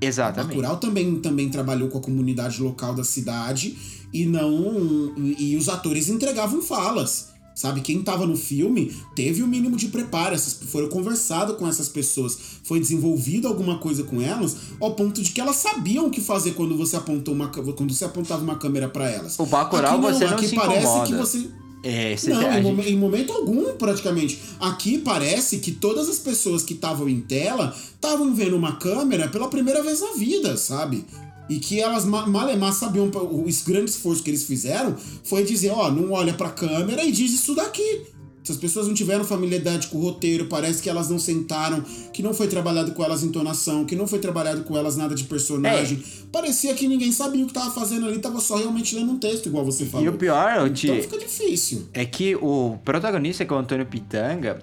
Exatamente. 0.00 0.48
Bacurau 0.48 0.76
também, 0.78 1.20
também 1.20 1.48
trabalhou 1.48 1.88
com 1.88 1.98
a 1.98 2.02
comunidade 2.02 2.62
local 2.62 2.94
da 2.94 3.04
cidade 3.04 3.76
e 4.12 4.24
não. 4.24 5.14
E, 5.18 5.52
e 5.52 5.56
os 5.56 5.68
atores 5.68 6.08
entregavam 6.08 6.62
falas. 6.62 7.29
Sabe, 7.60 7.82
quem 7.82 8.00
tava 8.02 8.26
no 8.26 8.38
filme 8.38 8.90
teve 9.14 9.42
o 9.42 9.46
mínimo 9.46 9.76
de 9.76 9.88
preparo, 9.88 10.34
essas, 10.34 10.54
foram 10.54 10.88
conversado 10.88 11.56
com 11.56 11.68
essas 11.68 11.90
pessoas, 11.90 12.38
foi 12.64 12.80
desenvolvido 12.80 13.46
alguma 13.46 13.76
coisa 13.78 14.02
com 14.02 14.18
elas, 14.18 14.56
ao 14.80 14.94
ponto 14.94 15.20
de 15.20 15.30
que 15.30 15.38
elas 15.42 15.56
sabiam 15.56 16.06
o 16.06 16.10
que 16.10 16.22
fazer 16.22 16.52
quando 16.52 16.74
você 16.74 16.96
apontou 16.96 17.34
uma 17.34 17.48
quando 17.48 17.92
você 17.92 18.06
apontava 18.06 18.42
uma 18.42 18.54
câmera 18.56 18.88
pra 18.88 19.10
elas. 19.10 19.38
O 19.38 19.44
Bacurau 19.44 19.92
Aqui 19.92 20.00
você 20.00 20.24
não 20.24 20.32
aqui 20.32 20.48
se 20.48 20.56
parece 20.56 20.86
incomoda. 20.86 21.06
que 21.06 21.14
você 21.14 21.50
É, 21.82 22.16
você 22.16 22.30
não, 22.30 22.42
em, 22.58 22.62
gente- 22.62 22.88
em 22.92 22.96
momento 22.96 23.30
algum, 23.34 23.74
praticamente. 23.74 24.38
Aqui 24.58 24.96
parece 24.96 25.58
que 25.58 25.72
todas 25.72 26.08
as 26.08 26.18
pessoas 26.18 26.62
que 26.62 26.72
estavam 26.72 27.10
em 27.10 27.20
tela 27.20 27.76
estavam 27.94 28.34
vendo 28.34 28.56
uma 28.56 28.76
câmera 28.76 29.28
pela 29.28 29.48
primeira 29.48 29.82
vez 29.82 30.00
na 30.00 30.12
vida, 30.14 30.56
sabe? 30.56 31.04
E 31.50 31.58
que 31.58 31.80
elas 31.80 32.04
ma- 32.04 32.26
malemar 32.26 32.72
sabiam 32.72 33.08
o 33.08 33.44
grande 33.66 33.90
esforço 33.90 34.22
que 34.22 34.30
eles 34.30 34.44
fizeram 34.44 34.94
foi 35.24 35.44
dizer, 35.44 35.70
ó, 35.70 35.90
não 35.90 36.12
olha 36.12 36.32
pra 36.32 36.48
câmera 36.48 37.04
e 37.04 37.10
diz 37.12 37.32
isso 37.34 37.54
daqui. 37.54 38.02
Se 38.42 38.52
as 38.52 38.56
pessoas 38.58 38.86
não 38.88 38.94
tiveram 38.94 39.22
familiaridade 39.22 39.88
com 39.88 39.98
o 39.98 40.00
roteiro, 40.00 40.46
parece 40.46 40.80
que 40.82 40.88
elas 40.88 41.10
não 41.10 41.18
sentaram, 41.18 41.82
que 42.10 42.22
não 42.22 42.32
foi 42.32 42.48
trabalhado 42.48 42.92
com 42.92 43.04
elas 43.04 43.22
entonação, 43.22 43.84
que 43.84 43.94
não 43.94 44.06
foi 44.06 44.18
trabalhado 44.18 44.62
com 44.62 44.76
elas 44.78 44.96
nada 44.96 45.14
de 45.14 45.24
personagem. 45.24 45.98
É. 46.02 46.26
Parecia 46.32 46.72
que 46.72 46.88
ninguém 46.88 47.12
sabia 47.12 47.44
o 47.44 47.46
que 47.46 47.52
tava 47.52 47.70
fazendo 47.70 48.06
ali, 48.06 48.18
tava 48.18 48.40
só 48.40 48.56
realmente 48.56 48.96
lendo 48.96 49.12
um 49.12 49.18
texto, 49.18 49.46
igual 49.46 49.62
você 49.64 49.84
falou. 49.84 50.06
E 50.06 50.08
o 50.08 50.14
pior, 50.14 50.52
Então 50.52 50.72
te... 50.72 51.02
fica 51.02 51.18
difícil. 51.18 51.86
é 51.92 52.04
que 52.06 52.34
o 52.36 52.78
protagonista, 52.82 53.44
que 53.44 53.52
é 53.52 53.56
o 53.56 53.58
Antônio 53.58 53.84
Pitanga, 53.84 54.58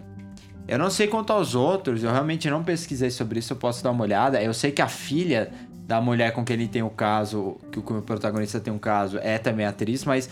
eu 0.67 0.79
não 0.79 0.89
sei 0.89 1.07
quanto 1.07 1.31
aos 1.31 1.53
outros, 1.53 2.03
eu 2.03 2.11
realmente 2.11 2.49
não 2.49 2.63
pesquisei 2.63 3.09
sobre 3.11 3.39
isso, 3.39 3.53
eu 3.53 3.57
posso 3.57 3.83
dar 3.83 3.91
uma 3.91 4.03
olhada. 4.03 4.41
Eu 4.41 4.53
sei 4.55 4.71
que 4.71 4.81
a 4.81 4.89
filha 4.89 5.51
da 5.87 6.01
mulher 6.01 6.33
com 6.33 6.43
quem 6.43 6.55
ele 6.55 6.67
tem 6.67 6.83
o 6.83 6.89
caso, 6.89 7.55
que 7.71 7.79
o 7.79 7.81
protagonista 8.01 8.59
tem 8.59 8.73
um 8.73 8.77
caso, 8.77 9.17
é 9.21 9.37
também 9.37 9.65
atriz, 9.65 10.03
mas 10.03 10.29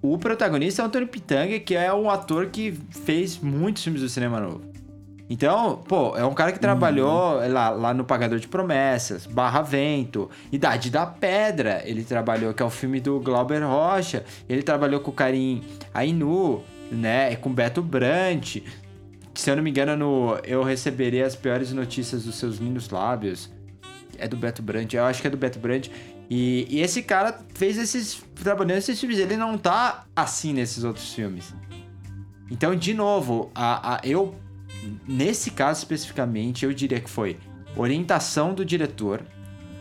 o 0.00 0.16
protagonista 0.16 0.82
é 0.82 0.84
o 0.84 0.86
Antônio 0.86 1.08
Pitanga, 1.08 1.58
que 1.58 1.74
é 1.74 1.92
um 1.92 2.08
ator 2.08 2.46
que 2.46 2.78
fez 2.90 3.38
muitos 3.38 3.82
filmes 3.82 4.02
do 4.02 4.08
cinema 4.08 4.38
novo. 4.38 4.62
Então, 5.28 5.82
pô, 5.88 6.16
é 6.16 6.24
um 6.24 6.34
cara 6.34 6.52
que 6.52 6.60
trabalhou 6.60 7.40
lá, 7.48 7.70
lá 7.70 7.94
no 7.94 8.04
Pagador 8.04 8.38
de 8.38 8.46
Promessas, 8.46 9.26
Barra 9.26 9.62
Vento, 9.62 10.30
Idade 10.52 10.90
da 10.90 11.06
Pedra, 11.06 11.82
ele 11.84 12.04
trabalhou, 12.04 12.54
que 12.54 12.62
é 12.62 12.66
o 12.66 12.70
filme 12.70 13.00
do 13.00 13.18
Glauber 13.18 13.64
Rocha, 13.64 14.22
ele 14.48 14.62
trabalhou 14.62 15.00
com 15.00 15.10
o 15.10 15.14
Karim 15.14 15.64
Ainu, 15.92 16.62
né, 16.92 17.34
com 17.36 17.52
Beto 17.52 17.82
Brant, 17.82 18.58
se 19.34 19.50
eu 19.50 19.56
não 19.56 19.62
me 19.62 19.70
engano, 19.70 19.96
no 19.96 20.38
Eu 20.44 20.62
Receberei 20.62 21.22
as 21.22 21.34
Piores 21.34 21.72
Notícias 21.72 22.24
dos 22.24 22.36
Seus 22.36 22.58
Lindos 22.58 22.90
Lábios, 22.90 23.50
é 24.18 24.28
do 24.28 24.36
Beto 24.36 24.62
Brant, 24.62 24.92
eu 24.92 25.04
acho 25.04 25.20
que 25.20 25.26
é 25.26 25.30
do 25.30 25.36
Beto 25.36 25.58
Brant, 25.58 25.88
e, 26.30 26.66
e 26.68 26.80
esse 26.80 27.02
cara 27.02 27.38
fez 27.54 27.76
esses, 27.78 28.24
trabalhando 28.34 28.76
nesses 28.76 28.98
filmes, 28.98 29.18
ele 29.18 29.36
não 29.36 29.58
tá 29.58 30.04
assim 30.14 30.52
nesses 30.52 30.84
outros 30.84 31.12
filmes. 31.12 31.54
Então, 32.50 32.74
de 32.74 32.94
novo, 32.94 33.50
a, 33.54 33.96
a, 33.96 34.00
eu 34.04 34.34
nesse 35.06 35.50
caso 35.50 35.78
especificamente, 35.78 36.64
eu 36.64 36.72
diria 36.72 37.00
que 37.00 37.08
foi 37.08 37.38
orientação 37.76 38.54
do 38.54 38.64
diretor 38.64 39.22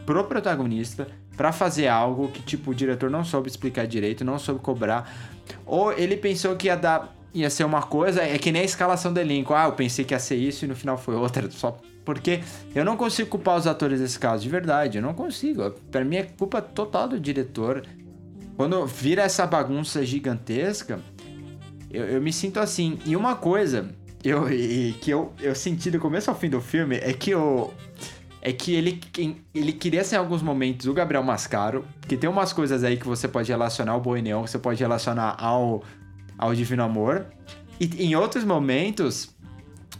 pro 0.06 0.24
protagonista 0.24 1.08
pra 1.36 1.52
fazer 1.52 1.88
algo 1.88 2.30
que 2.30 2.42
tipo 2.42 2.72
o 2.72 2.76
diretor 2.76 3.10
não 3.10 3.24
soube 3.24 3.50
explicar 3.50 3.88
direito, 3.88 4.24
não 4.24 4.38
soube 4.38 4.60
cobrar, 4.62 5.12
ou 5.66 5.92
ele 5.92 6.16
pensou 6.16 6.56
que 6.56 6.68
ia 6.68 6.76
dar 6.76 7.16
ia 7.34 7.50
ser 7.50 7.64
uma 7.64 7.82
coisa, 7.82 8.22
é 8.22 8.38
que 8.38 8.52
nem 8.52 8.62
a 8.62 8.66
escalação 8.66 9.12
do 9.12 9.20
elenco. 9.20 9.56
Ah, 9.56 9.66
eu 9.66 9.72
pensei 9.72 10.06
que 10.06 10.14
ia 10.14 10.20
ser 10.20 10.36
isso 10.36 10.66
e 10.66 10.68
no 10.68 10.76
final 10.76 10.98
foi 10.98 11.16
outra, 11.16 11.50
só 11.50 11.76
porque 12.06 12.41
eu 12.76 12.84
não 12.84 12.97
consigo 12.97 13.30
culpar 13.30 13.58
os 13.58 13.68
atores 13.68 13.99
desse 13.99 14.20
caso, 14.20 14.43
de 14.43 14.49
verdade, 14.49 14.97
eu 14.97 15.01
não 15.01 15.14
consigo. 15.14 15.72
Pra 15.91 16.04
mim 16.04 16.18
é 16.18 16.24
culpa 16.24 16.62
total 16.62 17.08
do 17.08 17.20
diretor. 17.20 17.86
Quando 18.56 18.86
vira 18.86 19.24
essa 19.24 19.47
bagunça 19.47 20.06
gigantesca, 20.06 20.99
eu, 21.89 22.06
eu 22.06 22.22
me 22.22 22.34
sinto 22.34 22.60
assim. 22.60 22.99
E 23.06 23.16
uma 23.16 23.36
coisa 23.36 23.89
eu, 24.24 24.51
e, 24.51 24.93
que 24.93 25.12
eu, 25.12 25.34
eu 25.39 25.54
senti 25.54 25.91
do 25.91 25.99
começo 25.99 26.30
ao 26.30 26.36
fim 26.36 26.49
do 26.49 26.62
filme 26.62 26.97
é 26.97 27.14
que. 27.14 27.32
É 28.45 28.51
que 28.51 28.76
ele, 28.76 28.99
ele 29.56 29.72
queria 29.72 30.04
ser 30.04 30.18
em 30.18 30.20
alguns 30.20 30.41
momentos 30.41 30.86
o 30.86 30.93
Gabriel 30.93 31.24
Mascaro, 31.24 31.86
que 32.06 32.18
tem 32.18 32.30
umas 32.30 32.51
coisas 32.51 32.84
aí 32.84 32.97
que 32.97 33.08
você 33.08 33.26
pode 33.26 33.49
relacionar 33.49 33.93
ao 33.93 34.01
Boi 34.01 34.22
Neon, 34.22 34.41
você 34.41 34.60
pode 34.60 34.82
relacionar 34.82 35.38
ao, 35.39 35.82
ao 36.38 36.54
Divino 36.54 36.84
Amor. 36.84 37.26
E 37.80 38.04
em 38.04 38.16
outros 38.16 38.43
momentos, 38.43 39.33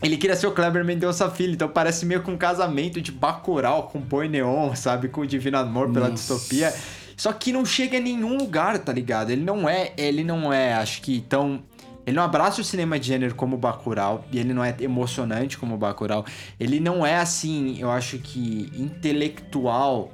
Ele 0.02 0.18
queria 0.18 0.36
ser 0.36 0.48
o 0.48 0.52
Kleber 0.52 0.84
Mendonça 0.84 1.30
Filho, 1.30 1.54
então 1.54 1.70
parece 1.70 2.06
meio 2.06 2.22
com 2.22 2.32
um 2.32 2.38
casamento 2.38 3.00
de 3.02 3.12
Bacurau 3.12 3.84
com 3.84 4.00
Boi 4.00 4.28
Neon, 4.28 4.76
sabe? 4.76 5.08
Com 5.08 5.22
o 5.22 5.28
Divino 5.28 5.58
Amor 5.58 5.92
pela 5.92 6.10
Nossa. 6.10 6.36
distopia. 6.36 6.74
Só 7.16 7.32
que 7.32 7.54
não 7.54 7.66
chega 7.66 7.98
em 7.98 8.02
nenhum 8.02 8.38
lugar, 8.38 8.78
tá 8.80 8.92
ligado? 8.92 9.30
Ele 9.30 9.44
não 9.44 9.70
é, 9.70 9.94
ele 9.98 10.24
não 10.24 10.52
é, 10.52 10.74
acho 10.74 11.02
que 11.02 11.22
tão 11.22 11.64
ele 12.06 12.18
não 12.18 12.24
abraça 12.24 12.60
o 12.60 12.64
cinema 12.64 13.00
de 13.00 13.08
gênero 13.08 13.34
como 13.34 13.58
Bacurau, 13.58 14.26
e 14.32 14.38
ele 14.38 14.54
não 14.54 14.64
é 14.64 14.76
emocionante 14.82 15.58
como 15.58 15.78
Bacurau. 15.78 16.26
Ele 16.60 16.80
não 16.80 17.06
é 17.06 17.16
assim, 17.16 17.78
eu 17.80 17.90
acho 17.90 18.18
que 18.18 18.70
intelectual 18.76 20.12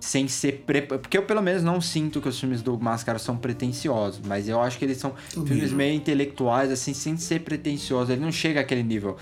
sem 0.00 0.28
ser 0.28 0.64
pre... 0.66 0.82
porque 0.82 1.18
eu 1.18 1.22
pelo 1.22 1.42
menos 1.42 1.62
não 1.62 1.80
sinto 1.80 2.20
que 2.20 2.28
os 2.28 2.38
filmes 2.38 2.62
do 2.62 2.78
Máscara 2.78 3.18
são 3.18 3.36
pretensiosos, 3.36 4.20
mas 4.24 4.48
eu 4.48 4.60
acho 4.60 4.78
que 4.78 4.84
eles 4.84 4.98
são 4.98 5.12
Também 5.32 5.48
filmes 5.48 5.72
meio 5.72 5.94
intelectuais 5.94 6.70
assim, 6.70 6.94
sem 6.94 7.16
ser 7.16 7.40
pretensioso. 7.40 8.12
Ele 8.12 8.20
não 8.20 8.32
chega 8.32 8.60
àquele 8.60 8.82
nível 8.82 9.16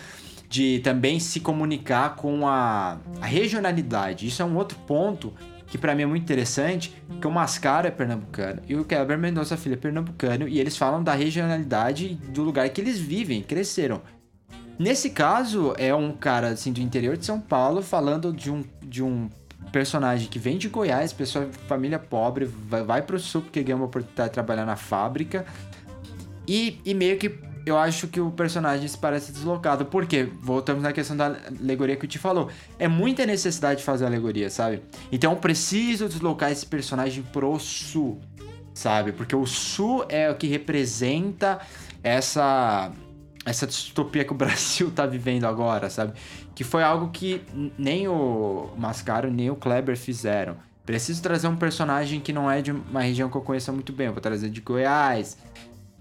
de 0.49 0.81
também 0.81 1.19
se 1.19 1.41
comunicar 1.41 2.17
com 2.17 2.47
a, 2.47 2.99
a 3.21 3.27
regionalidade. 3.27 4.27
Isso 4.27 4.43
é 4.43 4.45
um 4.45 4.57
outro 4.57 4.79
ponto 4.87 5.33
que 5.67 5.77
pra 5.77 5.95
mim 5.95 6.03
é 6.03 6.07
muito 6.07 6.23
interessante, 6.23 6.95
que 7.21 7.27
o 7.27 7.31
Mascara 7.31 7.89
é 7.89 7.91
pernambucano 7.91 8.63
e 8.69 8.77
o 8.77 8.85
Kleber 8.85 9.19
Mendonça 9.19 9.57
Filho 9.57 9.75
é 9.75 9.77
pernambucano 9.77 10.47
e 10.47 10.61
eles 10.61 10.77
falam 10.77 11.03
da 11.03 11.13
regionalidade 11.13 12.15
do 12.29 12.43
lugar 12.43 12.69
que 12.69 12.81
eles 12.81 12.99
vivem, 12.99 13.43
cresceram. 13.43 14.01
Nesse 14.79 15.11
caso, 15.11 15.75
é 15.79 15.95
um 15.95 16.13
cara 16.13 16.49
assim 16.49 16.73
do 16.73 16.81
interior 16.81 17.17
de 17.17 17.25
São 17.25 17.41
Paulo 17.41 17.83
falando 17.83 18.33
de 18.33 18.51
um, 18.51 18.63
de 18.83 19.03
um 19.03 19.29
personagem 19.73 20.29
que 20.29 20.39
vem 20.39 20.59
de 20.59 20.69
Goiás, 20.69 21.13
pessoa 21.13 21.49
família 21.67 21.99
pobre, 21.99 22.45
vai, 22.45 22.83
vai 22.83 23.03
pro 23.03 23.19
sul 23.19 23.43
porque 23.43 23.63
ganha 23.63 23.77
uma 23.77 23.87
oportunidade 23.87 24.31
de 24.31 24.35
trabalhar 24.35 24.65
na 24.65 24.77
fábrica. 24.77 25.45
E, 26.47 26.81
e 26.85 26.95
meio 26.95 27.19
que 27.19 27.29
eu 27.67 27.77
acho 27.77 28.07
que 28.07 28.21
o 28.21 28.31
personagem 28.31 28.87
se 28.87 28.97
parece 28.97 29.33
deslocado. 29.33 29.85
Por 29.85 30.07
quê? 30.07 30.29
Voltamos 30.41 30.85
na 30.85 30.93
questão 30.93 31.17
da 31.17 31.37
alegoria 31.61 31.97
que 31.97 32.07
eu 32.07 32.09
te 32.09 32.19
falou. 32.19 32.49
É 32.79 32.87
muita 32.87 33.27
necessidade 33.27 33.81
de 33.81 33.85
fazer 33.85 34.07
alegoria, 34.07 34.49
sabe? 34.49 34.83
Então 35.11 35.33
eu 35.33 35.39
preciso 35.39 36.09
deslocar 36.09 36.53
esse 36.53 36.65
personagem 36.65 37.25
pro 37.25 37.59
sul, 37.59 38.21
sabe? 38.73 39.11
Porque 39.11 39.35
o 39.35 39.45
sul 39.45 40.07
é 40.09 40.31
o 40.31 40.37
que 40.37 40.47
representa 40.47 41.59
essa 42.05 42.93
essa 43.45 43.67
distopia 43.67 44.25
que 44.25 44.33
o 44.33 44.35
Brasil 44.39 44.91
tá 44.93 45.05
vivendo 45.05 45.45
agora, 45.45 45.91
sabe? 45.91 46.13
Que 46.57 46.65
foi 46.65 46.83
algo 46.83 47.11
que 47.11 47.41
nem 47.79 48.09
o 48.09 48.71
Mascaro 48.77 49.31
nem 49.31 49.49
o 49.51 49.55
Kleber 49.55 49.97
fizeram. 49.97 50.57
Preciso 50.85 51.23
trazer 51.23 51.47
um 51.47 51.57
personagem 51.57 52.19
que 52.19 52.33
não 52.33 52.51
é 52.51 52.61
de 52.61 52.73
uma 52.73 53.03
região 53.03 53.29
que 53.29 53.37
eu 53.37 53.43
conheça 53.43 53.71
muito 53.71 53.93
bem. 53.93 54.09
Eu 54.09 54.13
vou 54.13 54.23
trazer 54.23 54.49
de 54.51 54.61
Goiás. 54.61 55.37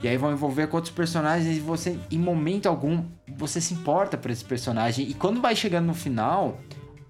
E 0.02 0.08
aí 0.08 0.18
vão 0.18 0.32
envolver 0.32 0.68
com 0.68 0.78
outros 0.78 0.94
personagens 0.94 1.58
e 1.58 1.60
você, 1.60 1.98
em 2.12 2.20
momento 2.20 2.68
algum, 2.68 3.04
você 3.38 3.62
se 3.62 3.74
importa 3.74 4.18
por 4.18 4.30
esse 4.30 4.44
personagem. 4.44 5.10
E 5.10 5.14
quando 5.14 5.42
vai 5.42 5.56
chegando 5.56 5.86
no 5.86 5.94
final, 5.94 6.60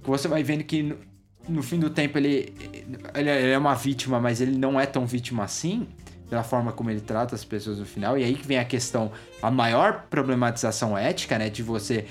você 0.03 0.27
vai 0.27 0.43
vendo 0.43 0.63
que 0.63 0.83
no, 0.83 0.97
no 1.49 1.63
fim 1.63 1.79
do 1.79 1.89
tempo 1.89 2.17
ele, 2.17 2.53
ele, 3.13 3.29
ele 3.29 3.51
é 3.51 3.57
uma 3.57 3.73
vítima, 3.73 4.19
mas 4.19 4.39
ele 4.39 4.57
não 4.57 4.79
é 4.79 4.85
tão 4.85 5.05
vítima 5.05 5.43
assim, 5.43 5.87
pela 6.29 6.43
forma 6.43 6.71
como 6.71 6.89
ele 6.89 7.01
trata 7.01 7.35
as 7.35 7.43
pessoas 7.43 7.79
no 7.79 7.85
final. 7.85 8.17
E 8.17 8.23
aí 8.23 8.35
que 8.35 8.47
vem 8.47 8.59
a 8.59 8.65
questão, 8.65 9.11
a 9.41 9.51
maior 9.51 10.05
problematização 10.09 10.97
ética, 10.97 11.37
né? 11.37 11.49
De 11.49 11.63
você 11.63 12.05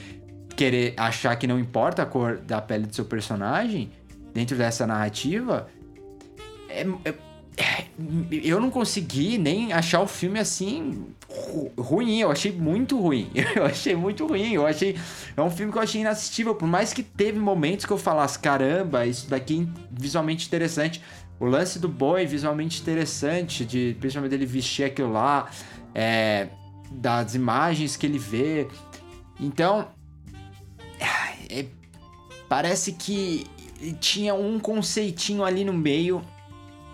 querer 0.57 0.95
achar 0.97 1.35
que 1.37 1.47
não 1.47 1.59
importa 1.59 2.03
a 2.03 2.07
cor 2.07 2.39
da 2.39 2.61
pele 2.61 2.87
do 2.87 2.95
seu 2.95 3.05
personagem 3.05 3.91
dentro 4.33 4.57
dessa 4.57 4.87
narrativa. 4.87 5.69
É, 6.69 6.87
é- 7.05 7.15
é- 7.57 7.85
eu 8.31 8.61
não 8.61 8.71
consegui 8.71 9.39
nem 9.39 9.73
achar 9.73 10.01
o 10.01 10.07
filme 10.09 10.41
assim 10.41 11.07
ru- 11.29 11.73
ruim. 11.79 12.19
Eu 12.19 12.31
achei 12.31 12.51
muito 12.51 12.99
ruim. 13.01 13.31
Eu 13.55 13.65
achei 13.65 13.95
muito 13.95 14.27
ruim. 14.27 14.53
Eu 14.55 14.67
achei. 14.67 14.97
É 15.37 15.41
um 15.41 15.51
filme 15.51 15.71
que 15.71 15.79
eu 15.79 15.83
achei 15.83 16.01
inassistível. 16.01 16.55
Por 16.57 16.67
mais 16.67 16.93
que 16.93 17.03
teve 17.03 17.39
momentos 17.39 17.87
que 17.87 17.93
eu 17.93 17.99
falasse: 17.99 18.39
caramba, 18.41 19.07
isso 19.07 19.29
daqui 19.31 19.69
é 19.69 19.81
visualmente 19.93 20.47
interessante. 20.49 21.01
O 21.39 21.47
lance 21.47 21.79
do 21.79 21.89
boi, 21.89 22.27
visualmente 22.27 22.81
interessante, 22.81 23.65
de 23.65 23.97
principalmente 24.01 24.31
dele 24.31 24.47
vestir 24.47 24.85
aquilo 24.85 25.13
lá, 25.13 25.49
é, 25.95 26.49
das 26.91 27.35
imagens 27.37 27.97
que 27.97 28.07
ele 28.07 28.19
vê. 28.19 28.67
Então, 29.39 29.89
é, 31.61 31.67
parece 32.49 32.93
que 32.93 33.47
tinha 34.01 34.35
um 34.35 34.59
conceitinho 34.59 35.45
ali 35.45 35.65
no 35.65 35.73
meio. 35.73 36.23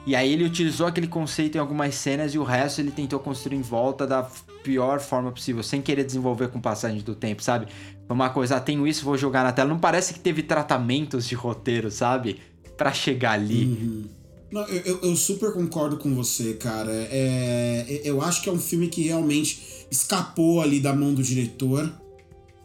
E 0.06 0.16
aí 0.16 0.32
ele 0.32 0.44
utilizou 0.44 0.86
aquele 0.86 1.06
conceito 1.06 1.56
em 1.56 1.58
algumas 1.60 1.94
cenas 1.94 2.34
e 2.34 2.38
o 2.38 2.42
resto 2.42 2.80
ele 2.80 2.90
tentou 2.90 3.18
construir 3.20 3.56
em 3.58 3.62
volta 3.62 4.06
da 4.06 4.22
pior 4.64 4.98
forma 4.98 5.30
possível, 5.30 5.62
sem 5.62 5.80
querer 5.82 6.04
desenvolver 6.04 6.48
com 6.48 6.60
passagem 6.60 7.00
do 7.00 7.14
tempo, 7.14 7.42
sabe? 7.42 7.66
Uma 8.08 8.30
coisa, 8.30 8.56
ah, 8.56 8.60
tenho 8.60 8.86
isso, 8.86 9.04
vou 9.04 9.16
jogar 9.16 9.44
na 9.44 9.52
tela. 9.52 9.68
Não 9.68 9.78
parece 9.78 10.12
que 10.14 10.18
teve 10.20 10.42
tratamentos 10.42 11.28
de 11.28 11.34
roteiro, 11.34 11.90
sabe? 11.90 12.40
Pra 12.76 12.92
chegar 12.92 13.32
ali. 13.32 14.08
Não, 14.50 14.66
eu, 14.66 15.00
eu- 15.02 15.16
super 15.16 15.52
concordo 15.52 15.96
com 15.96 16.12
você, 16.14 16.54
cara. 16.54 16.90
É, 16.90 18.00
eu 18.02 18.20
acho 18.20 18.42
que 18.42 18.48
é 18.48 18.52
um 18.52 18.58
filme 18.58 18.88
que 18.88 19.02
realmente 19.02 19.86
escapou 19.90 20.60
ali 20.60 20.80
da 20.80 20.92
mão 20.94 21.14
do 21.14 21.22
diretor. 21.22 21.92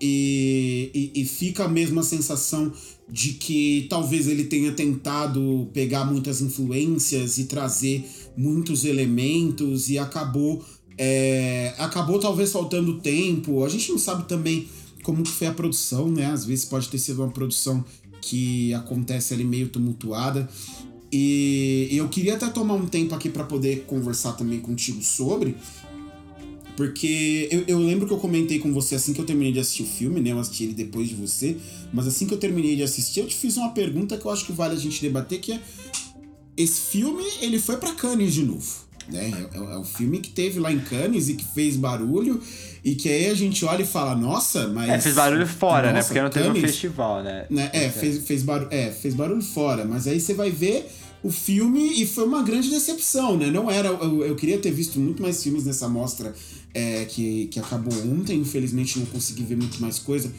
E, 0.06 0.92
e, 0.94 1.22
e 1.22 1.26
fica 1.26 1.66
a 1.66 1.68
mesma 1.68 2.04
sensação 2.04 2.72
de 3.10 3.34
que 3.34 3.88
talvez 3.90 4.28
ele 4.28 4.44
tenha 4.44 4.72
tentado 4.72 5.70
pegar 5.74 6.06
muitas 6.06 6.42
influências 6.42 7.38
e 7.38 7.46
trazer 7.46 8.06
muitos 8.38 8.86
elementos 8.86 9.90
e 9.90 9.98
acabou 9.98 10.64
é, 10.98 11.74
acabou 11.78 12.20
talvez 12.20 12.52
faltando 12.52 13.00
tempo. 13.00 13.64
A 13.66 13.70
gente 13.70 13.92
não 13.92 13.98
sabe 13.98 14.28
também 14.28 14.68
como 15.04 15.24
que 15.24 15.32
foi 15.32 15.48
a 15.48 15.54
produção, 15.54 16.10
né? 16.10 16.28
Às 16.28 16.46
vezes 16.46 16.66
pode 16.66 16.88
ter 16.88 17.00
sido 17.00 17.22
uma 17.22 17.32
produção 17.32 17.84
que 18.22 18.74
acontece 18.74 19.34
ali 19.34 19.44
meio 19.44 19.70
tumultuada. 19.70 20.48
E 21.12 21.90
eu 21.92 22.08
queria 22.10 22.36
até 22.36 22.48
tomar 22.50 22.76
um 22.76 22.88
tempo 22.88 23.14
aqui 23.16 23.30
para 23.30 23.44
poder 23.44 23.86
conversar 23.86 24.34
também 24.34 24.60
contigo 24.60 25.02
sobre, 25.02 25.56
porque 26.76 27.48
eu, 27.52 27.64
eu 27.68 27.80
lembro 27.80 28.06
que 28.08 28.14
eu 28.14 28.18
comentei 28.18 28.60
com 28.60 28.74
você 28.74 28.96
assim 28.96 29.14
que 29.14 29.20
eu 29.22 29.26
terminei 29.26 29.52
de 29.54 29.60
assistir 29.60 29.84
o 29.84 29.86
filme, 29.88 30.20
né? 30.20 30.32
Eu 30.32 30.40
assisti 30.40 30.64
ele 30.66 30.74
depois 30.74 31.08
de 31.08 31.16
você, 31.16 31.56
mas 31.94 32.06
assim 32.08 32.26
que 32.26 32.34
eu 32.34 32.38
terminei 32.38 32.76
de 32.76 32.84
assistir, 32.84 33.22
eu 33.22 33.28
te 33.28 33.36
fiz 33.36 33.58
uma 33.58 33.70
pergunta 33.70 34.18
que 34.18 34.26
eu 34.26 34.32
acho 34.32 34.46
que 34.46 34.52
vale 34.52 34.74
a 34.74 34.78
gente 34.80 35.02
debater, 35.02 35.40
que 35.40 35.54
é 35.54 35.60
esse 36.58 36.80
filme, 36.82 37.24
ele 37.42 37.60
foi 37.60 37.78
para 37.78 37.94
Cannes 37.94 38.34
de 38.34 38.44
novo, 38.44 38.66
né? 39.10 39.48
É, 39.54 39.58
é- 39.58 39.74
é 39.74 39.78
o 39.78 39.84
filme 39.84 40.20
que 40.20 40.30
teve 40.30 40.60
lá 40.60 40.72
em 40.72 40.80
Cannes 40.80 41.28
e 41.30 41.34
que 41.36 41.44
fez 41.54 41.76
barulho 41.76 42.42
e 42.84 42.96
que 42.96 43.10
aí 43.10 43.30
a 43.30 43.34
gente 43.34 43.64
olha 43.66 43.82
e 43.84 43.86
fala, 43.86 44.16
nossa, 44.16 44.68
mas 44.68 44.90
É, 44.90 45.00
fez 45.00 45.16
barulho 45.16 45.46
fora, 45.48 45.88
né? 45.88 45.94
nossa, 45.96 46.08
Porque 46.10 46.22
não 46.22 46.30
teve 46.30 46.46
um 46.50 46.54
Cannes- 46.54 46.72
festival, 46.72 47.24
né? 47.24 47.46
né? 47.50 47.70
É, 47.74 47.90
fez, 47.90 48.24
fez, 48.26 48.42
barulho, 48.44 48.68
é, 48.72 48.92
fez 48.92 49.14
barulho 49.14 49.42
fora, 49.42 49.84
mas 49.86 50.08
aí 50.08 50.20
você 50.20 50.34
vai 50.34 50.50
ver 50.50 50.88
o 51.24 51.32
filme 51.32 52.02
e 52.02 52.06
foi 52.06 52.24
uma 52.26 52.44
grande 52.44 52.70
decepção, 52.70 53.36
né? 53.36 53.48
Não 53.50 53.70
era. 53.70 53.88
Eu, 53.90 54.24
eu 54.24 54.36
queria 54.36 54.60
ter 54.60 54.72
visto 54.72 55.00
muito 55.00 55.22
mais 55.24 55.42
filmes 55.42 55.66
nessa 55.66 55.90
mostra 55.90 56.34
é, 56.76 57.06
que, 57.06 57.48
que 57.48 57.58
acabou 57.58 57.94
ontem, 58.12 58.38
infelizmente 58.38 59.00
não 59.00 59.06
consegui 59.06 59.44
ver 59.44 59.56
muito 59.56 59.82
mais 59.82 59.98
coisa, 59.98 60.30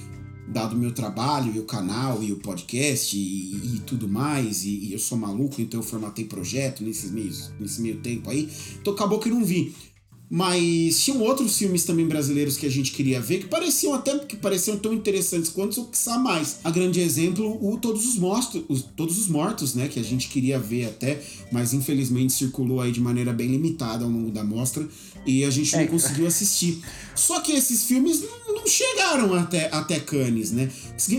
dado 0.46 0.76
o 0.76 0.78
meu 0.78 0.92
trabalho 0.92 1.50
e 1.56 1.58
o 1.58 1.64
canal 1.64 2.22
e 2.22 2.30
o 2.30 2.36
podcast 2.36 3.16
e, 3.16 3.76
e 3.76 3.80
tudo 3.86 4.06
mais, 4.06 4.64
e, 4.64 4.88
e 4.88 4.92
eu 4.92 4.98
sou 4.98 5.16
maluco, 5.16 5.60
então 5.62 5.80
eu 5.80 5.84
formatei 5.84 6.26
projeto 6.26 6.84
nesses 6.84 7.10
meios, 7.10 7.50
nesse 7.58 7.80
meio 7.80 7.96
tempo 7.96 8.28
aí, 8.28 8.50
então 8.78 8.92
acabou 8.92 9.18
que 9.18 9.30
não 9.30 9.42
vi. 9.42 9.74
Mas 10.28 11.00
tinham 11.04 11.22
outros 11.22 11.56
filmes 11.56 11.84
também 11.84 12.06
brasileiros 12.06 12.56
que 12.56 12.66
a 12.66 12.70
gente 12.70 12.90
queria 12.90 13.20
ver 13.20 13.38
que 13.38 13.46
pareciam 13.46 13.94
até 13.94 14.18
que 14.18 14.36
pareciam 14.36 14.76
tão 14.76 14.92
interessantes 14.92 15.50
quanto 15.50 15.80
o 15.80 15.84
que 15.86 15.96
mais. 16.18 16.58
A 16.64 16.70
grande 16.70 17.00
exemplo, 17.00 17.58
o 17.60 17.76
Todos 17.78 18.04
os 18.04 18.16
Mortos, 18.16 18.62
os, 18.68 18.82
Todos 18.82 19.18
os 19.18 19.28
Mortos, 19.28 19.74
né, 19.74 19.86
que 19.86 20.00
a 20.00 20.02
gente 20.02 20.28
queria 20.28 20.58
ver 20.58 20.86
até, 20.86 21.22
mas 21.52 21.72
infelizmente 21.72 22.32
circulou 22.32 22.80
aí 22.80 22.90
de 22.90 23.00
maneira 23.00 23.32
bem 23.32 23.48
limitada 23.48 24.04
ao 24.04 24.10
longo 24.10 24.32
da 24.32 24.42
mostra 24.42 24.86
e 25.24 25.44
a 25.44 25.50
gente 25.50 25.72
não 25.74 25.82
É. 25.82 25.86
conseguiu 25.86 26.26
assistir. 26.26 26.82
Só 27.14 27.40
que 27.40 27.52
esses 27.52 27.84
filmes 27.84 28.24
não, 28.48 28.66
chegaram 28.66 29.32
até, 29.34 29.68
até 29.72 30.00
Cannes, 30.00 30.50
né? 30.50 30.68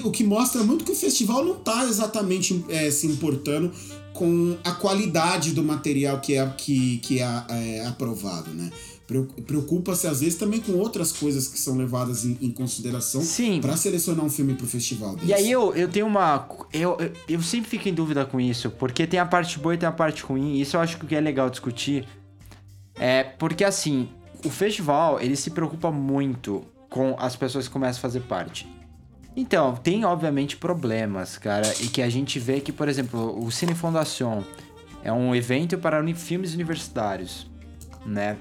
O 0.04 0.12
que 0.12 0.24
mostra 0.24 0.64
muito 0.64 0.84
que 0.84 0.92
o 0.92 0.96
festival 0.96 1.46
não 1.46 1.56
tá 1.56 1.86
exatamente 1.88 2.62
é, 2.68 2.92
se 2.92 3.08
importando 3.08 3.72
com 4.14 4.58
a 4.64 4.72
qualidade 4.72 5.52
do 5.52 5.64
material 5.64 6.20
que 6.20 6.34
é, 6.34 6.46
que, 6.58 6.98
que 7.00 7.20
é, 7.20 7.44
é 7.50 7.86
aprovado, 7.86 8.50
né? 8.52 8.70
Preo- 9.08 9.24
Preocupa-se 9.46 10.06
às 10.06 10.20
vezes 10.20 10.36
também 10.36 10.60
com 10.60 10.74
outras 10.74 11.14
coisas 11.14 11.48
que 11.48 11.58
são 11.58 11.78
levadas 11.78 12.26
em, 12.26 12.38
em 12.42 12.52
consideração 12.52 13.22
Sim. 13.22 13.62
para 13.62 13.78
selecionar 13.78 14.26
um 14.26 14.30
filme 14.30 14.54
pro 14.54 14.68
festival 14.68 15.16
desse. 15.16 15.28
E 15.28 15.34
aí 15.34 15.50
eu, 15.50 15.74
eu 15.74 15.88
tenho 15.88 16.06
uma. 16.06 16.46
Eu, 16.74 16.98
eu, 17.00 17.12
eu 17.30 17.42
sempre 17.42 17.70
fico 17.70 17.88
em 17.88 17.94
dúvida 17.94 18.26
com 18.26 18.40
isso, 18.40 18.70
porque 18.70 19.08
tem 19.08 19.18
a 19.20 19.26
parte 19.26 19.58
boa 19.60 19.74
e 19.74 19.78
tem 19.78 19.88
a 19.88 19.94
parte 19.94 20.24
ruim. 20.24 20.60
Isso 20.60 20.76
eu 20.76 20.82
acho 20.82 20.98
que 20.98 21.16
é 21.16 21.22
legal 21.22 21.50
discutir. 21.50 22.06
É 22.96 23.24
porque 23.24 23.64
assim, 23.64 24.10
o 24.44 24.50
festival 24.50 25.22
ele 25.22 25.36
se 25.38 25.52
preocupa 25.52 25.90
muito 25.92 26.66
com 26.90 27.16
as 27.18 27.36
pessoas 27.36 27.68
que 27.68 27.74
começam 27.74 28.00
a 28.00 28.02
fazer 28.02 28.22
parte. 28.22 28.68
Então, 29.36 29.76
tem 29.76 30.04
obviamente 30.04 30.58
problemas, 30.58 31.38
cara, 31.38 31.72
e 31.80 31.88
que 31.88 32.02
a 32.02 32.10
gente 32.10 32.40
vê 32.40 32.60
que, 32.60 32.72
por 32.72 32.90
exemplo, 32.90 33.40
o 33.40 33.52
Cine 33.52 33.76
Fundação 33.76 34.44
é 35.04 35.14
um 35.14 35.36
evento 35.36 35.78
para 35.78 36.04
filmes 36.16 36.56
universitários, 36.56 37.48
né? 38.04 38.36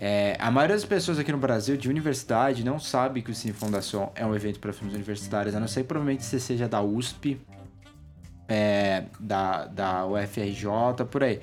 É, 0.00 0.36
a 0.38 0.48
maioria 0.48 0.76
das 0.76 0.84
pessoas 0.84 1.18
aqui 1.18 1.32
no 1.32 1.38
Brasil, 1.38 1.76
de 1.76 1.88
universidade, 1.88 2.64
não 2.64 2.78
sabe 2.78 3.20
que 3.20 3.32
o 3.32 3.34
Cine 3.34 3.52
Fundação 3.52 4.12
é 4.14 4.24
um 4.24 4.32
evento 4.32 4.60
para 4.60 4.72
filmes 4.72 4.94
universitários, 4.94 5.56
a 5.56 5.60
não 5.60 5.66
ser 5.66 5.82
que 5.82 5.88
provavelmente 5.88 6.24
você 6.24 6.38
seja 6.38 6.68
da 6.68 6.80
USP, 6.80 7.40
é, 8.46 9.04
da, 9.18 9.66
da 9.66 10.06
UFRJ, 10.06 11.04
por 11.10 11.24
aí. 11.24 11.40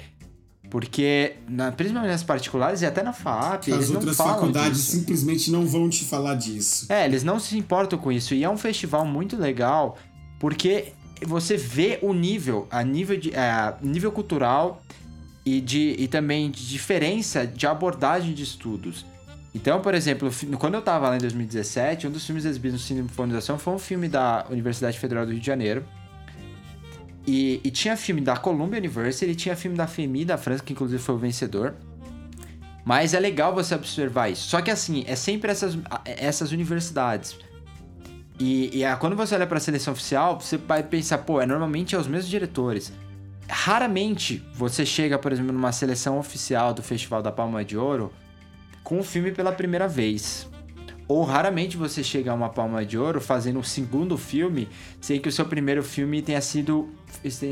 Porque, 0.70 1.36
na, 1.48 1.72
principalmente 1.72 2.12
nas 2.12 2.24
particulares 2.24 2.82
e 2.82 2.86
até 2.86 3.04
na 3.04 3.14
FAP, 3.14 3.68
As 3.68 3.68
eles 3.68 3.90
não 3.90 3.98
outras 3.98 4.18
falam 4.18 4.34
faculdades 4.36 4.78
disso. 4.78 4.92
simplesmente 4.98 5.52
não 5.52 5.68
vão 5.68 5.90
te 5.90 6.06
falar 6.06 6.36
disso. 6.36 6.92
É, 6.92 7.06
eles 7.06 7.24
não 7.24 7.40
se 7.40 7.58
importam 7.58 8.00
com 8.00 8.12
isso. 8.12 8.34
E 8.34 8.44
é 8.44 8.50
um 8.50 8.58
festival 8.58 9.06
muito 9.06 9.38
legal, 9.38 9.98
porque 10.40 10.94
você 11.28 11.56
vê 11.56 12.00
o 12.02 12.14
nível, 12.14 12.68
a 12.72 12.84
nível, 12.84 13.18
de, 13.18 13.34
é, 13.36 13.76
nível 13.82 14.12
cultural 14.12 14.82
e, 15.46 15.62
de, 15.62 15.96
e 16.00 16.08
também 16.08 16.50
de 16.50 16.68
diferença 16.68 17.46
de 17.46 17.68
abordagem 17.68 18.34
de 18.34 18.44
estudos. 18.44 19.06
Então, 19.54 19.80
por 19.80 19.94
exemplo, 19.94 20.30
quando 20.58 20.74
eu 20.74 20.82
tava 20.82 21.08
lá 21.08 21.16
em 21.16 21.20
2017, 21.20 22.08
um 22.08 22.12
dos 22.12 22.26
filmes 22.26 22.44
exibidos 22.44 22.82
no 22.82 22.86
Cine 22.86 23.08
Fundação 23.08 23.58
foi 23.58 23.74
um 23.74 23.80
filme 23.80 24.10
da 24.10 24.46
Universidade 24.50 25.00
Federal 25.00 25.26
do 25.26 25.32
Rio 25.32 25.40
de 25.40 25.46
Janeiro. 25.46 25.86
E, 27.26 27.62
e 27.64 27.72
tinha 27.72 27.96
filme 27.96 28.22
da 28.22 28.36
Columbia 28.36 28.78
University, 28.78 29.34
tinha 29.34 29.56
filme 29.56 29.78
da 29.78 29.88
FEMI 29.88 30.26
da 30.26 30.38
França, 30.38 30.64
que 30.64 30.74
inclusive 30.74 31.02
foi 31.02 31.16
o 31.16 31.18
vencedor. 31.18 31.74
Mas 32.84 33.14
é 33.14 33.20
legal 33.20 33.54
você 33.54 33.74
observar 33.74 34.30
isso. 34.30 34.48
Só 34.48 34.62
que 34.62 34.70
assim, 34.70 35.06
é 35.08 35.16
sempre 35.16 35.50
essas, 35.52 35.78
essas 36.06 36.52
universidades. 36.52 37.38
E, 38.40 38.82
e 38.82 38.96
quando 38.98 39.16
você 39.16 39.36
olha 39.36 39.48
para 39.48 39.58
a 39.58 39.62
seleção 39.62 39.94
oficial, 39.94 40.40
você 40.40 40.58
vai 40.58 40.84
pensar, 40.84 41.20
pô, 41.20 41.40
é 41.42 41.46
normalmente 41.46 41.96
é 41.96 41.98
os 41.98 42.08
mesmos 42.08 42.30
diretores. 42.30 42.92
Raramente 43.48 44.44
você 44.54 44.86
chega, 44.86 45.18
por 45.20 45.32
exemplo, 45.32 45.54
numa 45.54 45.72
seleção 45.72 46.18
oficial 46.18 46.74
do 46.74 46.82
Festival 46.82 47.22
da 47.22 47.32
Palma 47.32 47.64
de 47.64 47.78
Ouro 47.78 48.12
com 48.84 49.00
o 49.00 49.04
filme 49.04 49.32
pela 49.32 49.52
primeira 49.52 49.88
vez. 49.88 50.48
Ou 51.08 51.24
raramente 51.24 51.78
você 51.78 52.04
chega 52.04 52.32
a 52.32 52.34
uma 52.34 52.50
Palma 52.50 52.84
de 52.84 52.98
Ouro 52.98 53.22
fazendo 53.22 53.60
um 53.60 53.64
segundo 53.64 54.18
filme 54.18 54.68
sem 55.00 55.20
que 55.20 55.30
o 55.30 55.32
seu 55.32 55.46
primeiro 55.46 55.84
filme 55.84 56.22
tenha 56.22 56.42
sido 56.42 56.90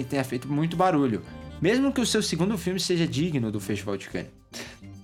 tenha 0.10 0.24
feito 0.24 0.48
muito 0.48 0.76
barulho. 0.76 1.22
Mesmo 1.62 1.94
que 1.94 2.02
o 2.02 2.06
seu 2.06 2.22
segundo 2.22 2.58
filme 2.58 2.80
seja 2.80 3.08
digno 3.08 3.52
do 3.52 3.60
Festival 3.60 3.96
de 3.96 4.10
Cannes. 4.10 4.32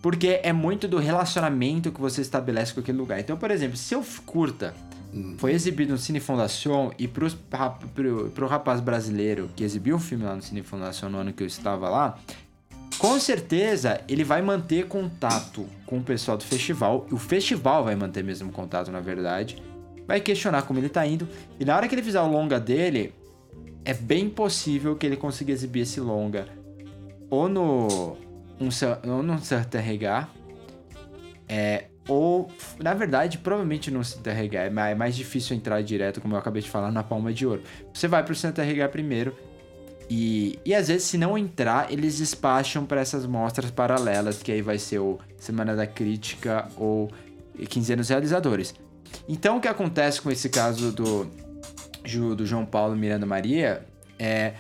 Porque 0.02 0.40
é 0.44 0.52
muito 0.52 0.88
do 0.88 0.98
relacionamento 0.98 1.92
que 1.92 2.02
você 2.02 2.22
estabelece 2.22 2.74
com 2.74 2.80
aquele 2.80 2.98
lugar. 2.98 3.20
Então, 3.20 3.38
por 3.38 3.52
exemplo, 3.52 3.78
se 3.78 3.94
eu 3.94 4.04
curta 4.26 4.74
foi 5.38 5.53
exibido 5.53 5.91
no 5.93 5.97
Cine 5.97 6.20
Fundação 6.20 6.91
e 6.97 7.07
pros, 7.07 7.36
pro, 7.93 8.30
pro 8.30 8.47
rapaz 8.47 8.80
brasileiro 8.80 9.49
que 9.55 9.64
exibiu 9.64 9.95
um 9.95 9.99
filme 9.99 10.24
lá 10.24 10.36
no 10.36 10.41
Cine 10.41 10.62
Fundação 10.62 11.10
no 11.10 11.18
ano 11.18 11.34
que 11.34 11.41
eu 11.41 11.47
estava 11.47 11.89
lá, 11.89 12.18
com 12.97 13.20
certeza 13.20 14.01
ele 14.07 14.24
vai 14.24 14.41
manter 14.41 14.88
contato 14.88 15.66
com 15.86 15.97
o 15.97 16.03
pessoal 16.03 16.38
do 16.38 16.43
festival. 16.43 17.07
E 17.10 17.14
o 17.14 17.18
festival 17.18 17.84
vai 17.84 17.95
manter 17.95 18.24
mesmo 18.24 18.51
contato, 18.51 18.91
na 18.91 18.99
verdade. 18.99 19.62
Vai 20.07 20.20
questionar 20.20 20.64
como 20.64 20.80
ele 20.80 20.89
tá 20.89 21.05
indo. 21.05 21.28
E 21.60 21.66
na 21.66 21.76
hora 21.76 21.88
que 21.88 21.95
ele 21.95 22.03
fizer 22.03 22.22
o 22.22 22.28
longa 22.28 22.60
dele, 22.60 23.14
é 23.86 23.93
bem 23.93 24.30
possível 24.30 24.95
que 24.95 25.05
ele 25.05 25.16
consiga 25.16 25.51
exibir 25.51 25.82
esse 25.82 25.99
longa 25.99 26.47
ou 27.30 27.47
no 27.47 28.18
um, 28.60 28.70
ou 29.10 29.24
num 29.24 29.38
CTRH, 29.38 30.28
é, 31.47 31.86
ou, 32.08 32.50
na 32.80 32.93
verdade, 32.93 33.38
provavelmente 33.38 33.91
no 33.91 34.04
CTRH 34.04 34.56
é 34.56 34.91
é 34.91 34.95
mais 34.95 35.16
difícil 35.16 35.56
entrar 35.56 35.82
direto, 35.82 36.22
como 36.22 36.34
eu 36.34 36.39
acabei 36.39 36.62
de 36.62 36.70
falar, 36.70 36.91
na 36.91 37.04
palma 37.04 37.32
de 37.32 37.45
ouro. 37.45 37.62
Você 37.93 38.08
vai 38.08 38.24
pro 38.24 38.36
CTRH 38.36 38.89
primeiro, 38.89 39.36
e, 40.10 40.58
e 40.66 40.74
às 40.74 40.88
vezes, 40.88 41.04
se 41.04 41.18
não 41.18 41.38
entrar, 41.38 41.91
eles 41.93 42.18
despacham 42.18 42.84
para 42.84 43.00
essas 43.00 43.28
mostras 43.28 43.70
paralelas, 43.70 44.41
que 44.41 44.52
aí 44.52 44.62
vai 44.62 44.80
ser 44.80 45.00
o 45.00 45.20
Semana 45.38 45.76
da 45.76 45.86
Crítica 45.86 46.68
ou 46.76 47.12
Quinzenos 47.70 48.10
Realizadores. 48.10 48.74
Então, 49.28 49.58
o 49.58 49.62
que 49.62 49.68
acontece 49.68 50.20
com 50.20 50.32
esse 50.32 50.50
caso 50.50 50.91
do, 50.91 51.26
do 52.36 52.45
João 52.45 52.66
Paulo 52.66 52.95
Miranda 52.95 53.28
Maria 53.28 53.86
é, 54.18 54.54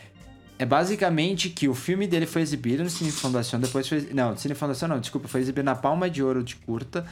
é 0.59 0.65
basicamente 0.65 1.49
que 1.49 1.67
o 1.67 1.73
filme 1.73 2.05
dele 2.05 2.27
foi 2.27 2.43
exibido 2.43 2.83
no 2.83 2.89
Cine 2.89 3.11
Fundação, 3.11 3.59
depois 3.59 3.87
foi. 3.87 4.07
Não, 4.13 4.37
Cine 4.37 4.53
Fundação 4.53 4.87
não, 4.87 4.99
desculpa, 4.99 5.27
foi 5.27 5.41
exibido 5.41 5.65
na 5.65 5.75
Palma 5.75 6.07
de 6.09 6.21
Ouro 6.21 6.43
de 6.43 6.55
Curta. 6.57 7.05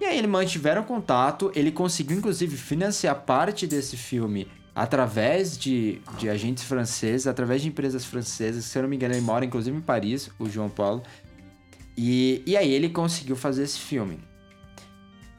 E 0.00 0.04
aí 0.04 0.18
eles 0.18 0.30
mantiveram 0.30 0.82
contato, 0.82 1.50
ele 1.54 1.70
conseguiu 1.70 2.18
inclusive 2.18 2.56
financiar 2.56 3.14
parte 3.22 3.66
desse 3.66 3.96
filme 3.96 4.46
através 4.74 5.56
de, 5.56 6.02
de 6.18 6.28
agentes 6.28 6.64
franceses, 6.64 7.26
através 7.26 7.62
de 7.62 7.68
empresas 7.68 8.04
francesas, 8.04 8.66
se 8.66 8.76
eu 8.76 8.82
não 8.82 8.90
me 8.90 8.96
engano 8.96 9.14
ele 9.14 9.22
mora 9.22 9.44
inclusive 9.44 9.74
em 9.74 9.80
Paris, 9.80 10.30
o 10.38 10.48
João 10.48 10.68
Paulo. 10.68 11.02
E, 11.96 12.42
e 12.46 12.56
aí 12.56 12.70
ele 12.70 12.90
conseguiu 12.90 13.36
fazer 13.36 13.62
esse 13.62 13.78
filme. 13.78 14.18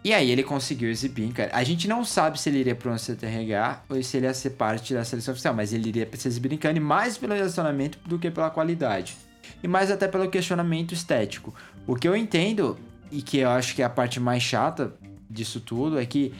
E 0.03 0.13
aí 0.13 0.31
ele 0.31 0.41
conseguiu 0.41 0.89
exibir 0.89 1.31
Cannes. 1.33 1.53
A 1.53 1.63
gente 1.63 1.87
não 1.87 2.05
sabe 2.05 2.39
se 2.39 2.49
ele 2.49 2.59
iria 2.59 2.73
para 2.73 2.91
um 2.91 2.97
CTRH 2.97 3.83
ou 3.89 4.01
se 4.01 4.17
ele 4.17 4.25
ia 4.25 4.33
ser 4.33 4.51
parte 4.51 4.93
da 4.93 5.03
seleção 5.03 5.33
oficial, 5.33 5.53
mas 5.53 5.73
ele 5.73 5.89
iria 5.89 6.09
ser 6.13 6.29
exibido 6.29 6.55
em 6.55 6.57
Cannes 6.57 6.81
mais 6.81 7.17
pelo 7.17 7.33
relacionamento 7.33 7.99
do 8.05 8.17
que 8.17 8.31
pela 8.31 8.49
qualidade. 8.49 9.17
E 9.61 9.67
mais 9.67 9.91
até 9.91 10.07
pelo 10.07 10.29
questionamento 10.29 10.93
estético. 10.93 11.53
O 11.85 11.93
que 11.95 12.07
eu 12.07 12.15
entendo, 12.15 12.77
e 13.11 13.21
que 13.21 13.39
eu 13.39 13.49
acho 13.49 13.75
que 13.75 13.81
é 13.81 13.85
a 13.85 13.89
parte 13.89 14.19
mais 14.19 14.43
chata 14.43 14.93
disso 15.29 15.59
tudo, 15.59 15.99
é 15.99 16.05
que 16.05 16.33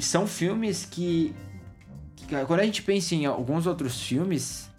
são 0.00 0.26
filmes 0.26 0.84
que, 0.84 1.34
que 2.16 2.26
quando 2.46 2.60
a 2.60 2.64
gente 2.64 2.82
pensa 2.82 3.14
em 3.14 3.26
alguns 3.26 3.66
outros 3.66 4.00
filmes 4.02 4.70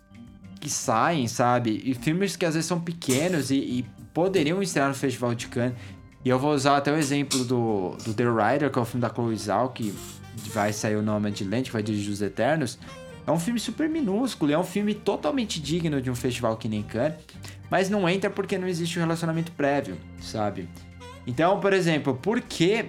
que 0.59 0.69
saem, 0.69 1.27
sabe? 1.27 1.81
E 1.85 1.93
filmes 1.93 2.35
que 2.35 2.45
às 2.45 2.55
vezes 2.55 2.67
são 2.67 2.79
pequenos 2.79 3.51
e, 3.51 3.55
e 3.55 3.85
poderiam 4.13 4.61
estrear 4.61 4.87
no 4.87 4.95
Festival 4.95 5.35
de 5.35 5.47
Cannes. 5.47 5.77
E 6.23 6.29
eu 6.29 6.39
vou 6.39 6.53
usar 6.53 6.77
até 6.77 6.91
o 6.91 6.95
exemplo 6.97 7.45
do, 7.45 7.95
do 8.03 8.13
The 8.13 8.23
Rider, 8.23 8.71
que 8.71 8.79
é 8.79 8.81
o 8.81 8.85
filme 8.85 9.01
da 9.01 9.13
Chloe 9.13 9.37
Zhao, 9.37 9.69
que 9.69 9.93
vai 10.53 10.73
sair 10.73 10.95
o 10.95 11.01
nome 11.01 11.29
de 11.31 11.43
Lente, 11.43 11.69
que 11.69 11.73
vai 11.73 11.83
dirigir 11.83 12.11
Os 12.11 12.21
Eternos. 12.21 12.79
É 13.27 13.31
um 13.31 13.39
filme 13.39 13.59
super 13.59 13.87
minúsculo, 13.87 14.51
é 14.51 14.57
um 14.57 14.63
filme 14.63 14.95
totalmente 14.95 15.61
digno 15.61 16.01
de 16.01 16.09
um 16.09 16.15
festival 16.15 16.57
que 16.57 16.67
nem 16.67 16.81
Cannes, 16.81 17.17
mas 17.69 17.89
não 17.89 18.07
entra 18.07 18.29
porque 18.29 18.57
não 18.57 18.67
existe 18.67 18.97
um 18.97 19.01
relacionamento 19.01 19.51
prévio, 19.51 19.97
sabe? 20.21 20.67
Então, 21.27 21.59
por 21.59 21.73
exemplo, 21.73 22.15
por 22.15 22.41
que 22.41 22.85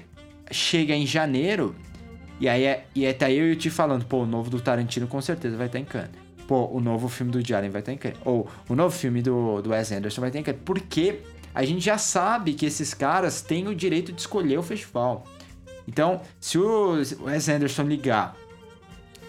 chega 0.50 0.94
em 0.94 1.06
janeiro 1.06 1.74
e 2.38 2.48
aí 2.48 2.64
é, 2.64 2.86
e 2.94 3.06
aí 3.06 3.14
tá 3.14 3.30
eu 3.30 3.52
e 3.52 3.56
o 3.56 3.70
falando, 3.70 4.04
pô, 4.04 4.22
o 4.22 4.26
novo 4.26 4.50
do 4.50 4.60
Tarantino 4.60 5.06
com 5.06 5.20
certeza 5.20 5.56
vai 5.56 5.66
estar 5.66 5.78
em 5.78 5.84
Cannes. 5.84 6.10
Pô, 6.46 6.66
o 6.66 6.80
novo 6.80 7.08
filme 7.08 7.32
do 7.32 7.44
Jalen 7.44 7.70
vai 7.70 7.80
estar 7.80 7.92
em 7.92 7.96
Cannes. 7.96 8.18
Ou 8.24 8.48
o 8.68 8.74
novo 8.74 8.94
filme 8.96 9.22
do, 9.22 9.60
do 9.62 9.70
Wes 9.70 9.90
Anderson 9.90 10.20
vai 10.20 10.30
estar 10.30 10.38
em 10.38 10.42
Cannes. 10.42 10.60
Porque 10.64 11.20
a 11.54 11.64
gente 11.64 11.84
já 11.84 11.98
sabe 11.98 12.52
que 12.52 12.66
esses 12.66 12.92
caras 12.92 13.40
têm 13.40 13.66
o 13.66 13.74
direito 13.74 14.12
de 14.12 14.20
escolher 14.20 14.58
o 14.58 14.62
festival. 14.62 15.24
Então, 15.88 16.20
se 16.38 16.58
o 16.58 16.92
Wes 17.22 17.48
Anderson 17.48 17.84
ligar 17.84 18.36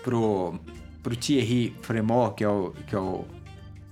pro, 0.04 0.60
pro 1.02 1.16
Thierry 1.16 1.76
Fremont, 1.82 2.36
que 2.36 2.44
é 2.44 2.50
o, 2.50 2.74
que 2.86 2.94
é 2.94 3.00
o, 3.00 3.26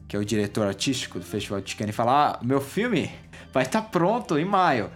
que 0.07 0.15
é 0.15 0.19
o 0.19 0.25
diretor 0.25 0.67
artístico 0.67 1.19
do 1.19 1.25
Festival 1.25 1.61
de 1.61 1.75
Cannes, 1.75 1.93
e 1.93 1.95
falar, 1.95 2.31
ah, 2.31 2.39
meu 2.43 2.59
filme 2.59 3.09
vai 3.53 3.63
estar 3.63 3.83
pronto 3.83 4.37
em 4.37 4.45
maio. 4.45 4.89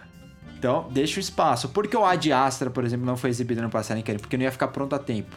Então, 0.60 0.86
deixa 0.90 1.16
o 1.18 1.20
espaço. 1.20 1.70
Por 1.70 1.88
que 1.88 1.96
o 1.96 2.04
Ad 2.04 2.30
Astra, 2.30 2.68
por 2.68 2.84
exemplo, 2.84 3.06
não 3.06 3.16
foi 3.16 3.30
exibido 3.30 3.62
no 3.62 3.70
passado 3.70 3.96
em 3.96 4.02
Cannes? 4.02 4.20
Porque 4.20 4.36
não 4.36 4.44
ia 4.44 4.52
ficar 4.52 4.68
pronto 4.68 4.94
a 4.94 4.98
tempo. 4.98 5.34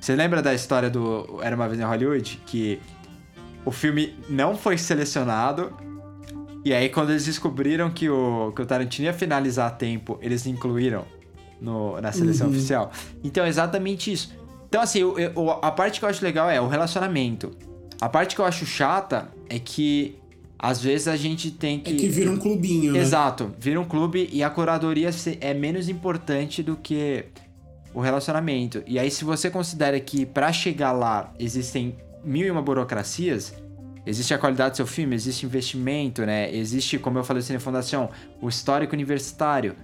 Você 0.00 0.16
lembra 0.16 0.40
da 0.40 0.54
história 0.54 0.88
do 0.88 1.38
Era 1.42 1.54
Uma 1.54 1.68
Vez 1.68 1.78
em 1.78 1.84
Hollywood? 1.84 2.40
Que 2.46 2.80
o 3.62 3.70
filme 3.70 4.16
não 4.26 4.56
foi 4.56 4.78
selecionado. 4.78 5.70
E 6.64 6.72
aí, 6.72 6.88
quando 6.88 7.10
eles 7.10 7.26
descobriram 7.26 7.90
que 7.90 8.08
o, 8.08 8.50
que 8.56 8.62
o 8.62 8.64
Tarantino 8.66 9.04
ia 9.06 9.12
finalizar 9.12 9.66
a 9.66 9.70
tempo, 9.70 10.18
eles 10.22 10.46
incluíram 10.46 11.04
no, 11.60 12.00
na 12.00 12.10
seleção 12.10 12.48
oficial. 12.48 12.90
Então, 13.22 13.44
é 13.44 13.48
exatamente 13.50 14.10
isso. 14.10 14.32
Então, 14.66 14.80
assim, 14.80 15.00
eu- 15.00 15.18
eu- 15.18 15.50
a 15.60 15.70
parte 15.70 15.98
que 15.98 16.06
eu 16.06 16.08
acho 16.08 16.24
legal 16.24 16.48
é 16.48 16.58
o 16.58 16.68
relacionamento. 16.68 17.50
A 18.00 18.08
parte 18.08 18.34
que 18.34 18.40
eu 18.40 18.46
acho 18.46 18.64
chata 18.64 19.28
é 19.46 19.58
que, 19.58 20.16
às 20.58 20.82
vezes, 20.82 21.06
a 21.06 21.16
gente 21.16 21.50
tem 21.50 21.80
É 21.84 21.92
que 21.92 22.08
vira 22.08 22.30
um 22.30 22.36
clubinho, 22.36 22.92
né? 22.92 22.98
Exato, 22.98 23.54
vira 23.58 23.80
um 23.80 23.84
clube 23.84 24.28
e 24.32 24.42
a 24.42 24.50
curadoria 24.50 25.10
é 25.40 25.54
menos 25.54 25.88
importante 25.88 26.62
do 26.62 26.76
que 26.76 27.26
o 27.94 28.00
relacionamento. 28.00 28.82
E 28.86 28.98
aí, 28.98 29.10
se 29.10 29.24
você 29.24 29.50
considera 29.50 29.98
que 30.00 30.26
pra 30.26 30.52
chegar 30.52 30.92
lá 30.92 31.32
existem 31.38 31.96
mil 32.24 32.46
e 32.46 32.50
uma 32.50 32.60
burocracias, 32.60 33.54
existe 34.04 34.34
a 34.34 34.38
qualidade 34.38 34.72
do 34.72 34.76
seu 34.76 34.86
filme, 34.86 35.14
existe 35.14 35.46
investimento, 35.46 36.26
né? 36.26 36.54
Existe, 36.54 36.98
como 36.98 37.18
eu 37.18 37.24
falei 37.24 37.42
assim 37.42 37.52
na 37.52 37.60
fundação, 37.60 38.10
o 38.40 38.48
histórico 38.48 38.94
universitário. 38.94 39.76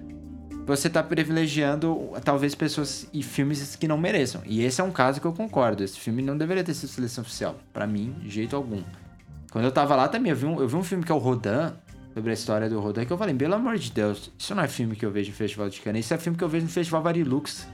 Você 0.67 0.89
tá 0.89 1.03
privilegiando 1.03 2.11
talvez 2.25 2.55
pessoas 2.55 3.07
e 3.13 3.23
filmes 3.23 3.77
que 3.77 3.87
não 3.87 3.99
mereçam. 3.99 4.41
E 4.47 4.63
esse 4.63 4.81
é 4.81 4.85
um 4.85 4.91
caso 4.91 5.21
que 5.21 5.27
eu 5.27 5.33
concordo. 5.33 5.85
Esse 5.85 6.01
filme 6.01 6.23
não 6.23 6.39
deveria 6.39 6.65
ter 6.65 6.73
sido 6.73 6.89
seleção 6.89 7.23
oficial. 7.23 7.57
Pra 7.71 7.87
mim, 7.87 8.15
de 8.23 8.31
jeito 8.31 8.57
algum. 8.57 8.83
Quando 9.55 9.67
eu 9.67 9.71
tava 9.71 9.95
lá 9.95 10.09
também, 10.09 10.31
eu 10.31 10.37
vi 10.37 10.47
um, 10.47 10.61
eu 10.61 10.67
vi 10.67 10.75
um 10.75 10.83
filme 10.83 11.05
que 11.05 11.13
é 11.13 11.15
o 11.15 11.19
Rodan, 11.19 11.75
sobre 12.13 12.33
a 12.33 12.35
história 12.35 12.69
do 12.69 12.81
Rodan, 12.81 13.05
que 13.05 13.13
eu 13.13 13.17
falei, 13.17 13.33
pelo 13.37 13.55
amor 13.55 13.79
de 13.79 13.93
Deus, 13.93 14.33
isso 14.37 14.53
não 14.53 14.65
é 14.65 14.67
filme 14.67 14.97
que 14.97 15.07
eu 15.07 15.13
vejo 15.13 15.31
no 15.31 15.37
Festival 15.37 15.71
de 15.71 15.81
Cannes, 15.81 16.07
isso 16.07 16.13
é 16.13 16.19
filme 16.19 16.37
que 16.37 16.43
eu 16.43 16.49
vejo 16.49 16.65
no 16.67 16.73
Festival 16.73 17.01
Varilux. 17.05 17.65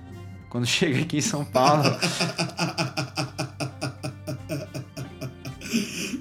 Quando 0.50 0.66
chega 0.68 1.00
aqui 1.00 1.16
em 1.16 1.22
São 1.22 1.42
Paulo. 1.42 1.84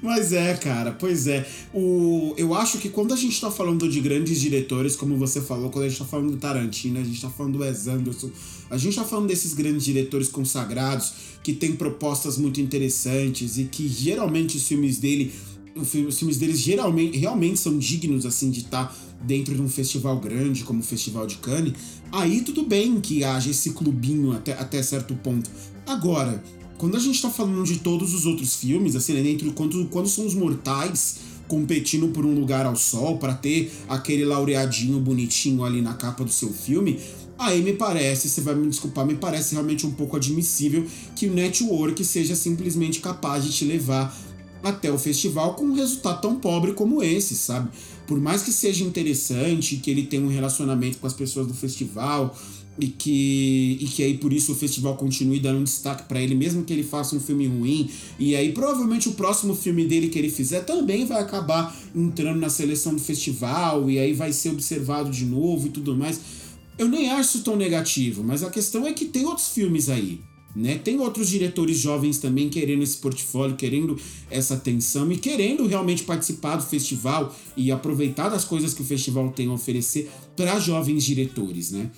Mas 0.02 0.32
é, 0.32 0.54
cara, 0.56 0.94
pois 0.94 1.28
é. 1.28 1.46
O, 1.74 2.34
eu 2.38 2.54
acho 2.54 2.78
que 2.78 2.88
quando 2.88 3.14
a 3.14 3.18
gente 3.18 3.40
tá 3.42 3.52
falando 3.52 3.90
de 3.90 4.00
grandes 4.00 4.40
diretores, 4.40 4.96
como 4.96 5.18
você 5.18 5.42
falou, 5.42 5.70
quando 5.70 5.84
a 5.86 5.90
gente 5.90 6.00
tá 6.00 6.06
falando 6.06 6.32
do 6.32 6.38
Tarantino, 6.38 7.00
a 7.00 7.04
gente 7.04 7.22
tá 7.22 7.30
falando 7.30 7.58
do 7.58 7.60
Wes 7.60 7.86
Anderson, 7.86 8.32
a 8.70 8.78
gente 8.78 8.96
tá 8.96 9.04
falando 9.04 9.28
desses 9.28 9.54
grandes 9.54 9.84
diretores 9.84 10.30
consagrados 10.30 11.14
que 11.44 11.54
têm 11.54 11.76
propostas 11.76 12.38
muito 12.38 12.62
interessantes 12.62 13.58
e 13.58 13.66
que 13.66 13.88
geralmente 13.88 14.58
os 14.58 14.68
filmes 14.68 15.00
dele 15.00 15.34
os 15.76 16.18
filmes 16.18 16.38
deles 16.38 16.60
geralmente 16.60 17.18
realmente 17.18 17.60
são 17.60 17.78
dignos 17.78 18.26
assim 18.26 18.50
de 18.50 18.62
estar 18.62 18.86
tá 18.86 18.96
dentro 19.22 19.54
de 19.54 19.62
um 19.62 19.70
festival 19.70 20.18
grande 20.20 20.64
como 20.64 20.80
o 20.80 20.84
Festival 20.84 21.28
de 21.28 21.36
Cannes, 21.38 21.74
aí 22.12 22.42
tudo 22.42 22.64
bem 22.64 23.00
que 23.02 23.24
haja 23.24 23.52
esse 23.52 23.72
clubinho 23.72 24.32
até, 24.32 24.54
até 24.54 24.82
certo 24.82 25.14
ponto. 25.16 25.50
Agora, 25.86 26.44
quando 26.78 26.96
a 26.96 27.00
gente 27.00 27.22
tá 27.22 27.30
falando 27.30 27.64
de 27.66 27.80
todos 27.80 28.14
os 28.14 28.26
outros 28.26 28.56
filmes, 28.56 28.96
assim, 28.96 29.14
né, 29.14 29.22
dentro 29.22 29.52
quando, 29.52 29.86
quando 29.88 30.08
são 30.08 30.26
os 30.26 30.34
mortais 30.34 31.18
competindo 31.48 32.10
por 32.10 32.26
um 32.26 32.34
lugar 32.34 32.66
ao 32.66 32.76
sol 32.76 33.18
para 33.18 33.34
ter 33.34 33.72
aquele 33.90 34.24
laureadinho 34.24 35.00
bonitinho 35.00 35.64
ali 35.66 35.82
na 35.82 35.96
capa 35.96 36.24
do 36.24 36.32
seu 36.32 36.54
filme, 36.54 37.00
aí 37.38 37.62
me 37.62 37.74
parece, 37.74 38.30
você 38.30 38.40
vai 38.40 38.54
me 38.54 38.70
desculpar, 38.70 39.06
me 39.06 39.16
parece 39.16 39.54
realmente 39.56 39.86
um 39.86 39.92
pouco 39.92 40.16
admissível 40.16 40.86
que 41.16 41.28
o 41.28 41.34
network 41.34 42.04
seja 42.06 42.36
simplesmente 42.36 43.00
capaz 43.00 43.44
de 43.44 43.52
te 43.52 43.66
levar 43.66 44.16
até 44.64 44.92
o 44.92 44.98
festival 44.98 45.54
com 45.56 45.66
um 45.66 45.74
resultado 45.74 46.22
tão 46.22 46.36
pobre 46.36 46.74
como 46.74 47.02
esse, 47.02 47.36
sabe? 47.36 47.70
Por 48.06 48.20
mais 48.20 48.42
que 48.42 48.52
seja 48.52 48.84
interessante, 48.84 49.78
que 49.78 49.90
ele 49.90 50.04
tenha 50.04 50.24
um 50.24 50.30
relacionamento 50.30 50.98
com 50.98 51.08
as 51.08 51.14
pessoas 51.14 51.48
do 51.48 51.54
festival 51.54 52.36
e 52.80 52.88
que, 52.88 53.78
e 53.82 53.86
que 53.86 54.04
aí 54.04 54.18
por 54.18 54.32
isso 54.32 54.54
o 54.54 54.56
festival 54.56 54.96
continue 54.96 55.40
dando 55.40 55.60
um 55.60 55.64
destaque 55.64 56.04
para 56.04 56.22
ele, 56.22 56.34
mesmo 56.34 56.64
que 56.64 56.74
ele 56.74 56.84
faça 56.84 57.16
um 57.16 57.20
filme 57.20 57.46
ruim, 57.46 57.90
e 58.18 58.36
aí 58.36 58.52
provavelmente 58.52 59.10
o 59.10 59.12
próximo 59.14 59.54
filme 59.54 59.86
dele 59.86 60.08
que 60.08 60.18
ele 60.18 60.30
fizer 60.30 60.62
também 60.62 61.06
vai 61.06 61.22
acabar 61.22 61.76
entrando 61.96 62.40
na 62.40 62.50
seleção 62.50 62.94
do 62.96 63.02
festival 63.02 63.90
e 63.90 64.00
aí 64.00 64.14
vai 64.14 64.32
ser 64.32 64.50
observado 64.50 65.12
de 65.12 65.26
novo 65.26 65.68
e 65.68 65.70
tudo 65.70 65.96
mais. 65.96 66.20
Eu 66.78 66.88
nem 66.88 67.12
acho 67.12 67.38
isso 67.38 67.44
tão 67.44 67.58
negativo, 67.58 68.24
mas 68.24 68.42
a 68.42 68.50
questão 68.50 68.88
é 68.88 68.94
que 68.94 69.06
tem 69.06 69.26
outros 69.26 69.50
filmes 69.50 69.90
aí. 69.90 70.22
Né? 70.56 70.80
Tem 70.80 71.00
outros 71.00 71.30
diretores 71.30 71.78
jovens 71.78 72.18
também 72.18 72.50
querendo 72.50 72.82
esse 72.82 72.98
portfólio, 72.98 73.56
querendo 73.56 73.98
essa 74.30 74.56
atenção 74.56 75.12
e 75.12 75.18
querendo 75.18 75.68
realmente 75.68 76.04
participar 76.04 76.56
do 76.56 76.64
festival 76.64 77.36
e 77.56 77.72
aproveitar 77.72 78.30
das 78.30 78.44
coisas 78.44 78.74
que 78.74 78.82
o 78.82 78.86
festival 78.86 79.30
tem 79.32 79.48
a 79.48 79.54
oferecer 79.54 80.10
para 80.36 80.60
jovens 80.60 81.04
diretores, 81.04 81.72
né? 81.72 81.90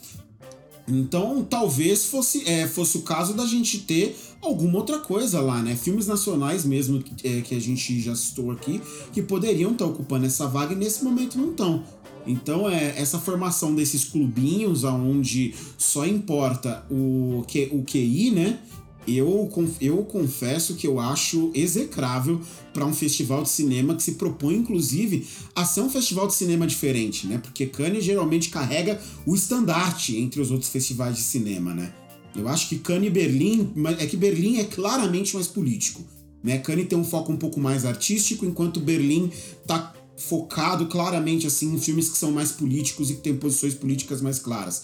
Então, 0.96 1.44
talvez 1.44 2.06
fosse, 2.06 2.48
é, 2.48 2.68
fosse 2.68 2.98
o 2.98 3.02
caso 3.02 3.34
da 3.34 3.46
gente 3.46 3.80
ter 3.80 4.18
alguma 4.42 4.78
outra 4.78 5.00
coisa 5.00 5.40
lá, 5.40 5.62
né? 5.62 5.76
Filmes 5.76 6.08
nacionais 6.08 6.66
mesmo, 6.66 7.04
é, 7.24 7.42
que 7.42 7.56
a 7.56 7.60
gente 7.60 8.00
já 8.00 8.16
citou 8.16 8.52
aqui, 8.52 8.82
que 9.12 9.22
poderiam 9.22 9.72
estar 9.72 9.86
tá 9.86 9.92
ocupando 9.92 10.26
essa 10.26 10.48
vaga 10.48 10.74
e 10.74 10.76
nesse 10.76 11.04
momento 11.04 11.38
não 11.38 11.52
estão. 11.52 11.84
Então, 12.26 12.70
é 12.70 12.94
essa 13.00 13.20
formação 13.20 13.74
desses 13.74 14.04
clubinhos 14.04 14.84
onde 14.84 15.54
só 15.78 16.06
importa 16.06 16.86
o, 16.90 17.44
Q, 17.48 17.70
o 17.72 17.84
QI, 17.84 18.32
né? 18.32 18.60
Eu, 19.08 19.50
eu 19.82 19.98
confesso 20.04 20.76
que 20.76 20.86
eu 20.86 21.00
acho 21.00 21.52
execrável 21.56 22.40
para 22.74 22.86
um 22.86 22.94
festival 22.94 23.44
de 23.44 23.50
cinema 23.50 23.96
que 23.96 24.04
se 24.04 24.14
propõe, 24.14 24.56
inclusive, 24.56 25.28
a 25.56 25.66
ser 25.66 25.82
um 25.82 25.90
festival 25.90 26.28
de 26.28 26.36
cinema 26.36 26.68
diferente, 26.68 27.26
né? 27.26 27.40
Porque 27.40 27.66
Cannes 27.66 28.04
geralmente 28.04 28.50
carrega 28.50 29.02
o 29.26 29.34
estandarte 29.34 30.16
entre 30.18 30.40
os 30.40 30.52
outros 30.52 30.70
festivais 30.70 31.16
de 31.16 31.24
cinema, 31.24 31.74
né? 31.74 31.94
Eu 32.36 32.48
acho 32.48 32.70
que 32.70 32.78
Cannes 32.78 33.08
e 33.08 33.12
Berlim, 33.12 33.74
é 33.98 34.06
que 34.06 34.16
Berlim 34.16 34.58
é 34.58 34.64
claramente 34.64 35.34
mais 35.36 35.48
político, 35.48 36.04
né? 36.44 36.60
Cannes 36.60 36.88
tem 36.88 36.98
um 36.98 37.04
foco 37.04 37.32
um 37.32 37.38
pouco 37.38 37.60
mais 37.60 37.86
artístico, 37.86 38.46
enquanto 38.46 38.80
Berlim 38.80 39.32
tá 39.66 39.94
focado 40.16 40.86
claramente 40.86 41.48
assim 41.48 41.74
em 41.74 41.80
filmes 41.80 42.10
que 42.10 42.18
são 42.18 42.32
mais 42.32 42.52
políticos 42.52 43.10
e 43.10 43.16
que 43.16 43.22
têm 43.22 43.36
posições 43.36 43.74
políticas 43.74 44.22
mais 44.22 44.38
claras. 44.38 44.84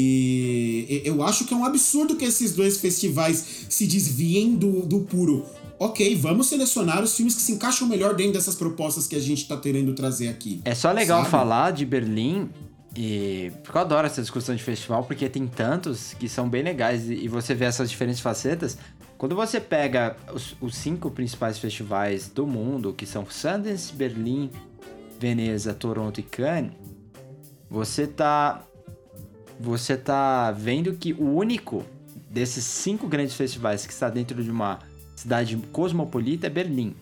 E 0.00 1.02
eu 1.04 1.24
acho 1.24 1.44
que 1.44 1.52
é 1.52 1.56
um 1.56 1.64
absurdo 1.64 2.14
que 2.14 2.24
esses 2.24 2.52
dois 2.52 2.78
festivais 2.78 3.66
se 3.68 3.84
desviem 3.84 4.54
do, 4.54 4.86
do 4.86 5.00
puro. 5.00 5.44
Ok, 5.76 6.14
vamos 6.14 6.46
selecionar 6.46 7.02
os 7.02 7.16
filmes 7.16 7.34
que 7.34 7.40
se 7.40 7.50
encaixam 7.50 7.88
melhor 7.88 8.14
dentro 8.14 8.34
dessas 8.34 8.54
propostas 8.54 9.08
que 9.08 9.16
a 9.16 9.20
gente 9.20 9.42
está 9.42 9.56
querendo 9.56 9.92
trazer 9.94 10.28
aqui. 10.28 10.60
É 10.64 10.72
só 10.72 10.92
legal 10.92 11.18
sabe? 11.22 11.30
falar 11.32 11.72
de 11.72 11.84
Berlim 11.84 12.48
e 12.96 13.50
porque 13.64 13.76
eu 13.76 13.82
adoro 13.82 14.06
essa 14.06 14.20
discussão 14.20 14.54
de 14.54 14.62
festival, 14.62 15.02
porque 15.02 15.28
tem 15.28 15.48
tantos 15.48 16.14
que 16.14 16.28
são 16.28 16.48
bem 16.48 16.62
legais 16.62 17.10
e 17.10 17.26
você 17.26 17.52
vê 17.52 17.64
essas 17.64 17.90
diferentes 17.90 18.20
facetas. 18.20 18.78
Quando 19.16 19.34
você 19.34 19.58
pega 19.58 20.16
os, 20.32 20.54
os 20.60 20.76
cinco 20.76 21.10
principais 21.10 21.58
festivais 21.58 22.28
do 22.28 22.46
mundo, 22.46 22.92
que 22.92 23.04
são 23.04 23.26
Sundance, 23.28 23.92
Berlim, 23.92 24.48
Veneza, 25.18 25.74
Toronto 25.74 26.20
e 26.20 26.22
Cannes, 26.22 26.70
você 27.68 28.06
tá 28.06 28.62
você 29.58 29.96
tá 29.96 30.50
vendo 30.52 30.94
que 30.94 31.12
o 31.12 31.24
único 31.24 31.84
desses 32.30 32.64
cinco 32.64 33.06
grandes 33.06 33.34
festivais 33.34 33.86
que 33.86 33.92
está 33.92 34.08
dentro 34.08 34.42
de 34.42 34.50
uma 34.50 34.78
cidade 35.16 35.56
cosmopolita 35.72 36.46
é 36.46 36.50
Berlim. 36.50 36.94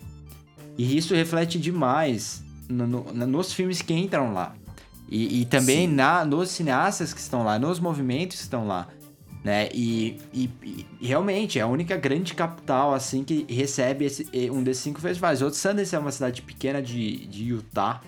E 0.78 0.96
isso 0.96 1.14
reflete 1.14 1.58
demais 1.58 2.42
no, 2.68 2.86
no, 2.86 3.26
nos 3.26 3.52
filmes 3.52 3.82
que 3.82 3.94
entram 3.94 4.32
lá. 4.32 4.54
E, 5.08 5.42
e 5.42 5.44
também 5.44 5.86
na, 5.86 6.24
nos 6.24 6.50
cineastas 6.50 7.12
que 7.12 7.20
estão 7.20 7.44
lá, 7.44 7.58
nos 7.58 7.78
movimentos 7.78 8.36
que 8.36 8.42
estão 8.42 8.66
lá. 8.66 8.88
Né? 9.44 9.68
E, 9.72 10.18
e, 10.34 10.50
e, 11.00 11.06
realmente 11.06 11.58
é 11.58 11.62
a 11.62 11.68
única 11.68 11.96
grande 11.96 12.34
capital 12.34 12.92
assim 12.92 13.22
que 13.22 13.46
recebe 13.48 14.04
esse, 14.04 14.28
um 14.50 14.62
desses 14.62 14.82
cinco 14.82 15.00
festivais. 15.00 15.40
Outro 15.40 15.58
Sundance 15.58 15.94
é 15.94 15.98
uma 15.98 16.10
cidade 16.10 16.42
pequena 16.42 16.82
de, 16.82 17.26
de 17.26 17.44
Utah, 17.44 18.00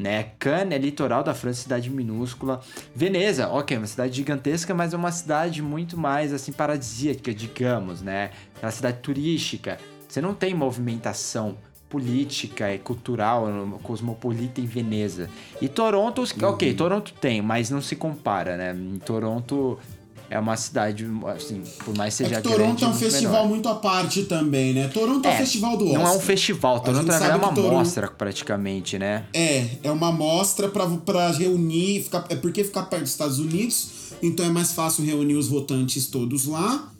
né? 0.00 0.30
Cannes 0.38 0.72
é 0.72 0.78
litoral 0.78 1.22
da 1.22 1.34
França, 1.34 1.62
cidade 1.62 1.90
minúscula. 1.90 2.60
Veneza, 2.94 3.48
ok, 3.48 3.76
uma 3.76 3.86
cidade 3.86 4.16
gigantesca, 4.16 4.74
mas 4.74 4.94
é 4.94 4.96
uma 4.96 5.12
cidade 5.12 5.62
muito 5.62 5.96
mais 5.96 6.32
assim 6.32 6.52
paradisíaca, 6.52 7.32
digamos, 7.32 8.02
né? 8.02 8.30
É 8.60 8.66
uma 8.66 8.72
cidade 8.72 8.98
turística. 8.98 9.78
Você 10.08 10.20
não 10.20 10.34
tem 10.34 10.54
movimentação 10.54 11.56
política 11.88 12.72
e 12.72 12.78
cultural 12.78 13.46
cosmopolita 13.82 14.60
em 14.60 14.66
Veneza. 14.66 15.28
E 15.60 15.68
Toronto, 15.68 16.22
ok, 16.42 16.70
uhum. 16.70 16.76
Toronto 16.76 17.12
tem, 17.20 17.42
mas 17.42 17.68
não 17.68 17.82
se 17.82 17.96
compara, 17.96 18.56
né? 18.56 18.72
Em 18.72 18.98
Toronto 18.98 19.78
é 20.30 20.38
uma 20.38 20.56
cidade, 20.56 21.04
assim, 21.36 21.60
por 21.84 21.94
mais 21.96 22.14
seja 22.14 22.36
é 22.36 22.40
que 22.40 22.48
Toronto 22.48 22.60
grande, 22.60 22.84
é 22.84 22.86
um 22.86 22.94
festival 22.94 23.32
menor. 23.42 23.48
muito 23.48 23.68
à 23.68 23.74
parte 23.74 24.22
também, 24.22 24.72
né? 24.72 24.86
Toronto 24.86 25.26
é, 25.26 25.32
é 25.32 25.34
o 25.34 25.38
festival 25.38 25.76
do 25.76 25.86
Oscar. 25.86 26.02
Não 26.02 26.08
é 26.08 26.16
um 26.16 26.20
festival, 26.20 26.80
Toronto 26.80 27.12
é 27.12 27.34
uma 27.34 27.52
Toronto... 27.52 27.72
mostra 27.72 28.08
praticamente, 28.08 28.96
né? 28.96 29.24
É, 29.34 29.66
é 29.82 29.90
uma 29.90 30.12
mostra 30.12 30.68
para 30.68 31.30
reunir, 31.32 32.04
ficar, 32.04 32.24
é 32.28 32.36
porque 32.36 32.62
ficar 32.62 32.84
perto 32.84 33.02
dos 33.02 33.10
Estados 33.10 33.40
Unidos, 33.40 33.88
então 34.22 34.46
é 34.46 34.50
mais 34.50 34.72
fácil 34.72 35.04
reunir 35.04 35.34
os 35.34 35.48
votantes 35.48 36.06
todos 36.06 36.46
lá. 36.46 36.92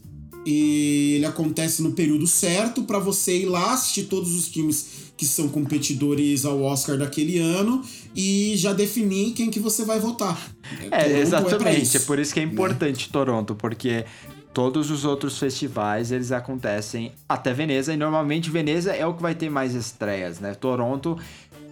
E 0.44 1.16
ele 1.16 1.26
acontece 1.26 1.82
no 1.82 1.92
período 1.92 2.26
certo 2.26 2.82
para 2.82 2.98
você 2.98 3.42
ir 3.42 3.46
lá 3.46 3.74
assistir 3.74 4.04
todos 4.04 4.34
os 4.34 4.48
filmes 4.48 5.09
que 5.20 5.26
são 5.26 5.50
competidores 5.50 6.46
ao 6.46 6.62
Oscar 6.62 6.96
daquele 6.96 7.38
ano 7.38 7.82
e 8.16 8.54
já 8.56 8.72
definir 8.72 9.32
quem 9.32 9.50
que 9.50 9.60
você 9.60 9.84
vai 9.84 10.00
votar. 10.00 10.50
É, 10.90 11.12
é 11.12 11.18
exatamente. 11.18 11.94
É, 11.94 12.00
é, 12.00 12.04
por 12.04 12.18
isso 12.18 12.32
que 12.32 12.40
é 12.40 12.46
né? 12.46 12.50
importante 12.50 13.06
né? 13.06 13.12
Toronto, 13.12 13.54
porque 13.54 14.06
todos 14.54 14.90
os 14.90 15.04
outros 15.04 15.38
festivais 15.38 16.10
eles 16.10 16.32
acontecem 16.32 17.12
até 17.28 17.52
Veneza 17.52 17.92
e 17.92 17.98
normalmente 17.98 18.48
Veneza 18.48 18.94
é 18.94 19.04
o 19.04 19.12
que 19.12 19.20
vai 19.20 19.34
ter 19.34 19.50
mais 19.50 19.74
estreias, 19.74 20.40
né? 20.40 20.54
Toronto 20.54 21.18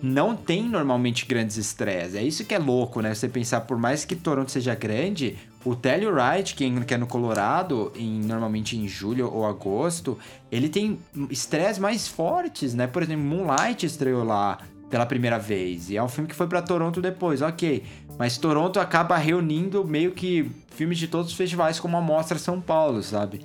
não 0.03 0.37
tem 0.37 0.69
normalmente 0.69 1.25
grandes 1.25 1.57
estreias. 1.57 2.15
É 2.15 2.23
isso 2.23 2.45
que 2.45 2.55
é 2.55 2.59
louco, 2.59 3.01
né? 3.01 3.15
Você 3.15 3.31
pensar, 3.31 3.63
por 3.63 3.79
mais 3.79 4.05
que 4.05 4.15
Toronto 4.15 4.51
seja 4.51 4.75
grande, 4.75 5.39
o 5.69 5.77
Telluride, 5.77 6.55
que, 6.55 6.81
que 6.85 6.95
é 6.95 6.97
no 6.97 7.07
Colorado, 7.07 7.93
em, 7.95 8.21
normalmente 8.21 8.77
em 8.77 8.89
julho 8.89 9.31
ou 9.31 9.45
agosto, 9.45 10.19
ele 10.51 10.69
tem 10.69 10.99
estreias 11.29 11.79
mais 11.79 12.09
fortes, 12.09 12.73
né? 12.73 12.87
Por 12.87 13.03
exemplo, 13.03 13.25
Moonlight 13.25 13.85
estreou 13.85 14.25
lá 14.25 14.59
pela 14.89 15.05
primeira 15.05 15.39
vez. 15.39 15.91
E 15.91 15.97
é 15.99 16.03
um 16.03 16.09
filme 16.09 16.27
que 16.27 16.35
foi 16.35 16.47
para 16.47 16.63
Toronto 16.63 17.03
depois, 17.03 17.43
ok. 17.43 17.83
Mas 18.19 18.39
Toronto 18.39 18.81
acaba 18.81 19.19
reunindo 19.19 19.85
meio 19.85 20.13
que 20.13 20.51
filmes 20.75 20.97
de 20.97 21.07
todos 21.07 21.33
os 21.33 21.37
festivais 21.37 21.79
como 21.79 21.99
a 21.99 22.01
Mostra 22.01 22.39
São 22.39 22.63
Paulo, 22.63 23.03
sabe? 23.03 23.45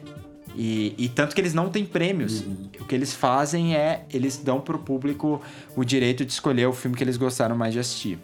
E, 0.56 0.96
e, 0.98 1.10
tanto 1.10 1.36
que 1.36 1.42
eles 1.42 1.54
não 1.54 1.68
têm 1.68 1.84
prêmios. 1.84 2.42
Uhum. 2.42 2.70
O 2.80 2.86
que 2.86 2.96
eles 2.96 3.14
fazem 3.14 3.76
é, 3.76 4.06
eles 4.14 4.38
dão 4.38 4.62
pro 4.62 4.80
público 4.80 5.42
o 5.76 5.84
direito 5.84 6.24
de 6.24 6.32
escolher 6.32 6.68
o 6.68 6.74
filme 6.74 6.96
que 6.96 7.04
eles 7.04 7.18
gostaram 7.18 7.58
mais 7.58 7.74
de 7.74 7.80
assistir. 7.80 8.18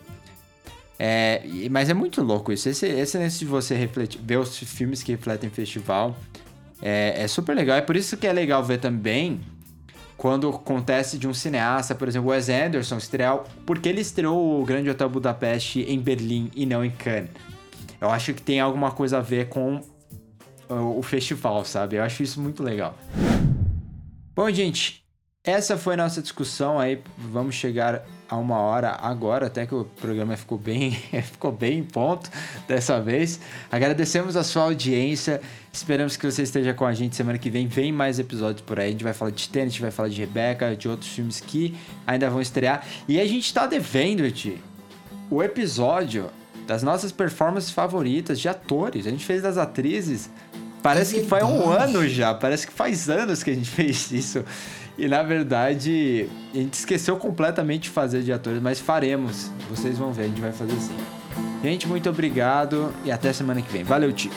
É, 1.01 1.41
mas 1.71 1.89
é 1.89 1.93
muito 1.93 2.21
louco 2.21 2.51
isso. 2.51 2.67
Esse, 2.67 2.85
esse 2.85 3.17
lance 3.17 3.39
de 3.39 3.45
você 3.45 3.73
refletir, 3.73 4.19
ver 4.21 4.37
os 4.37 4.57
filmes 4.57 5.01
que 5.01 5.13
refletem 5.13 5.49
festival 5.49 6.17
é, 6.81 7.23
é 7.23 7.27
super 7.27 7.55
legal. 7.55 7.77
É 7.77 7.81
por 7.81 7.95
isso 7.95 8.17
que 8.17 8.27
é 8.27 8.33
legal 8.33 8.61
ver 8.61 8.79
também 8.79 9.39
quando 10.17 10.49
acontece 10.49 11.17
de 11.17 11.25
um 11.25 11.33
cineasta, 11.33 11.95
por 11.95 12.05
exemplo, 12.05 12.31
Wes 12.31 12.49
Anderson 12.49 12.97
estrear, 12.97 13.41
porque 13.65 13.87
ele 13.87 14.01
estreou 14.01 14.61
o 14.61 14.65
Grande 14.65 14.89
Hotel 14.89 15.07
Budapeste 15.07 15.81
em 15.83 15.97
Berlim 15.97 16.51
e 16.53 16.65
não 16.65 16.83
em 16.83 16.91
Cannes. 16.91 17.29
Eu 18.01 18.09
acho 18.09 18.33
que 18.33 18.41
tem 18.41 18.59
alguma 18.59 18.91
coisa 18.91 19.19
a 19.19 19.21
ver 19.21 19.47
com 19.47 19.81
o 20.69 21.01
festival, 21.01 21.63
sabe? 21.63 21.95
Eu 21.95 22.03
acho 22.03 22.21
isso 22.21 22.41
muito 22.41 22.61
legal. 22.61 22.97
Bom, 24.35 24.49
gente, 24.51 25.03
essa 25.43 25.77
foi 25.77 25.93
a 25.93 25.97
nossa 25.97 26.21
discussão 26.21 26.77
aí. 26.77 27.01
Vamos 27.17 27.55
chegar 27.55 28.05
a 28.27 28.35
uma 28.35 28.57
hora 28.57 28.97
agora, 29.01 29.47
até 29.47 29.65
que 29.65 29.73
o 29.73 29.85
programa 29.85 30.35
ficou 30.35 30.57
bem, 30.57 30.91
ficou 31.23 31.51
bem 31.51 31.79
em 31.79 31.83
ponto 31.83 32.29
dessa 32.67 33.01
vez. 33.01 33.39
Agradecemos 33.71 34.35
a 34.35 34.43
sua 34.43 34.63
audiência. 34.63 35.41
Esperamos 35.71 36.17
que 36.17 36.29
você 36.29 36.43
esteja 36.43 36.73
com 36.73 36.85
a 36.85 36.93
gente 36.93 37.15
semana 37.15 37.37
que 37.37 37.49
vem. 37.49 37.67
Vem 37.67 37.91
mais 37.91 38.19
episódios 38.19 38.61
por 38.61 38.79
aí. 38.79 38.89
A 38.89 38.91
gente 38.91 39.03
vai 39.03 39.13
falar 39.13 39.31
de 39.31 39.47
Tênis, 39.47 39.67
a 39.67 39.71
gente 39.71 39.81
vai 39.81 39.91
falar 39.91 40.09
de 40.09 40.19
Rebeca, 40.19 40.75
de 40.75 40.89
outros 40.89 41.09
filmes 41.09 41.39
que 41.39 41.75
ainda 42.05 42.29
vão 42.29 42.41
estrear. 42.41 42.85
E 43.07 43.19
a 43.19 43.25
gente 43.25 43.53
tá 43.53 43.65
devendo, 43.65 44.29
Ti, 44.31 44.61
o 45.31 45.41
episódio 45.41 46.29
das 46.67 46.83
nossas 46.83 47.11
performances 47.11 47.71
favoritas 47.71 48.39
de 48.39 48.49
atores. 48.49 49.07
A 49.07 49.09
gente 49.09 49.25
fez 49.25 49.41
das 49.41 49.57
atrizes. 49.57 50.29
Parece 50.83 51.17
É 51.17 51.21
que 51.21 51.27
foi 51.27 51.43
um 51.43 51.69
ano 51.69 52.07
já. 52.07 52.33
Parece 52.33 52.67
que 52.67 52.73
faz 52.73 53.09
anos 53.09 53.41
que 53.41 53.51
a 53.51 53.55
gente 53.55 53.69
fez 53.69 54.11
isso. 54.11 54.43
E 54.99 55.07
na 55.07 55.23
verdade, 55.23 56.27
a 56.53 56.57
gente 56.57 56.73
esqueceu 56.73 57.15
completamente 57.15 57.83
de 57.83 57.89
fazer 57.89 58.21
de 58.21 58.33
atores, 58.33 58.61
mas 58.61 58.81
faremos. 58.81 59.49
Vocês 59.69 59.97
vão 59.97 60.11
ver, 60.11 60.23
a 60.23 60.27
gente 60.27 60.41
vai 60.41 60.51
fazer 60.51 60.75
sim. 60.75 60.97
Gente, 61.63 61.87
muito 61.87 62.09
obrigado 62.09 62.93
e 63.05 63.11
até 63.11 63.31
semana 63.31 63.61
que 63.61 63.71
vem. 63.71 63.81
Valeu, 63.85 64.11
Ti. 64.11 64.29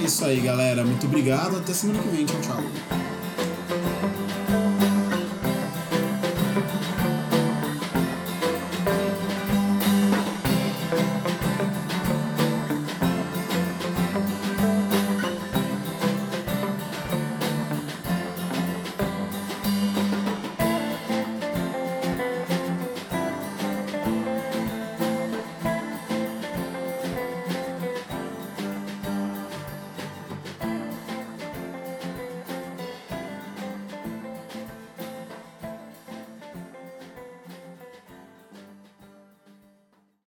É 0.00 0.04
isso 0.04 0.24
aí, 0.24 0.40
galera. 0.40 0.84
Muito 0.84 1.06
obrigado. 1.06 1.58
Até 1.58 1.72
semana 1.72 2.02
que 2.02 2.08
vem. 2.08 2.26
Tchau, 2.26 2.40
tchau. 2.40 3.07